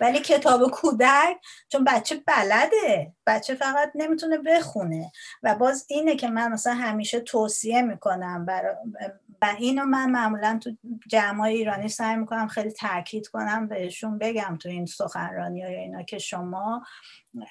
ولی 0.00 0.18
کتاب 0.18 0.70
کودک 0.70 1.36
چون 1.68 1.84
بچه 1.84 2.22
بلده. 2.26 3.12
بچه 3.26 3.54
فقط 3.54 3.92
نمی‌تونه 3.94 4.38
بخونه. 4.38 5.12
و 5.42 5.54
باز 5.54 5.86
اینه 5.88 6.16
که 6.16 6.28
من 6.28 6.52
مثلا 6.52 6.74
همیشه 6.74 7.20
توصیه 7.20 7.82
می‌کنم 7.82 8.46
برای 8.46 8.74
و 9.42 9.54
اینو 9.58 9.84
من 9.84 10.10
معمولا 10.10 10.58
تو 10.62 10.70
جمع 11.08 11.40
ایرانی 11.40 11.88
سعی 11.88 12.16
می‌کنم 12.16 12.48
خیلی 12.48 12.70
تاکید 12.70 13.28
کنم 13.28 13.68
بهشون 13.68 14.18
بگم 14.18 14.58
تو 14.60 14.68
این 14.68 14.86
سخنرانی 14.86 15.62
های 15.62 15.74
اینا 15.74 16.02
که 16.02 16.18
شما 16.18 16.86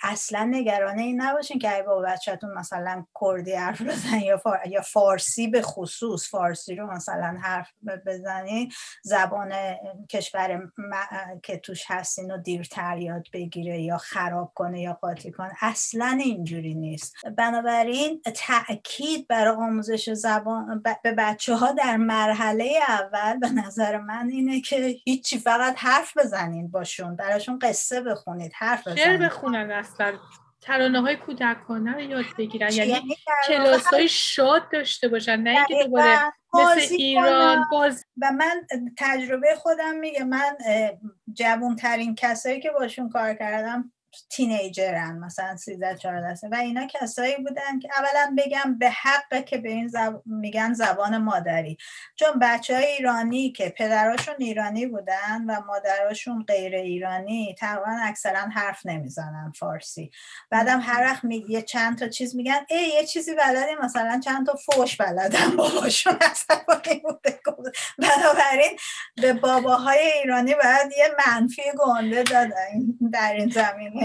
اصلا 0.04 0.44
نگرانه 0.44 1.02
این 1.02 1.22
نباشین 1.22 1.60
که 1.60 1.84
با 1.88 2.02
بچهتون 2.02 2.54
مثلا 2.54 3.06
کردی 3.22 3.54
حرف 3.54 3.82
بزن 3.82 4.20
یا, 4.20 4.42
یا 4.70 4.82
فارسی 4.82 5.48
به 5.48 5.62
خصوص 5.66 6.30
فارسی 6.30 6.76
رو 6.76 6.94
مثلا 6.94 7.38
حرف 7.44 7.72
بزنی 8.06 8.70
زبان 9.04 9.54
کشور 10.10 10.72
که 11.44 11.58
توش 11.58 11.84
هستین 11.88 12.30
رو 12.30 12.38
دیرتر 12.38 12.98
یاد 12.98 13.28
بگیره 13.34 13.82
یا 13.82 13.98
خراب 13.98 14.52
کنه 14.56 14.82
یا 14.82 14.94
قاطی 14.94 15.32
کنه. 15.32 15.52
اصلا 15.62 16.20
اینجوری 16.24 16.74
نیست. 16.74 17.16
بنابراین 17.38 18.22
تاکید 18.22 19.28
برای 19.28 19.56
آموزش 19.56 20.10
زبان 20.10 20.84
به 21.04 21.12
بچه 21.12 21.56
ها 21.56 21.72
در 21.72 21.98
مرحله 21.98 22.80
اول 22.88 23.40
به 23.40 23.50
نظر 23.50 23.98
من 23.98 24.30
اینه 24.32 24.62
که 24.62 24.96
هیچی 25.06 25.40
فقط 25.40 25.76
حرف 25.78 26.18
بزنین 26.18 26.72
باشون 26.72 27.16
براشون 27.16 27.60
قصه 27.60 28.02
بخونید 28.02 28.52
حرف 28.56 28.88
بزنید. 28.88 29.22
بخونن 29.22 29.72
اصلا. 29.72 30.14
ترانه 30.66 31.02
های 31.02 31.16
کودکانه 31.16 31.94
رو 31.94 32.02
یاد 32.02 32.26
بگیرن. 32.38 32.74
یعنی, 32.74 32.92
یعنی 32.92 33.16
کلاس 33.48 33.86
های 33.86 34.08
شاد 34.08 34.72
داشته 34.72 35.08
باشن 35.08 35.36
نه 35.36 35.50
اینکه 35.50 35.86
دوباره 35.86 36.34
مثل 36.54 36.94
ایران 36.94 37.66
باز 37.72 38.06
و 38.22 38.32
من 38.32 38.68
تجربه 38.98 39.56
خودم 39.56 39.96
میگه 39.96 40.24
من 40.24 40.58
جوان 41.34 41.76
ترین 41.76 42.16
کسایی 42.16 42.62
که 42.62 42.72
باشون 42.72 43.10
کار 43.10 43.34
کردم 43.34 43.92
تینیجرن 44.30 45.20
مثلا 45.20 45.58
13 45.58 45.96
14 45.96 46.48
و 46.52 46.56
اینا 46.56 46.88
کسایی 46.88 47.36
بودن 47.36 47.80
که 47.80 47.90
اولا 47.98 48.36
بگم 48.38 48.78
به 48.78 48.90
حق 48.90 49.46
که 49.46 49.58
به 49.58 49.70
این 49.70 49.88
زب... 49.88 50.22
میگن 50.26 50.74
زبان 50.74 51.18
مادری. 51.18 51.78
چون 52.16 52.40
بچه 52.42 52.76
های 52.76 52.86
ایرانی 52.86 53.52
که 53.52 53.74
پدراشون 53.78 54.36
ایرانی 54.40 54.86
بودن 54.86 55.46
و 55.48 55.62
مادراشون 55.68 56.44
غیر 56.44 56.76
ایرانی 56.76 57.56
تقریبا 57.60 57.98
اکثرا 58.04 58.40
حرف 58.40 58.86
نمی‌زنن 58.86 59.52
فارسی. 59.60 60.12
بعدم 60.50 60.80
هر 60.80 61.02
وقت 61.04 61.24
می... 61.24 61.46
یه 61.50 61.62
چند 61.62 61.98
تا 61.98 62.08
چیز 62.08 62.36
میگن 62.36 62.66
ای 62.70 62.88
یه 62.88 63.06
چیزی 63.06 63.36
بلدی؟ 63.36 63.76
مثلا 63.84 64.20
چند 64.26 64.46
تا 64.46 64.56
فوش 64.56 64.98
بلدن 64.98 65.56
باباشون 65.58 66.20
بنابراین 67.98 68.78
به 69.16 69.34
باباهای 69.34 70.00
ایرانی 70.00 70.54
باید 70.54 70.92
یه 70.98 71.10
منفی 71.28 71.62
گنده 71.78 72.24
دادن 72.24 72.54
در 73.14 73.34
این 73.34 73.50
زمینه. 73.50 74.05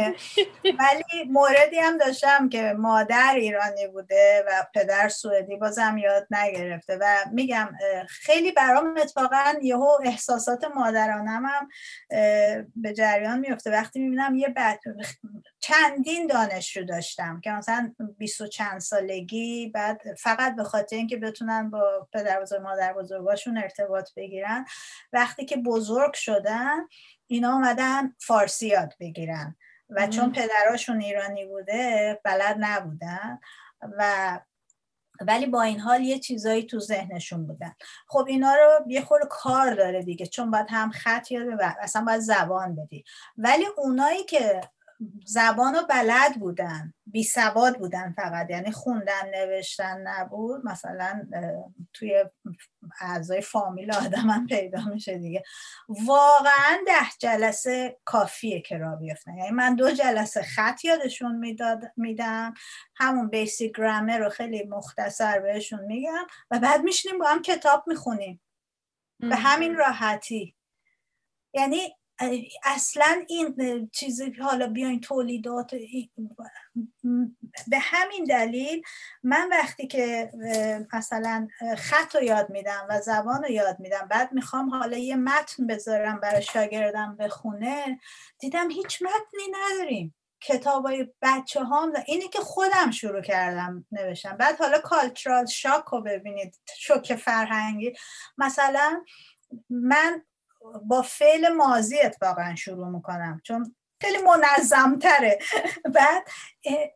ولی 0.64 1.24
موردی 1.30 1.78
هم 1.78 1.98
داشتم 1.98 2.48
که 2.48 2.74
مادر 2.78 3.32
ایرانی 3.36 3.86
بوده 3.86 4.44
و 4.48 4.66
پدر 4.74 5.08
سوئدی 5.08 5.56
بازم 5.56 5.98
یاد 5.98 6.26
نگرفته 6.30 6.98
و 7.00 7.16
میگم 7.32 7.70
خیلی 8.08 8.52
برام 8.52 8.96
اتفاقا 8.96 9.54
یهو 9.62 9.98
احساسات 10.04 10.64
مادرانم 10.64 11.46
هم 11.46 11.68
به 12.76 12.92
جریان 12.92 13.38
میفته 13.38 13.70
وقتی 13.70 14.00
می‌بینم 14.00 14.34
یه 14.34 14.48
بد... 14.48 14.78
چندین 15.60 16.26
دانشجو 16.26 16.84
داشتم 16.84 17.40
که 17.40 17.50
مثلا 17.50 17.94
بیست 18.18 18.40
و 18.40 18.46
چند 18.46 18.80
سالگی 18.80 19.70
بعد 19.74 20.02
فقط 20.18 20.56
به 20.56 20.64
خاطر 20.64 20.96
اینکه 20.96 21.16
بتونن 21.16 21.70
با 21.70 22.08
پدر 22.12 22.40
بزرگ 22.40 22.62
مادر 22.62 22.92
بزرگاشون 22.92 23.58
ارتباط 23.58 24.10
بگیرن 24.16 24.64
وقتی 25.12 25.44
که 25.44 25.56
بزرگ 25.56 26.14
شدن 26.14 26.86
اینا 27.26 27.52
اومدن 27.52 28.14
فارسی 28.18 28.68
یاد 28.68 28.94
بگیرن. 29.00 29.56
و 29.90 30.06
چون 30.06 30.32
پدراشون 30.32 31.00
ایرانی 31.00 31.46
بوده 31.46 32.20
بلد 32.24 32.56
نبودن 32.60 33.38
و 33.98 34.40
ولی 35.20 35.46
با 35.46 35.62
این 35.62 35.80
حال 35.80 36.02
یه 36.02 36.18
چیزایی 36.18 36.62
تو 36.62 36.80
ذهنشون 36.80 37.46
بودن. 37.46 37.74
خب 38.06 38.24
اینا 38.28 38.54
رو 38.54 38.90
یه 38.90 39.00
خور 39.00 39.20
کار 39.30 39.74
داره 39.74 40.02
دیگه 40.02 40.26
چون 40.26 40.50
باید 40.50 40.66
هم 40.68 40.90
خط 40.90 41.32
یاد 41.32 41.46
و 41.46 41.74
اصلا 41.80 42.04
باید 42.04 42.20
زبان 42.20 42.76
بدی. 42.76 43.04
ولی 43.36 43.64
اونایی 43.76 44.24
که 44.24 44.60
زبان 45.24 45.76
و 45.76 45.82
بلد 45.88 46.34
بودن 46.40 46.94
بی 47.06 47.24
سواد 47.24 47.78
بودن 47.78 48.12
فقط. 48.12 48.50
یعنی 48.50 48.72
خوندن 48.72 49.30
نوشتن 49.34 50.00
نبود. 50.00 50.66
مثلا 50.66 51.28
توی 51.92 52.24
اعضای 53.00 53.40
فامیل 53.40 53.92
آدم 53.92 54.30
هم 54.30 54.46
پیدا 54.46 54.84
میشه 54.84 55.18
دیگه. 55.18 55.42
واقعا 55.88 56.78
ده 56.86 57.10
جلسه 57.18 57.98
کافیه 58.04 58.60
که 58.60 58.78
را 58.78 58.96
بیفتن. 58.96 59.36
یعنی 59.36 59.50
من 59.50 59.74
دو 59.74 59.90
جلسه 59.90 60.42
خط 60.42 60.84
یادشون 60.84 61.36
می‌داد 61.36 61.92
میدم. 61.96 62.54
همون 62.96 63.28
بیسیک 63.28 63.76
گرامر 63.76 64.18
رو 64.18 64.28
خیلی 64.28 64.64
مختصر 64.64 65.38
بهشون 65.38 65.84
میگم 65.84 66.26
و 66.50 66.58
بعد 66.58 66.80
میشینیم 66.80 67.18
با 67.18 67.26
هم 67.28 67.42
کتاب 67.42 67.84
می‌خونیم. 67.86 68.40
به 69.18 69.36
همین 69.36 69.76
راحتی. 69.76 70.54
یعنی 71.54 71.96
اصلا 72.64 73.24
این 73.28 73.90
چیزی 73.92 74.32
حالا 74.32 74.66
بیاین 74.66 75.00
تولیدات 75.00 75.74
به 77.68 77.78
همین 77.78 78.24
دلیل 78.24 78.82
من 79.22 79.48
وقتی 79.50 79.86
که 79.86 80.30
مثلا 80.92 81.48
خط 81.78 82.16
رو 82.16 82.22
یاد 82.22 82.50
میدم 82.50 82.86
و 82.90 83.00
زبان 83.00 83.42
رو 83.42 83.50
یاد 83.50 83.80
میدم 83.80 84.08
بعد 84.10 84.32
می‌خوام 84.32 84.70
حالا 84.70 84.96
یه 84.96 85.16
متن 85.16 85.66
بذارم 85.66 86.20
برای 86.20 86.42
شاگردم 86.42 87.16
بخونه 87.16 88.00
دیدم 88.38 88.70
هیچ 88.70 89.02
متنی 89.02 89.52
نداریم. 89.52 90.14
کتابای 90.42 91.08
بچه 91.22 91.64
هم 91.64 91.92
اینه 92.06 92.28
که 92.28 92.38
خودم 92.38 92.90
شروع 92.90 93.20
کردم 93.20 93.86
نوشتم. 93.92 94.36
بعد 94.36 94.58
حالا 94.58 94.78
کالچرال 94.78 95.46
شاک 95.46 95.84
رو 95.84 96.00
ببینید 96.00 96.58
شوک 96.78 97.16
فرهنگی. 97.16 97.92
مثلا 98.38 99.04
من 99.70 100.22
با 100.86 101.02
فعل 101.02 101.48
مازی 101.48 102.00
اتفاقا 102.00 102.54
شروع 102.54 102.88
می‌کنم 102.88 103.40
چون 103.44 103.76
خیلی 104.00 104.18
منظم 104.18 104.98
تره 104.98 105.38
بعد 105.94 106.28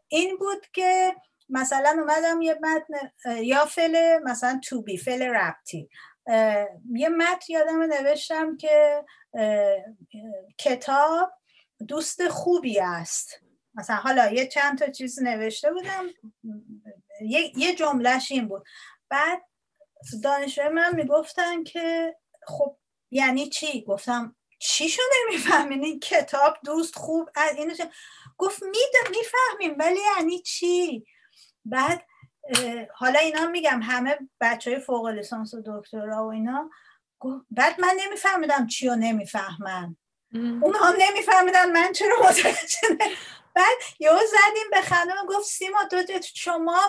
این 0.08 0.36
بود 0.36 0.66
که 0.72 1.14
مثلا 1.48 1.96
اومدم 2.00 2.42
یه 2.42 2.54
متن 2.54 3.10
یا 3.42 3.64
فعل 3.64 4.18
مثلا 4.22 4.60
تو 4.64 4.82
بی 4.82 4.98
فعل 4.98 5.22
ربطی. 5.22 5.88
یه 6.94 7.08
متن 7.08 7.46
یادم 7.48 7.82
نوشتم 7.82 8.56
که 8.56 9.04
کتاب 10.58 11.32
دوست 11.88 12.28
خوبی 12.28 12.80
است. 12.80 13.40
مثلا 13.74 13.96
حالا 13.96 14.30
یه 14.30 14.46
چند 14.46 14.78
تا 14.78 14.86
چیز 14.86 15.22
نوشته 15.22 15.72
بودم 15.72 16.04
یه, 17.20 17.58
یه 17.58 17.74
جملهش 17.74 18.32
این 18.32 18.48
بود. 18.48 18.64
بعد 19.08 19.42
دانشجوی 20.22 20.68
من 20.68 20.96
می‌گفتن 20.96 21.64
که 21.64 22.16
خب 22.46 22.76
یعنی 23.14 23.48
چی؟ 23.48 23.84
گفتم 23.84 24.36
چی 24.58 24.88
شو 24.88 25.02
نمی‌فهمین 25.22 26.00
کتاب 26.00 26.56
دوست 26.64 26.96
خوب 26.96 27.30
از 27.34 27.56
اینو 27.56 27.74
گفت 28.38 28.62
می‌فهمیم 29.10 29.74
ولی 29.78 30.00
یعنی 30.16 30.38
چی؟ 30.38 31.06
بعد 31.64 32.06
حالا 32.94 33.18
اینا 33.18 33.46
میگم 33.46 33.80
همه 33.82 34.18
بچه 34.40 34.70
های 34.70 34.80
فوق 34.80 35.06
لیسانس 35.06 35.54
و 35.54 35.62
دکترا 35.66 36.26
و 36.26 36.30
اینا. 36.30 36.70
بعد 37.50 37.80
من 37.80 37.96
نمیفهمیدم 38.04 38.66
چی 38.66 38.88
رو 38.88 38.96
نمی‌فهمن 38.96 39.96
اونها 40.34 40.86
هم 40.86 40.94
نمیفهمیدن 40.98 41.72
من 41.72 41.92
چرا 41.92 42.16
متوجه 42.20 42.98
بعد 43.54 43.76
یهو 43.98 44.18
زدیم 44.18 44.70
به 44.70 44.82
خانم 44.82 45.26
گفت 45.28 45.46
سیما 45.46 45.82
دو 45.90 45.98
شما 46.34 46.80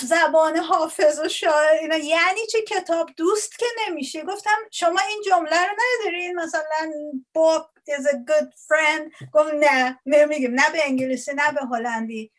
زبان 0.00 0.56
حافظ 0.56 1.20
و 1.20 1.28
شاعر 1.28 1.72
اینا. 1.80 1.96
یعنی 1.96 2.46
چه 2.52 2.62
کتاب 2.62 3.10
دوست 3.16 3.58
که 3.58 3.66
نمیشه. 3.88 4.22
گفتم 4.22 4.56
شما 4.70 5.00
این 5.08 5.22
جمله 5.26 5.66
رو 5.66 5.76
ندارین؟ 5.78 6.40
مثلا 6.40 6.92
book 7.38 7.66
is 7.88 8.06
a 8.06 8.14
good 8.14 8.50
friend. 8.68 9.30
گفت 9.32 9.54
نه. 9.54 10.00
نمیگیم 10.06 10.54
نه 10.54 10.70
به 10.72 10.78
انگلیسی 10.84 11.34
نه 11.34 11.52
به 11.52 11.60
هلندی. 11.60 12.32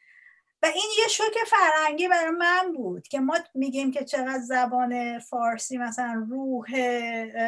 و 0.63 0.65
این 0.65 0.89
یه 0.99 1.07
شوک 1.07 1.37
فرهنگی 1.47 2.07
برای 2.07 2.29
من 2.29 2.73
بود 2.73 3.07
که 3.07 3.19
ما 3.19 3.37
میگیم 3.53 3.91
که 3.91 4.05
چقدر 4.05 4.41
زبان 4.41 5.19
فارسی 5.19 5.77
مثلا 5.77 6.25
روح 6.29 6.75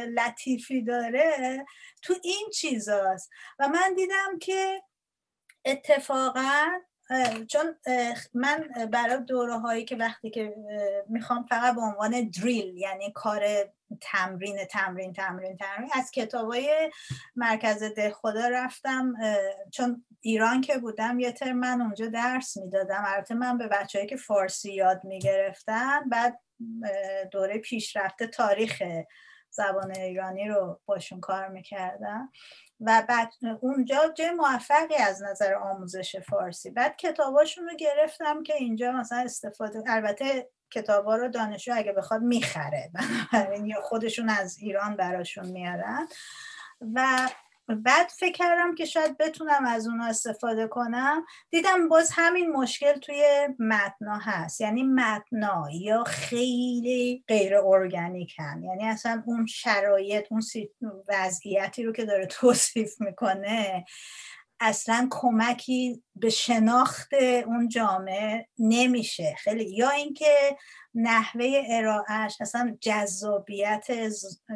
لطیفی 0.08 0.82
داره. 0.82 1.66
تو 2.02 2.14
این 2.24 2.50
چیزاست. 2.54 3.30
و 3.60 3.68
من 3.68 3.94
دیدم 3.94 4.40
که 4.42 4.84
اتفاقا 5.66 6.68
چون 7.48 7.76
من 8.34 8.70
برای 8.92 9.24
دوره 9.24 9.60
هایی 9.60 9.86
که 9.86 9.96
وقتی 9.96 10.30
که 10.30 10.56
می‌خوام 11.08 11.46
فقط 11.46 11.76
به 11.76 11.82
عنوان 11.82 12.30
دریل 12.30 12.78
یعنی 12.78 13.12
کار 13.12 13.46
تمرین 14.02 14.66
تمرین 14.66 15.14
تمرین 15.14 15.58
تمرین 15.58 15.90
از 15.94 16.12
کتاب 16.12 16.54
های 16.54 16.92
مرکز 17.36 17.84
ده 17.84 18.12
خدا 18.12 18.48
رفتم 18.48 19.14
چون 19.74 20.06
ایران 20.22 20.62
که 20.62 20.78
بودم 20.78 21.20
یه 21.20 21.32
ترم 21.32 21.58
من 21.58 21.82
اونجا 21.82 22.08
درس 22.08 22.58
می‌دادم. 22.58 23.04
البته 23.08 23.36
من 23.36 23.58
به 23.58 23.68
بچههایی 23.68 24.10
که 24.10 24.16
فارسی 24.16 24.74
یاد 24.74 25.04
می‌گرفتن 25.04 26.10
بعد 26.10 26.40
دوره 27.32 27.58
پیشرفته 27.58 28.28
تاریخ 28.28 28.84
زبان 29.50 29.92
ایرانی 29.92 30.48
رو 30.48 30.82
باشون 30.86 31.20
کار 31.20 31.48
می‌کردم. 31.48 32.32
و 32.82 33.04
بعد 33.10 33.34
اونجا 33.62 33.98
جای 34.16 34.32
موفقی 34.32 34.96
از 34.96 35.24
نظر 35.24 35.54
آموزش 35.54 36.16
فارسی. 36.16 36.70
بعد 36.70 36.96
کتاباشون 36.98 37.68
رو 37.70 37.76
گرفتم 37.76 38.44
که 38.44 38.56
اینجا 38.56 38.92
مثلا 38.92 39.20
استفاده 39.20 39.84
البته 39.88 40.50
کتابا 40.72 41.16
رو 41.16 41.28
دانشجو 41.28 41.72
اگه 41.76 41.92
بخواد 41.92 42.22
می‌خره. 42.22 42.92
بنابراین 43.34 43.66
یا 43.66 43.82
خودشون 43.82 44.30
از 44.30 44.58
ایران 44.58 44.96
براشون 44.96 45.48
میارن. 45.48 46.08
و 46.94 47.30
بعد 47.76 48.10
فکر 48.10 48.32
کردم 48.32 48.76
که 48.76 48.86
شاید 48.86 49.18
بتونم 49.18 49.66
از 49.66 49.88
اونا 49.88 50.06
استفاده 50.06 50.68
کنم. 50.68 51.26
دیدم 51.50 51.90
باز 51.90 52.10
همین 52.14 52.52
مشکل 52.52 52.94
توی 52.94 53.48
متنا 53.60 54.18
هست. 54.22 54.62
یعنی 54.62 54.84
متنا 54.84 55.68
یا 55.74 56.04
خیلی 56.04 57.24
غیر 57.28 57.58
ارگانیکن. 57.58 58.64
یعنی 58.64 58.88
اصلا 58.88 59.24
اون 59.26 59.46
شرایط 59.46 60.26
اون 60.32 60.42
وضعیتی 61.08 61.84
رو 61.84 61.94
که 61.94 62.06
داره 62.06 62.26
توصیف 62.26 63.02
می‌کنه 63.02 63.86
اصلا 64.60 65.08
کمکی 65.12 66.04
به 66.16 66.30
شناخت 66.30 67.14
اون 67.46 67.68
جامعه 67.68 68.48
نمیشه. 68.60 69.36
خیلی. 69.38 69.76
یا 69.76 69.90
اینکه 69.90 70.58
نحوه 70.96 71.64
ارائهش 71.70 72.38
اصلا 72.42 72.78
جذابیت 72.82 73.88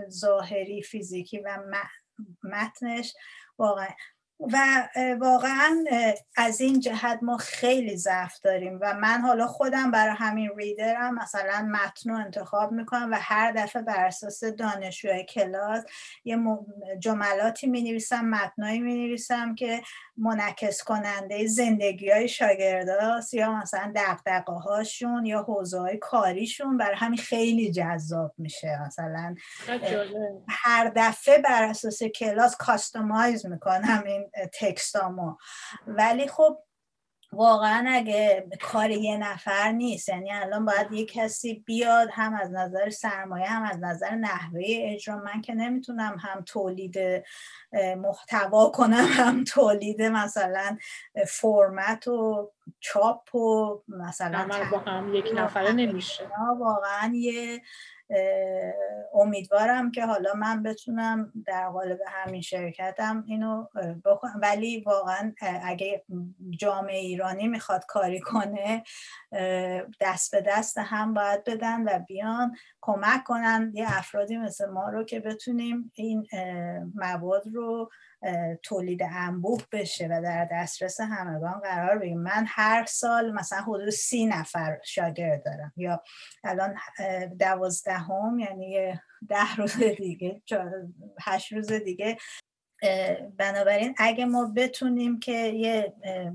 ظاهری 0.10 0.82
فیزیکی 0.82 1.40
و 1.40 1.60
متنش. 2.44 3.14
واقعا. 3.58 3.88
و 4.40 4.88
واقعا 5.20 5.84
از 6.38 6.62
این 6.62 6.80
جهت 6.80 7.20
ما 7.22 7.38
خیلی 7.38 7.98
ضعف 7.98 8.40
داریم. 8.40 8.80
و 8.82 8.94
من 8.94 9.22
حالا 9.22 9.48
خودم 9.48 9.92
برای 9.92 10.16
همین 10.18 10.52
ریدرم 10.58 11.16
مثلا 11.16 11.70
متن 11.72 12.10
رو 12.10 12.18
انتخاب 12.18 12.72
می‌کنم 12.72 13.12
و 13.12 13.18
هر 13.22 13.52
دفعه 13.52 13.82
بر 13.82 14.06
اساس 14.06 14.44
دانشجوی 14.44 15.24
کلاس 15.24 15.84
یه 16.26 16.38
جملاتی 17.00 17.68
می 17.68 17.82
نویسم 17.82 18.26
متنایی 18.26 18.80
می 18.80 19.18
که 19.58 19.82
منعکس 20.18 20.84
کننده 20.84 21.48
زندگی 21.48 22.12
های 22.12 22.28
شاگرداست 22.28 23.34
یا 23.34 23.54
مثلا 23.54 23.94
دقدقه 23.96 24.54
هاشون 24.54 25.26
یا 25.26 25.42
حوزه 25.42 25.80
های 25.80 25.98
کاریشون. 25.98 26.78
برای 26.78 26.96
همین 26.96 27.20
خیلی 27.20 27.72
جذاب 27.72 28.34
میشه. 28.38 28.80
مثلا 28.88 29.36
هر 30.50 30.92
دفعه 30.96 31.38
بر 31.38 31.64
اساس 31.64 32.04
کلاس 32.04 32.56
کاستومایز 32.58 33.46
می‌کنم 33.46 34.04
این 34.06 34.32
تکستامو. 34.60 35.36
ولی 35.88 36.28
خب 36.28 36.58
واقعا 37.36 37.86
اگه 37.90 38.48
کار 38.62 38.90
یه 38.90 39.18
نفر 39.18 39.72
نیست 39.72 40.10
یعنی 40.10 40.32
الان 40.32 40.66
باید 40.66 40.92
یه 40.92 41.06
کسی 41.06 41.54
بیاد 41.54 42.10
هم 42.12 42.34
از 42.34 42.52
نظر 42.52 42.90
سرمایه 42.90 43.46
هم 43.46 43.64
از 43.64 43.78
نظر 43.82 44.16
نحوه 44.16 44.62
اجرا. 44.66 45.16
من 45.16 45.42
که 45.42 45.54
نمی‌تونم 45.54 46.18
هم 46.20 46.42
تولید 46.42 46.96
محتوا 47.98 48.70
کنم 48.70 49.08
هم 49.10 49.44
تولید 49.44 50.02
مثلا 50.02 50.78
فرمت 51.28 52.08
و 52.08 52.52
چاپ 52.80 53.36
و 53.36 53.80
مثلا 53.88 54.48
با 54.72 54.80
هم 54.80 55.16
یک 55.16 55.26
نفره 55.36 55.72
نمیشه. 55.72 56.28
واقعا 56.60 57.12
یه 57.14 57.62
امیدوارم 59.14 59.92
که 59.92 60.06
حالا 60.06 60.34
من 60.34 60.64
بتونم 60.64 61.34
در 61.46 61.70
قالب 61.70 62.00
همین 62.08 62.42
شرکتم 62.42 63.24
اینو 63.28 63.68
بکنم. 64.06 64.40
ولی 64.42 64.82
واقعا 64.82 65.34
اگه 65.64 66.06
جامعه 66.50 66.98
ایرانی 66.98 67.48
می‌خواد 67.48 67.86
کاری 67.88 68.20
کنه 68.20 68.84
دست 70.00 70.32
به 70.36 70.44
دست 70.48 70.78
هم 70.78 71.14
باید 71.14 71.44
بدن 71.44 71.84
و 71.84 72.00
بیان 72.00 72.56
کمک 72.82 73.24
کنن. 73.24 73.72
یه 73.74 73.86
افرادی 73.88 74.38
مثل 74.38 74.70
ما 74.70 74.90
رو 74.90 75.04
که 75.04 75.20
بتونیم 75.20 75.92
این 75.96 76.28
مواد 76.96 77.44
رو 77.54 77.90
تولید 78.64 79.04
انبوه 79.04 79.62
بشه 79.72 80.08
و 80.08 80.22
در 80.24 80.48
دسترس 80.52 81.02
همگان 81.02 81.60
قرار 81.60 81.98
بگیم 81.98 82.20
من 82.20 82.46
هر 82.48 82.86
سال 82.86 83.32
مثلا 83.32 83.62
حدود 83.62 83.90
سی 83.90 84.26
نفر 84.26 84.80
شاگرد 84.84 85.46
دارم 85.46 85.74
یا 85.78 86.04
الان 86.44 86.76
دوازدهم 87.40 88.40
یعنی 88.40 89.00
ده 89.30 89.56
روز 89.58 89.78
دیگه 89.78 90.42
هشت 91.22 91.54
روز 91.54 91.72
دیگه. 91.72 92.18
بنابراین 93.38 93.96
اگه 93.98 94.26
ما 94.26 94.54
بتونیم 94.56 95.20
که 95.20 95.32
یه 95.32 95.94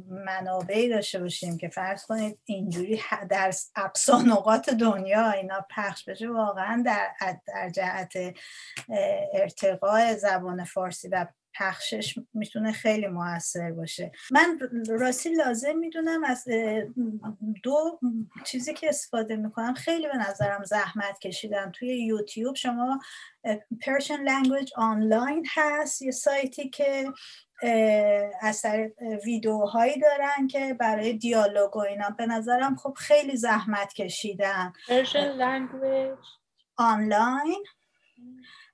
منابعی 0.09 0.89
داشته 0.89 1.19
باشیم 1.19 1.59
که 1.59 1.69
فرض 1.69 2.07
کنید 2.07 2.39
اینجوری 2.45 3.01
در 3.31 3.53
اقصا 3.77 4.23
نقاط 4.23 4.71
دنیا 4.71 5.31
اینا 5.31 5.67
پخش 5.71 6.05
بشه 6.05 6.29
واقعا 6.29 6.83
در, 6.87 7.09
در 7.47 7.71
جهت 7.71 8.13
ارتقاء 9.33 10.15
زبان 10.15 10.65
فارسی 10.65 11.09
و 11.09 11.27
پخشش 11.59 12.19
می‌تونه 12.35 12.73
خیلی 12.73 13.07
موثر 13.07 13.71
باشه. 13.71 14.13
من 14.31 14.59
راستی 14.89 15.35
لازم 15.35 15.79
می‌دونم 15.79 16.25
از 16.25 16.45
دو 17.63 18.01
چیزی 18.45 18.75
که 18.75 18.89
استفاده 18.89 19.37
می‌کنم. 19.37 19.75
خیلی 19.75 20.09
به 20.09 20.17
نظرم 20.17 20.65
زحمت 20.65 21.19
کشیدم. 21.19 21.73
توی 21.75 22.05
یوتیوب 22.07 22.57
شما 22.57 23.01
Persian 23.87 24.23
Language 24.23 24.73
Online 24.77 25.47
هست. 25.55 26.03
یه 26.03 26.11
سایتی 26.11 26.71
که 26.71 27.13
از 28.43 28.63
طریق 28.63 28.93
ویدیوهایی 29.25 30.01
دارن 30.01 30.47
که 30.47 30.75
برای 30.75 31.13
دیالوگ 31.13 31.77
و 31.77 31.79
اینا. 31.79 32.11
به 32.11 32.27
نظرم 32.27 32.77
خب 32.77 32.95
خیلی 32.97 33.37
زحمت 33.37 33.93
کشیدن. 33.93 34.73
Persian 34.89 35.33
Language 35.33 36.19
آنلاین 36.77 37.65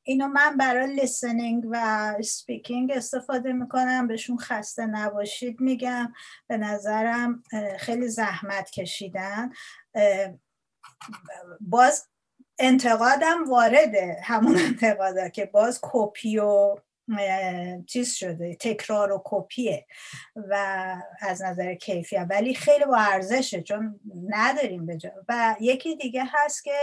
اینو 0.05 0.29
من 0.29 0.57
برای 0.57 0.95
listening 0.95 1.66
و 1.71 2.15
speaking 2.22 2.93
استفاده 2.93 3.53
می‌کنم 3.53 4.07
بهشون 4.07 4.39
خسته 4.39 4.87
نباشید 4.87 5.61
میگم. 5.61 6.13
به 6.47 6.57
نظرم 6.57 7.43
خیلی 7.79 8.09
زحمت 8.09 8.71
کشیدن. 8.71 9.51
باز 11.61 12.09
انتقادم 12.59 13.45
وارده 13.49 14.21
همون 14.23 14.59
انتقادا 14.69 15.29
که 15.29 15.47
باز 15.47 15.81
کپی 15.83 16.39
و 16.39 16.77
چیز 17.87 18.15
شده 18.15 18.55
تکرار 18.61 19.13
و 19.13 19.23
کپیه 19.25 19.87
و 20.37 20.55
از 21.21 21.43
نظر 21.43 21.75
کیفیت. 21.75 22.27
ولی 22.31 22.55
خیلی 22.55 22.85
با 22.85 22.97
ارزشه 22.97 23.63
چون 23.63 24.01
نداریم 24.29 24.87
به 24.87 24.99
و 25.29 25.57
یکی 25.61 25.97
دیگه 25.97 26.25
هست 26.33 26.65
که 26.65 26.77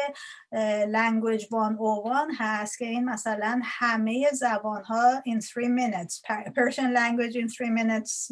language 0.86 1.46
101 1.50 2.28
هست 2.40 2.78
که 2.78 2.86
این 2.86 3.06
مثلا 3.06 3.62
همه 3.64 4.30
زبان 4.34 4.84
ها 4.84 5.24
in 5.28 5.40
3 5.40 5.62
minutes 5.62 6.22
Persian 6.56 6.94
language 6.96 7.36
in 7.36 7.48
3 7.48 7.70
minutes 7.70 8.32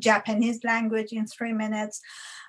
Japanese 0.00 0.58
language 0.64 1.12
in 1.12 1.26
3 1.26 1.52
minutes. 1.52 2.00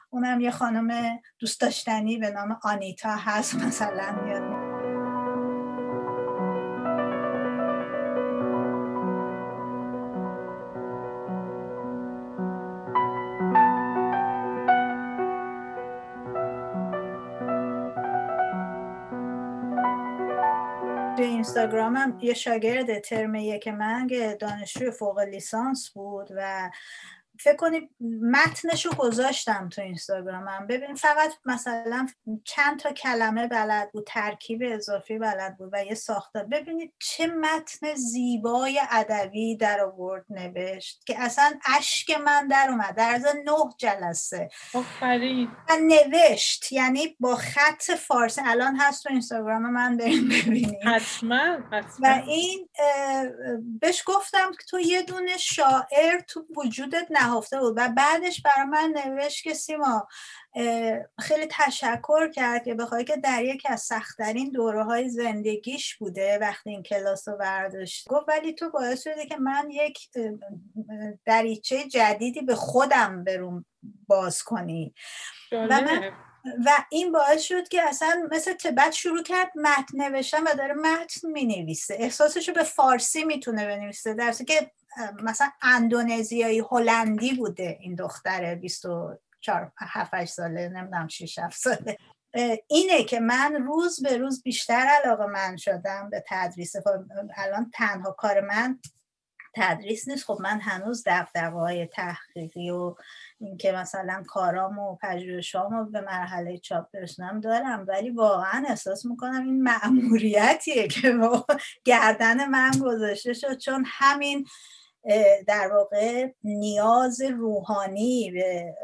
اونم 0.10 0.42
یه 0.42 0.52
خانم 0.52 1.20
دوست 1.40 1.62
داشتنی 1.62 2.18
به 2.18 2.30
نام 2.30 2.60
آنیتا 2.64 3.16
هست 3.16 3.56
مثلا 3.56 4.53
اینستاگرامم 21.56 22.20
یه 22.22 22.34
شاگرد 22.34 23.00
ترم 23.00 23.36
یک 23.36 23.68
من 23.68 24.08
دانشجوی 24.40 24.92
فوق 24.92 25.20
لیسانس 25.20 25.90
بود 25.90 26.28
و 26.36 26.70
فکر 27.44 27.56
کنید 27.56 27.90
متنشو 28.22 28.90
گذاشتم 28.90 29.70
تو 29.70 29.82
اینستاگرامم 29.82 30.68
ببین 30.68 30.96
فقط 30.96 31.32
مثلا 31.46 32.08
چند 32.44 32.80
تا 32.80 32.92
کلمه 32.92 33.48
بلد 33.48 33.92
بود 33.92 34.04
ترکیب 34.08 34.62
اضافی 34.66 35.18
بلد 35.18 35.58
بود 35.58 35.70
و 35.74 35.86
یه 35.86 35.96
ساخته 35.96 36.44
ببینید 36.44 36.94
چه 37.00 37.28
متن 37.28 37.96
زیبای 37.96 38.82
ادبی 38.92 39.58
در 39.58 39.82
آورد 39.82 40.26
نوشت 40.30 41.04
که 41.06 41.20
اصلا 41.20 41.52
اشک 41.78 42.18
من 42.20 42.48
در 42.48 42.68
اومد. 42.70 42.96
در 42.96 43.16
از 43.16 43.26
نه 43.26 43.70
جلسه. 43.78 44.50
آفرین. 44.74 45.48
و 45.70 45.74
نوشت 45.78 46.72
یعنی 46.72 47.16
با 47.20 47.36
خط 47.36 47.92
فارسی. 47.92 48.42
الان 48.46 48.76
هست 48.76 49.04
تو 49.04 49.10
اینستاگرام 49.10 49.72
من 49.72 49.98
بریم 49.98 50.30
ببینید 50.30 50.84
حتما 50.84 51.58
و 52.02 52.22
این 52.28 52.70
بهش 53.82 54.04
گفتم 54.06 54.52
که 54.52 54.66
تو 54.70 54.80
یه 54.80 55.02
دونه 55.02 55.38
شاعر 55.38 56.20
تو 56.28 56.46
وجودت 56.58 57.08
نهفته 57.34 57.60
بود. 57.60 57.74
و 57.78 57.90
بعدش 57.98 58.42
برای 58.42 58.66
من 58.66 58.94
نوشت 59.06 59.44
که 59.44 59.54
سیما 59.54 60.08
خیلی 61.20 61.48
تشکر 61.52 62.30
کرد 62.32 62.66
که 62.66 62.74
بخوای 62.74 63.04
که 63.04 63.18
در 63.18 63.44
یکی 63.44 63.68
از 63.68 63.82
سختترین 63.82 64.52
دوره 64.52 64.84
های 64.84 65.10
زندگیش 65.10 65.98
بوده 65.98 66.38
وقتی 66.38 66.70
این 66.70 66.84
کلاس 66.84 67.28
رو 67.28 67.38
برداشت 67.38 68.10
گفت 68.10 68.26
ولی 68.28 68.54
تو 68.54 68.70
باعث 68.70 69.04
شده 69.04 69.26
که 69.26 69.38
من 69.38 69.70
یک 69.72 70.10
دریچه 71.26 71.88
جدیدی 71.88 72.42
به 72.42 72.56
خودم 72.56 73.24
بروم 73.24 73.66
باز 74.08 74.44
کنی. 74.44 74.94
و 75.52 75.80
و 76.66 76.72
این 76.92 77.12
باعث 77.12 77.42
شد 77.42 77.68
که 77.68 77.82
اصلا 77.82 78.28
مثل 78.32 78.54
تبت 78.54 78.92
شروع 78.92 79.24
کرد 79.24 79.52
متن 79.56 79.98
نوشتن 79.98 80.44
و 80.44 80.54
داره 80.58 80.74
متن 80.74 81.28
می 81.28 81.46
نویسه 81.46 81.96
احساسش 82.00 82.48
رو 82.48 82.54
به 82.56 82.64
فارسی 82.64 83.24
می‌تونه 83.24 83.66
بنویسه. 83.66 84.14
درسته 84.14 84.46
که 84.46 84.72
مثلا 85.24 85.52
اندونزیایی 85.62 86.64
هلندی 86.72 87.34
بوده 87.34 87.78
این 87.82 87.96
دختر 87.96 88.56
24 88.56 89.72
7 89.78 90.26
ساله 90.26 90.70
نمی‌دونم 90.70 91.08
6 91.08 91.40
7 91.40 91.58
ساله. 91.58 91.98
اینه 92.68 93.04
که 93.04 93.20
من 93.20 93.56
روز 93.56 94.04
به 94.04 94.18
روز 94.18 94.44
بیشتر 94.44 94.88
علاقه 95.04 95.26
من 95.26 95.58
شدم 95.58 96.10
به 96.10 96.24
تدریس. 96.28 96.78
خب، 96.78 96.90
الان 97.38 97.72
تنها 97.74 98.12
کار 98.12 98.42
من 98.42 98.80
تدریس 99.56 100.08
نیست. 100.08 100.26
خب 100.26 100.38
من 100.42 100.60
هنوز 100.60 101.04
دقدقه 101.06 101.50
های 101.50 101.88
تحقیقی 101.88 102.70
و 102.70 102.96
اینکه 103.40 103.72
مثلا 103.72 104.24
کارام 104.28 104.80
و 104.80 104.96
پژوهشامو 104.96 105.86
به 105.86 106.02
مرحله 106.02 106.58
چاپ 106.58 106.92
برسونم 106.94 107.40
دارم 107.40 107.86
ولی 107.88 108.10
واقعا 108.10 108.66
احساس 108.68 109.06
می‌کنم 109.06 109.44
این 109.44 109.64
مأموریتیه 109.64 110.88
که 110.88 111.14
گردن 111.84 112.46
من 112.46 112.72
گذاشته 112.82 113.34
شد. 113.34 113.58
چون 113.58 113.84
همین 113.88 114.48
در 115.48 115.70
واقع 115.74 116.28
نیاز 116.44 117.22
روحانی 117.22 118.32
به 118.32 118.76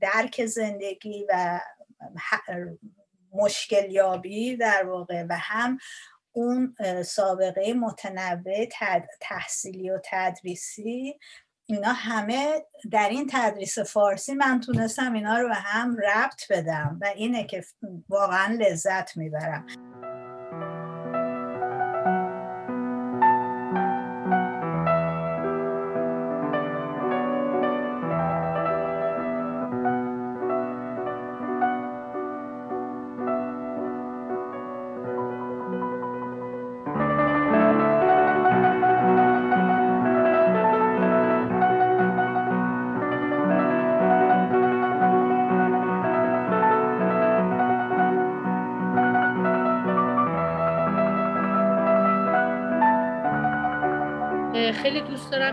درک 0.00 0.46
زندگی 0.46 1.26
و 1.28 1.60
مشکلیابی 3.32 4.56
در 4.56 4.86
واقع 4.86 5.26
و 5.28 5.36
هم 5.40 5.78
اون 6.32 6.74
سابقه 7.02 7.72
متنوع 7.74 8.64
تحصیلی 9.20 9.90
و 9.90 10.00
تدریسی. 10.04 11.18
اینا 11.66 11.92
همه 11.92 12.64
در 12.90 13.08
این 13.08 13.30
تدریس 13.32 13.78
فارسی 13.78 14.34
من 14.34 14.60
تونستم 14.60 15.12
اینا 15.12 15.38
رو 15.38 15.48
به 15.48 15.54
هم 15.54 15.96
ربط 15.96 16.52
بدم 16.52 16.98
و 17.00 17.06
اینه 17.16 17.44
که 17.44 17.64
واقعا 18.08 18.58
لذت 18.60 19.16
می‌برم. 19.16 19.66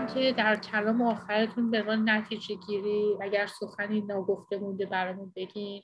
که 0.06 0.32
در 0.32 0.56
کلام 0.56 1.02
آخرتون 1.02 1.70
به 1.70 1.82
من 1.82 2.08
نتیجه 2.08 2.54
گیری 2.54 3.16
اگر 3.20 3.46
سخنی 3.46 4.00
ناگفته 4.00 4.58
مونده 4.58 4.86
برامون 4.86 5.32
بگین. 5.36 5.82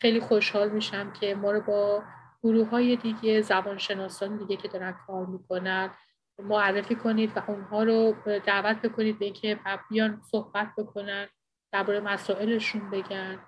خیلی 0.00 0.20
خوشحال 0.20 0.70
میشم 0.70 1.12
که 1.12 1.34
ما 1.34 1.52
رو 1.52 1.60
با 1.60 2.02
گروه 2.42 2.68
های 2.68 2.96
دیگه 2.96 3.40
زبانشناسان 3.40 4.36
دیگه 4.36 4.56
که 4.56 4.68
دارن 4.68 4.94
کار 5.06 5.26
می‌کنن 5.26 5.90
معرفی 6.38 6.94
کنید 6.94 7.32
و 7.36 7.42
اونها 7.48 7.82
رو 7.82 8.14
دعوت 8.46 8.76
بکنید 8.82 9.18
به 9.18 9.24
اینکه 9.24 9.58
بیان 9.90 10.22
صحبت 10.30 10.68
بکنن 10.78 11.28
درباره 11.72 12.00
مسائلشون 12.00 12.90
بگن. 12.90 13.38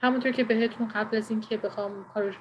همونطور 0.00 0.32
که 0.32 0.44
بهتون 0.44 0.88
قبل 0.88 1.16
از 1.16 1.30
اینکه 1.30 1.56
بخوام 1.56 2.04
کار 2.14 2.36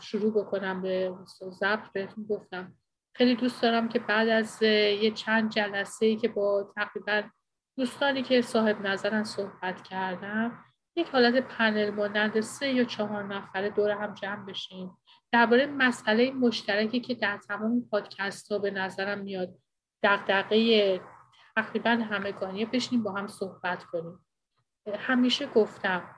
شروع 0.00 0.44
بکنم 0.44 0.82
به 0.82 1.14
ضبط 1.50 1.92
بهتون 1.92 2.24
گفتم. 2.24 2.74
خیلی 3.12 3.34
دوست 3.34 3.62
دارم 3.62 3.88
که 3.88 3.98
بعد 3.98 4.28
از 4.28 4.62
یه 4.62 5.10
چند 5.10 5.50
جلسه 5.50 6.06
ای 6.06 6.16
که 6.16 6.28
با 6.28 6.72
تقریبا 6.76 7.22
دوستانی 7.76 8.22
که 8.22 8.42
صاحب 8.42 8.86
نظرن 8.86 9.24
صحبت 9.24 9.82
کردم 9.82 10.64
یک 10.96 11.08
حالت 11.08 11.34
پنل 11.34 11.90
مانند 11.90 12.40
سه 12.40 12.68
یا 12.68 12.84
چهار 12.84 13.24
نفره 13.24 13.70
دور 13.70 13.90
هم 13.90 14.14
جمع 14.14 14.44
بشیم. 14.44 14.98
درباره 15.32 15.66
مسئله 15.66 16.30
مشترکی 16.30 17.00
که 17.00 17.14
در 17.14 17.38
تمام 17.48 17.88
پادکست 17.90 18.52
ها 18.52 18.58
به 18.58 18.70
نظرم 18.70 19.18
میاد 19.18 19.54
دقدقه 20.02 21.00
تقریبا 21.56 21.90
همگانی 21.90 22.64
بشینیم 22.64 23.02
با 23.02 23.12
هم 23.12 23.26
صحبت 23.26 23.84
کنیم. 23.84 24.26
همیشه 24.98 25.46
گفتم 25.46 26.14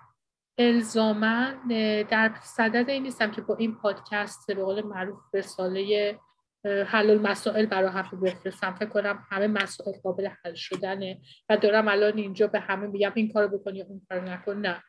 الزامن 0.58 1.68
در 2.10 2.34
صدد 2.42 2.90
این 2.90 3.02
نیستم 3.02 3.30
که 3.30 3.40
با 3.40 3.56
این 3.56 3.74
پادکست 3.74 4.46
به 4.46 4.64
قول 4.64 4.82
معروف 4.86 5.34
رساله 5.34 6.18
حل 6.64 7.18
مسائل 7.18 7.66
برای 7.66 7.90
همه 7.90 8.10
بفرستم. 8.22 8.74
فکر 8.74 8.88
کنم 8.88 9.26
همه 9.30 9.46
مسائل 9.46 9.92
قابل 10.02 10.28
حل 10.44 10.54
شدنه 10.54 11.20
و 11.48 11.56
دارم 11.56 11.88
الان 11.88 12.18
اینجا 12.18 12.46
به 12.46 12.60
همه 12.60 12.86
میگم 12.86 13.12
این 13.14 13.32
کارو 13.32 13.58
بکنی 13.58 13.82
اون 13.82 14.02
کارو 14.08 14.24
نکن. 14.24 14.60
نه. 14.60 14.82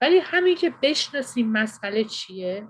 ولی 0.00 0.18
همین 0.18 0.56
که 0.56 0.74
بشناسیم 0.82 1.52
مسئله 1.52 2.04
چیه 2.04 2.68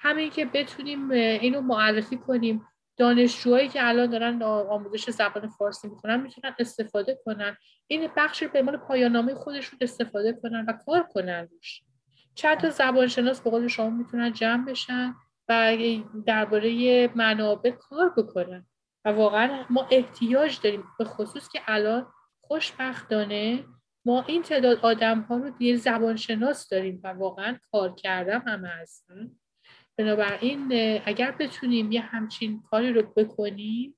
همین 0.00 0.30
که 0.30 0.44
بتونیم 0.44 1.10
اینو 1.10 1.60
معرفی 1.60 2.16
کنیم. 2.16 2.66
دانشجوهایی 2.96 3.68
که 3.68 3.88
الان 3.88 4.10
دارن 4.10 4.42
آموزش 4.42 5.10
زبان 5.10 5.48
فارسی 5.48 5.88
می‌کنن 5.88 6.20
می‌تونن 6.20 6.54
استفاده 6.58 7.18
کنن. 7.24 7.56
این 7.86 8.10
بخش 8.16 8.42
به 8.42 8.62
مال 8.62 8.76
پایانامه 8.76 9.34
خودشون 9.34 9.78
استفاده 9.82 10.32
کنن 10.32 10.64
و 10.68 10.72
کار 10.86 11.02
کنن 11.02 11.48
روش. 11.52 11.82
چند 12.34 12.58
تا 12.58 12.70
زبانشناس 12.70 13.40
به 13.40 13.50
قول 13.50 13.68
شما 13.68 13.90
می‌تونن 13.90 14.32
جمع 14.32 14.64
بشن. 14.64 15.14
و 15.48 15.76
درباره 16.26 17.08
منابع 17.14 17.70
کار 17.70 18.10
بکنن. 18.16 18.66
و 19.04 19.08
واقعا 19.08 19.64
ما 19.70 19.86
احتیاج 19.90 20.60
داریم 20.64 20.84
به 20.98 21.04
خصوص 21.04 21.48
که 21.48 21.60
الان 21.66 22.06
خوشبختانه 22.40 23.64
ما 24.04 24.24
این 24.26 24.42
تعداد 24.42 24.78
آدم 24.78 25.20
ها 25.20 25.36
رو 25.36 25.50
زبان 25.50 25.76
زبانشناس 25.76 26.68
داریم 26.68 27.00
و 27.04 27.08
واقعا 27.08 27.58
کار 27.72 27.94
کردم 27.94 28.42
همه 28.46 28.68
هستن. 28.68 29.30
بنابراین 29.98 30.72
اگر 31.04 31.30
بتونیم 31.30 31.92
یه 31.92 32.00
همچین 32.00 32.62
کاری 32.70 32.92
رو 32.92 33.02
بکنیم 33.02 33.96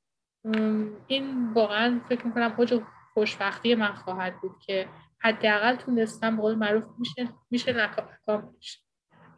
این 1.07 1.53
واقعا 1.53 2.01
فکر 2.09 2.27
می‌کنم 2.27 2.55
حج 2.59 2.81
خوشبختی 3.15 3.75
من 3.75 3.93
خواهد 3.93 4.41
بود 4.41 4.59
که 4.67 4.89
حداقل 5.21 5.77
تونستم 5.77 6.37
به 6.37 6.43
قول 6.43 6.55
معروف 6.55 6.85
میشه 6.99 7.29
میشه 7.51 7.73
نکام 7.73 8.09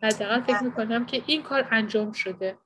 حداقل 0.03 0.40
فکر 0.40 0.62
می‌کنم 0.62 1.07
که 1.07 1.22
این 1.26 1.42
کار 1.42 1.68
انجام 1.70 2.12
شده. 2.12 2.59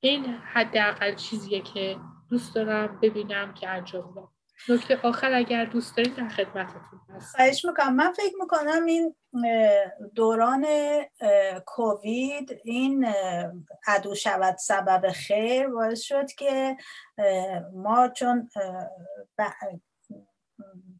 این 0.00 0.24
حداقل 0.24 1.14
چیزیه 1.14 1.60
که 1.60 1.96
دوست 2.30 2.54
دارم 2.54 3.00
ببینم 3.00 3.54
که 3.54 3.68
انجام 3.68 4.14
داد 4.14 4.28
نکته 4.68 5.00
آخر 5.02 5.32
اگر 5.32 5.64
دوست 5.64 5.96
دارید 5.96 6.16
در 6.16 6.28
خدمتتون 6.28 7.00
هست. 7.08 7.36
خواهش 7.36 7.64
می‌کنم. 7.64 7.94
من 7.96 8.12
فکر 8.12 8.34
می‌کنم 8.40 8.84
این 8.84 9.14
دوران 10.14 10.66
کووید 11.66 12.60
این 12.64 13.06
عدو 13.86 14.14
شود 14.14 14.56
سبب 14.56 15.08
خیر 15.08 15.68
باعث 15.68 16.00
شد 16.00 16.26
که 16.26 16.76
ما 17.72 18.08
چون 18.08 18.48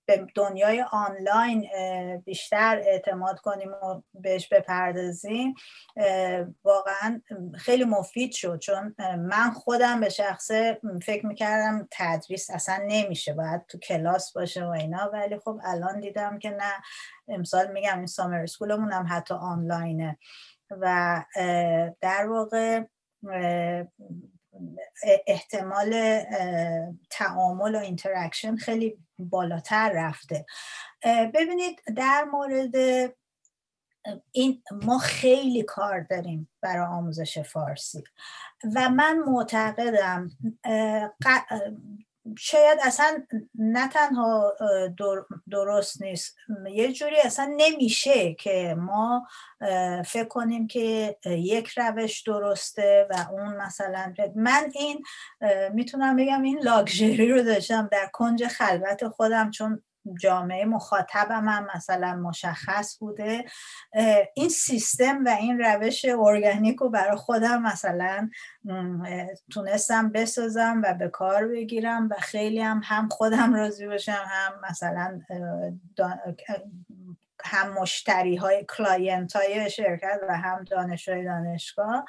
به 0.07 0.27
دنیای 0.35 0.85
آنلاین 0.93 1.69
بیشتر 2.25 2.83
اعتماد 2.87 3.41
کنیم 3.41 3.73
و 3.73 4.03
بهش 4.15 4.49
بپردازیم. 4.49 5.55
واقعا 6.65 7.23
خیلی 7.55 7.85
مفید 7.85 8.33
شد 8.33 8.59
چون 8.59 8.95
من 9.19 9.51
خودم 9.51 10.01
به 10.01 10.09
شخصه 10.09 10.81
فکر 11.03 11.27
می‌کردم 11.27 11.89
تدریس 11.91 12.51
اصلا 12.51 12.85
نمیشه 12.87 13.35
باید 13.35 13.67
تو 13.67 13.79
کلاس 13.79 14.33
باشه 14.33 14.65
و 14.65 14.69
اینا. 14.69 15.11
ولی 15.13 15.39
خب 15.39 15.61
الان 15.65 16.01
دیدم 16.01 16.39
که 16.39 16.51
نه 16.51 16.73
امسال 17.29 17.73
میگم 17.73 17.97
این 17.97 18.07
سامر 18.07 18.43
اسکولمون 18.43 18.93
هم 18.93 19.07
حتی 19.11 19.35
آنلاینه. 19.35 20.19
و 20.71 21.25
در 22.01 22.27
واقع 22.27 22.83
احتمال 25.27 26.21
تعامل 27.11 27.75
و 27.75 27.79
interaction 27.79 28.57
خیلی 28.57 28.99
بالاتر 29.19 29.93
رفته. 29.95 30.47
ببینید 31.35 31.83
در 31.97 32.25
مورد 32.25 32.75
این 34.33 34.63
ما 34.83 34.99
خیلی 34.99 35.63
کار 35.63 36.01
داریم 36.01 36.51
برای 36.61 36.87
آموزش 36.87 37.39
فارسی. 37.39 38.05
و 38.75 38.89
من 38.89 39.19
معتقدم 39.19 40.31
شاید 42.39 42.79
اصلا 42.83 43.23
نه 43.55 43.89
تنها 43.89 44.57
درست 45.51 46.03
نیست. 46.03 46.37
یه 46.71 46.93
جوری 46.93 47.17
اصلا 47.25 47.55
نمیشه 47.57 48.35
که 48.35 48.75
ما 48.79 49.27
فکر 50.07 50.29
کنیم 50.29 50.67
که 50.67 51.17
یک 51.27 51.69
روش 51.69 52.23
درسته 52.23 53.07
و 53.11 53.27
اون 53.33 53.57
مثلا 53.57 54.15
من 54.35 54.71
این 54.75 55.03
می‌تونم 55.73 56.17
بگم 56.17 56.43
این 56.43 56.59
لاکچری 56.59 57.29
رو 57.29 57.43
داشتم 57.43 57.89
در 57.93 58.11
کنج 58.13 58.47
خلوت 58.47 59.09
خودم 59.09 59.51
چون 59.51 59.83
جامعه 60.21 60.65
مخاطبم 60.65 61.49
هم 61.49 61.67
مثلا 61.77 62.15
مشخص 62.15 62.99
بوده. 62.99 63.45
این 64.35 64.49
سیستم 64.49 65.25
و 65.25 65.29
این 65.29 65.59
روش 65.59 66.05
ارگانیک 66.05 66.77
رو 66.77 66.91
برای 66.91 67.17
خودم 67.17 67.63
مثلا 67.63 68.31
تونستم 69.53 70.13
بسازم 70.13 70.81
و 70.85 70.95
به 70.95 71.09
کار 71.09 71.49
بگیرم 71.49 72.09
و 72.11 72.15
خیلی 72.21 72.61
هم 72.61 72.81
هم 72.85 73.09
خودم 73.09 73.55
راضی 73.55 73.87
باشم 73.87 74.25
هم 74.27 74.53
مثلا 74.71 75.21
هم 77.45 77.73
مشتری 77.73 78.37
های 78.37 78.65
client 78.77 79.37
های 79.37 79.71
شرکت 79.71 80.21
و 80.29 80.37
هم 80.37 80.65
دانشجو 80.65 81.09
های 81.09 81.25
دانشگاه 81.25 82.05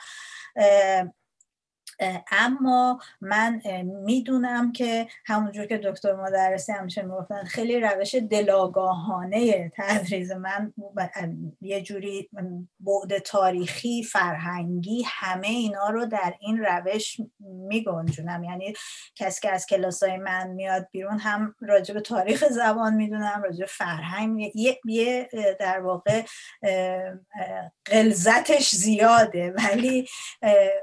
اما 2.31 2.99
من 3.21 3.61
می‌دونم 3.83 4.71
که 4.71 5.07
همونجور 5.25 5.65
که 5.65 5.77
دکتر 5.77 6.15
مدرسی 6.15 6.71
همیشه 6.71 7.01
می‌گفتن 7.01 7.43
خیلی 7.43 7.79
روش 7.79 8.15
دلاگاهانه 8.15 9.71
تدریس 9.75 10.31
من 10.31 10.73
یه 11.61 11.81
جوری 11.81 12.29
بعد 12.79 13.17
تاریخی 13.17 14.03
فرهنگی 14.03 15.03
همه 15.07 15.47
اینا 15.47 15.89
رو 15.89 16.05
در 16.05 16.33
این 16.39 16.57
روش 16.57 17.17
میگنجونم. 17.39 18.43
یعنی 18.43 18.73
کسی 19.15 19.41
که 19.41 19.51
از 19.51 19.65
کلاس 19.65 20.03
های 20.03 20.17
من 20.17 20.47
میاد 20.47 20.87
بیرون 20.91 21.19
هم 21.19 21.55
راجع 21.61 21.93
به 21.93 22.01
تاریخ 22.01 22.45
زبان 22.49 22.93
می‌دونم 22.93 23.41
راجع 23.43 23.65
فرهنگ 23.65 24.55
یه, 24.55 24.79
یه 24.85 25.29
در 25.59 25.79
واقع 25.79 26.23
غلظتش 27.85 28.75
زیاده. 28.75 29.51
ولی 29.51 30.07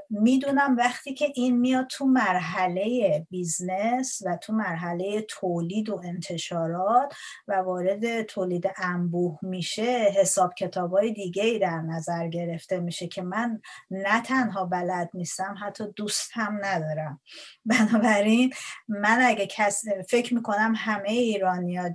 می‌دونم 0.09 0.75
وقتی 0.77 1.02
وقتی 1.03 1.13
که 1.13 1.31
این 1.35 1.59
میاد 1.59 1.87
تو 1.87 2.05
مرحله 2.05 3.19
business 3.29 4.21
و 4.25 4.37
تو 4.37 4.53
مرحله 4.53 5.21
تولید 5.21 5.89
و 5.89 6.01
انتشارات 6.03 7.13
و 7.47 7.53
وارد 7.53 8.21
تولید 8.21 8.71
انبوه 8.77 9.39
میشه 9.41 10.11
حساب 10.17 10.53
کتاب 10.53 10.91
های 10.91 11.11
دیگه 11.11 11.43
ای 11.43 11.59
در 11.59 11.81
نظر 11.81 12.27
گرفته 12.27 12.79
میشه 12.79 13.07
که 13.07 13.21
من 13.21 13.61
نه 13.91 14.21
تنها 14.21 14.65
بلد 14.65 15.09
نیستم 15.13 15.55
حتی 15.61 15.83
دوست 15.95 16.29
هم 16.33 16.59
ندارم. 16.61 17.21
بنابراین 17.65 18.53
من 18.87 19.21
اگه 19.21 19.47
کس 19.47 19.83
فکر 20.09 20.33
می‌کنم 20.33 20.73
همه 20.77 21.09
ایرانی 21.09 21.75
ها 21.75 21.89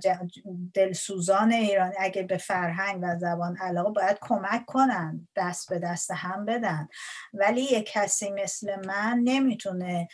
دلسوزان 0.73 1.51
ایرانی 1.51 1.95
اگه 1.99 2.23
به 2.23 2.37
فرهنگ 2.37 2.99
و 3.01 3.17
زبان 3.19 3.57
علاقه 3.57 3.91
باید 3.91 4.17
کمک 4.21 4.65
کنن 4.65 5.27
دست 5.35 5.69
به 5.69 5.79
دست 5.79 6.11
هم 6.11 6.45
بدن. 6.45 6.87
ولی 7.33 7.61
یه 7.61 7.81
کسی 7.81 8.31
مثل 8.31 8.75
من 8.85 8.98
من 8.99 9.21
نمی‌تونه 9.23 10.07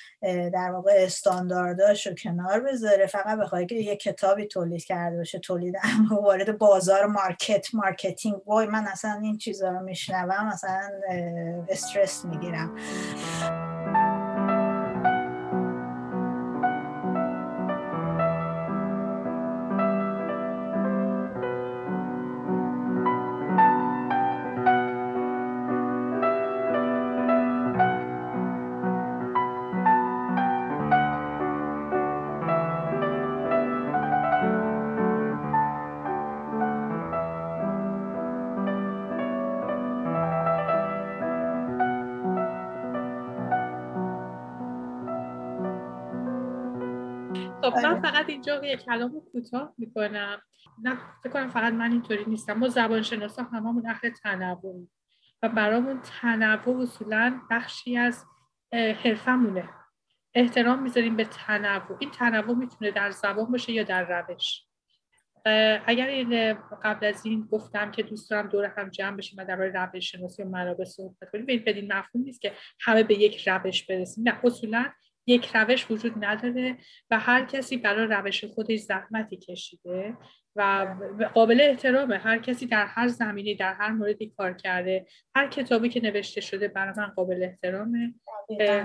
در 0.54 0.72
واقع 0.72 0.92
استاندارداش 0.96 2.08
رو 2.08 2.14
کنار 2.14 2.60
بذاره. 2.60 3.06
فقط 3.06 3.38
بخواد 3.40 3.66
که 3.66 3.76
یه 3.76 3.96
کتابی 3.96 4.46
تولید 4.46 4.84
کرده 4.84 5.18
باشه 5.18 5.40
تولید 5.40 5.76
اما 5.84 6.22
وارد 6.22 6.58
بازار 6.58 7.06
market 7.06 7.68
marketing. 7.76 8.36
وای 8.48 8.68
من 8.68 8.88
اصلا 8.88 9.20
این 9.24 9.38
چیزا 9.38 9.70
رو 9.70 9.80
میشنوم 9.80 10.48
مثلا 10.48 10.90
استرس 11.70 12.26
می‌گیرم. 12.26 12.76
فقط 47.72 48.30
اینجا 48.30 48.66
یه 48.66 48.78
کلام 48.78 49.22
کوتاه 49.32 49.74
می‌کنم. 49.78 50.42
نه 50.84 50.98
فکر 51.24 51.34
کنم 51.34 51.50
فقط 51.50 51.74
من 51.74 51.92
اینطوری 51.92 52.26
نیستم. 52.28 52.54
ما 52.54 52.68
زبان 52.68 53.02
شناسا 53.02 53.44
هممون 53.44 53.90
اهل 53.90 54.10
تنوع 54.10 54.88
و 55.44 55.50
برامون 55.50 56.02
تنوع 56.02 56.82
اصولا 56.82 57.42
بخشی 57.52 57.98
از 57.98 58.26
حرفمونه. 58.74 59.70
احترام 60.34 60.82
می‌ذاریم 60.82 61.16
به 61.16 61.26
تنوع. 61.26 61.98
این 62.00 62.12
تنوع 62.12 62.56
می‌تونه 62.56 62.92
در 62.92 63.12
زبان 63.12 63.52
باشه 63.52 63.72
یا 63.72 63.84
در 63.84 64.04
روش. 64.04 64.66
اگر 65.86 66.08
این 66.08 66.54
قبل 66.84 67.06
از 67.06 67.26
این 67.26 67.48
گفتم 67.52 67.92
که 67.92 68.04
دوست 68.04 68.32
دارم 68.32 68.48
دور 68.48 68.66
هم 68.78 68.90
جمع 68.90 69.18
بشیم 69.18 69.40
و 69.40 69.46
درباره 69.46 69.72
روش 69.72 70.12
شناسی 70.12 70.44
و 70.44 70.48
منابع 70.48 70.84
صحبت 70.84 71.32
کنیم 71.32 71.46
بدین 71.46 71.94
مفهوم 71.94 72.24
نیست 72.24 72.42
که 72.42 72.54
همه 72.80 73.04
به 73.04 73.20
یک 73.20 73.48
روش 73.48 73.86
برسیم. 73.86 74.24
نه 74.28 74.40
اصولا 74.44 74.86
یک 75.28 75.56
روش 75.56 75.92
وجود 75.92 76.26
نداره 76.26 76.78
و 77.12 77.20
هر 77.20 77.46
کسی 77.46 77.78
برای 77.78 78.08
روش 78.08 78.46
خودش 78.46 78.80
زحمتی 78.80 79.38
کشیده 79.38 80.18
و 80.56 80.88
قابل 81.34 81.62
احترامه. 81.62 82.18
هر 82.18 82.38
کسی 82.38 82.66
در 82.66 82.86
هر 82.86 83.08
زمینی 83.08 83.56
در 83.56 83.74
هر 83.74 83.92
موردی 83.92 84.34
کار 84.38 84.54
کرده 84.54 85.06
هر 85.36 85.48
کتابی 85.48 85.90
که 85.90 86.02
نوشته 86.02 86.42
شده 86.42 86.68
برای 86.68 86.94
من 86.98 87.08
قابل 87.08 87.44
احترامه. 87.44 88.14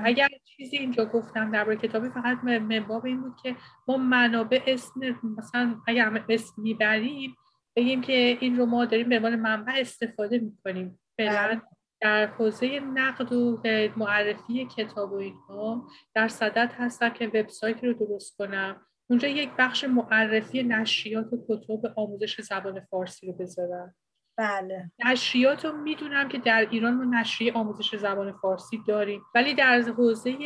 اگر 0.04 0.28
چیزی 0.44 0.76
اینجا 0.76 1.04
گفتم 1.04 1.50
درباره 1.50 1.76
کتابی 1.76 2.08
فقط 2.08 2.44
منباب 2.44 3.06
این 3.06 3.20
بود 3.20 3.36
که 3.42 3.56
ما 3.88 3.96
منابع 3.96 4.60
اسم 4.66 5.20
مثلا 5.38 5.76
اگر 5.86 6.24
اسم 6.28 6.62
می‌بریم 6.62 7.36
بگیم 7.76 8.00
که 8.00 8.38
این 8.40 8.56
رو 8.56 8.66
ما 8.66 8.84
داریم 8.84 9.08
به 9.08 9.16
عنوان 9.16 9.36
منبع 9.36 9.72
استفاده 9.76 10.38
می‌کنیم. 10.38 11.00
فعلا 11.16 11.60
در 12.00 12.26
حوزه 12.26 12.80
نقد 12.80 13.32
و 13.32 13.62
معرفی 13.96 14.66
کتاب 14.66 15.12
و 15.12 15.16
اینها 15.16 15.88
در 16.14 16.28
صدد 16.28 16.72
هستم 16.76 17.08
که 17.08 17.26
وبسایتی 17.26 17.86
رو 17.86 17.92
درست 17.92 18.36
کنم. 18.36 18.86
اونجا 19.10 19.28
یک 19.28 19.50
بخش 19.58 19.84
معرفی 19.84 20.62
نشریات 20.62 21.32
و 21.32 21.46
کتب 21.48 21.92
آموزش 21.96 22.40
زبان 22.40 22.80
فارسی 22.80 23.26
رو 23.26 23.32
بذارم. 23.32 23.94
بله. 24.36 24.90
نشریات 25.04 25.64
رو 25.64 25.72
می‌دونم 25.72 26.28
که 26.28 26.38
در 26.38 26.66
ایران 26.70 26.94
ما 26.94 27.20
نشریه 27.20 27.52
آموزش 27.52 27.96
زبان 27.96 28.32
فارسی 28.32 28.82
داریم 28.86 29.22
ولی 29.34 29.54
در 29.54 29.80
حوزه 29.80 30.36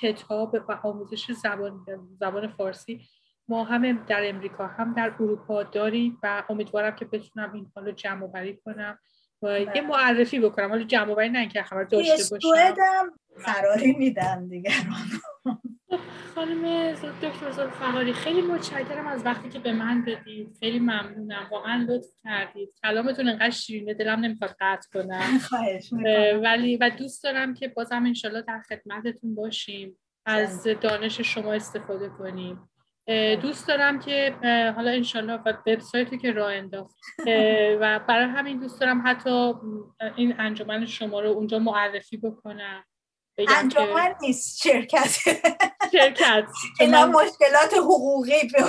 کتاب 0.00 0.56
و 0.68 0.72
آموزش 0.82 1.32
زبان 1.32 1.86
زبان 2.20 2.48
فارسی 2.48 3.00
ما 3.48 3.64
هم 3.64 4.04
در 4.04 4.28
امریکا 4.28 4.66
هم 4.66 4.94
در 4.94 5.14
اروپا 5.20 5.62
داریم 5.62 6.18
و 6.22 6.42
امیدوارم 6.48 6.96
که 6.96 7.04
بتونم 7.04 7.52
این 7.52 7.72
رو 7.76 7.92
جمع 7.92 8.26
بری 8.26 8.56
کنم. 8.56 8.98
و 9.42 9.60
یه 9.60 9.66
بله. 9.66 9.80
معرفی 9.80 10.40
بکنم. 10.40 10.68
حالا 10.68 10.82
جمع 10.82 11.14
بری 11.14 11.28
نه 11.28 11.38
اینکه 11.38 11.62
خبر 11.62 11.84
داشته 11.84 12.36
باشم 12.36 13.12
فراری 13.38 13.92
میدن 13.92 14.48
دیگران 14.48 14.84
خانم 16.34 16.92
دکتر 17.22 17.68
فراری 17.68 18.12
خیلی 18.12 18.42
متشکرم 18.42 19.06
از 19.06 19.26
وقتی 19.26 19.48
که 19.48 19.58
به 19.58 19.72
من 19.72 20.04
دادید. 20.04 20.56
خیلی 20.60 20.78
ممنونم. 20.78 21.48
واقعا 21.50 21.86
لطف 21.88 22.08
کردید. 22.24 22.74
کلامتون 22.82 23.28
انقدر 23.28 23.50
شیرینه 23.50 23.94
دلم 23.94 24.20
نمی‌خواد 24.20 24.56
قطع 24.60 24.88
کنم. 24.92 25.40
ولی 26.44 26.76
و 26.76 26.90
دوست 26.98 27.24
دارم 27.24 27.54
که 27.54 27.68
بازم 27.68 28.04
انشالله 28.06 28.42
در 28.42 28.60
خدمتتون 28.68 29.34
باشیم. 29.34 29.98
از 30.26 30.64
دانش 30.64 31.20
شما 31.20 31.52
استفاده 31.52 32.08
کنیم. 32.08 32.68
دوست 33.42 33.68
دارم 33.68 33.98
که 33.98 34.34
حالا 34.76 34.90
انشالله 34.90 35.40
وبسایتی 35.66 36.18
که 36.18 36.32
راه 36.32 36.52
انداخت. 36.52 36.96
و 37.80 38.00
برای 38.08 38.24
همین 38.24 38.58
دوست 38.58 38.80
دارم 38.80 39.02
حتی 39.06 39.54
این 40.16 40.34
انجمن 40.38 40.86
شما 40.86 41.20
رو 41.20 41.28
اونجا 41.28 41.58
معرفی 41.58 42.16
بکنم. 42.16 42.84
انجمن 43.48 44.14
نیست 44.20 44.62
شرکت. 44.62 45.18
شرکت. 45.92 46.44
اینا 46.80 47.06
مشکلات 47.06 47.74
حقوقی 47.74 48.48
به 48.52 48.64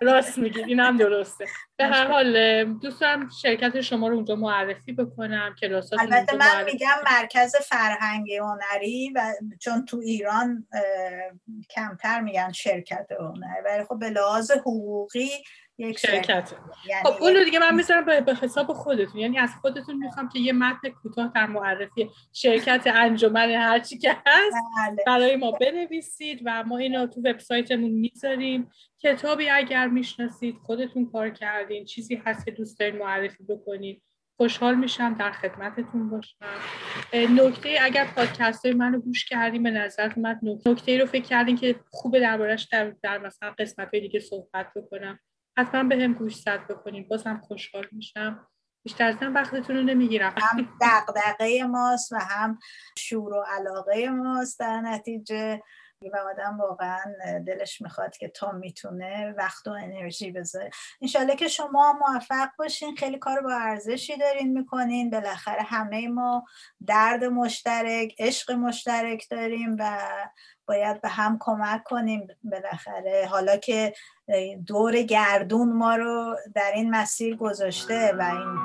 راست 0.00 0.38
میگید 0.38 0.68
این 0.68 0.80
هم 0.80 0.96
درسته. 0.96 1.46
به 1.76 1.84
هر 1.84 2.06
حال 2.06 2.64
دوست 2.64 3.00
دارم 3.00 3.28
شرکت 3.42 3.80
شما 3.80 4.08
رو 4.08 4.14
اونجا 4.14 4.36
معرفی 4.36 4.92
بکنم 4.92 5.54
کلاسات 5.60 6.00
البته 6.00 6.36
من 6.36 6.64
میگم 6.64 6.96
مرکز 7.10 7.56
فرهنگ 7.56 8.32
هنری 8.32 9.12
و 9.14 9.32
چون 9.60 9.84
تو 9.84 9.96
ایران 9.96 10.66
کمتر 11.70 12.20
میگن 12.20 12.52
شرکت 12.52 13.06
هنری 13.20 13.62
ولی 13.64 13.84
خب 13.84 13.98
به 13.98 14.10
لحاظ 14.10 14.50
حقوقی 14.50 15.30
یک 15.88 15.98
شرکت. 15.98 16.54
یعنی 16.86 17.04
خب 17.04 17.22
اون 17.22 17.44
دیگه 17.44 17.58
من 17.58 17.74
می‌ذارم 17.74 18.04
به 18.04 18.34
حساب 18.34 18.72
خودتون. 18.72 19.20
یعنی 19.20 19.38
از 19.38 19.50
خودتون 19.60 19.96
می‌خوام 19.96 20.28
که 20.28 20.38
یه 20.38 20.52
متن 20.52 20.88
کوتاه 20.88 21.32
در 21.34 21.46
معرفی 21.46 22.10
شرکت 22.32 22.82
انجمن 22.86 23.50
هرچی 23.50 23.98
که 23.98 24.16
هست 24.26 24.56
بله. 24.76 24.96
برای 25.06 25.36
ما 25.36 25.50
بنویسید 25.50 26.42
و 26.44 26.64
ما 26.64 26.78
اینو 26.78 27.06
تو 27.06 27.20
وبسایتمون 27.20 27.90
می‌ذاریم. 27.90 28.70
کتابی 29.02 29.48
اگر 29.48 29.86
می‌شناسید 29.86 30.56
خودتون 30.66 31.10
کار 31.12 31.30
کردین 31.30 31.84
چیزی 31.84 32.22
هست 32.26 32.44
که 32.44 32.50
دوست 32.50 32.80
دارین 32.80 32.98
معرفی 32.98 33.44
بکنید 33.44 34.02
خوشحال 34.36 34.74
میشم. 34.74 35.14
در 35.14 35.32
خدمتتون 35.32 36.10
باشم. 36.10 36.36
نکته 37.14 37.78
اگر 37.80 38.06
پادکست 38.16 38.66
های 38.66 38.74
منو 38.74 39.00
گوش 39.00 39.24
کردیم 39.24 39.62
به 39.62 39.70
نظر 39.70 40.12
اومد 40.16 40.40
نکته 40.66 40.98
رو 40.98 41.06
فکر 41.06 41.22
کردین 41.22 41.56
که 41.56 41.74
خوبه 41.90 42.20
دربارش 42.20 42.68
در, 42.72 42.92
در 43.02 43.18
مثلا 43.18 43.54
قسمت 43.58 43.90
دیگه 43.90 44.20
صحبت 44.20 44.66
بکنم. 44.76 45.18
حتما 45.58 45.82
به 45.82 45.96
هم 45.96 46.12
گوش 46.12 46.36
زد 46.36 46.66
بکنید 46.66 47.08
بازم 47.08 47.40
خوشحال 47.44 47.88
میشم. 47.92 48.46
بیشتر 48.84 49.06
از 49.08 49.16
وقتتون 49.22 49.76
رو 49.76 49.82
نمی‌گیرم. 49.82 50.34
هم 50.36 50.68
دقدقه 50.80 51.64
ماست 51.64 52.12
و 52.12 52.16
هم 52.16 52.58
شور 52.98 53.32
و 53.32 53.44
علاقه 53.48 54.10
ماست 54.10 54.60
در 54.60 54.80
نتیجه. 54.80 55.62
و 56.10 56.16
آدم 56.16 56.60
واقعا 56.60 57.04
دلش 57.46 57.82
می‌خواد 57.82 58.16
که 58.16 58.28
تا 58.28 58.52
می‌تونه 58.52 59.34
وقت 59.38 59.66
و 59.66 59.70
انرژی 59.70 60.30
بذاره 60.30 60.70
انشالله 61.02 61.36
که 61.36 61.48
شما 61.48 61.92
موفق 61.92 62.48
باشین 62.58 62.96
خیلی 62.96 63.18
کار 63.18 63.40
با 63.40 63.52
ارزشی 63.52 64.16
دارین 64.16 64.58
می‌کنین. 64.58 65.10
بالاخره 65.10 65.62
همه 65.62 66.08
ما 66.08 66.44
درد 66.86 67.24
مشترک 67.24 68.14
عشق 68.18 68.52
مشترک 68.52 69.26
داریم 69.30 69.76
و 69.78 69.98
باید 70.66 71.00
به 71.00 71.08
هم 71.08 71.36
کمک 71.40 71.84
کنیم. 71.84 72.28
بالاخره 72.44 73.28
حالا 73.30 73.56
که 73.56 73.94
دور 74.66 75.02
گردون 75.02 75.72
ما 75.72 75.96
رو 75.96 76.36
در 76.54 76.72
این 76.74 76.90
مسیر 76.90 77.36
گذاشته 77.36 78.12
و 78.18 78.22
این 78.22 78.56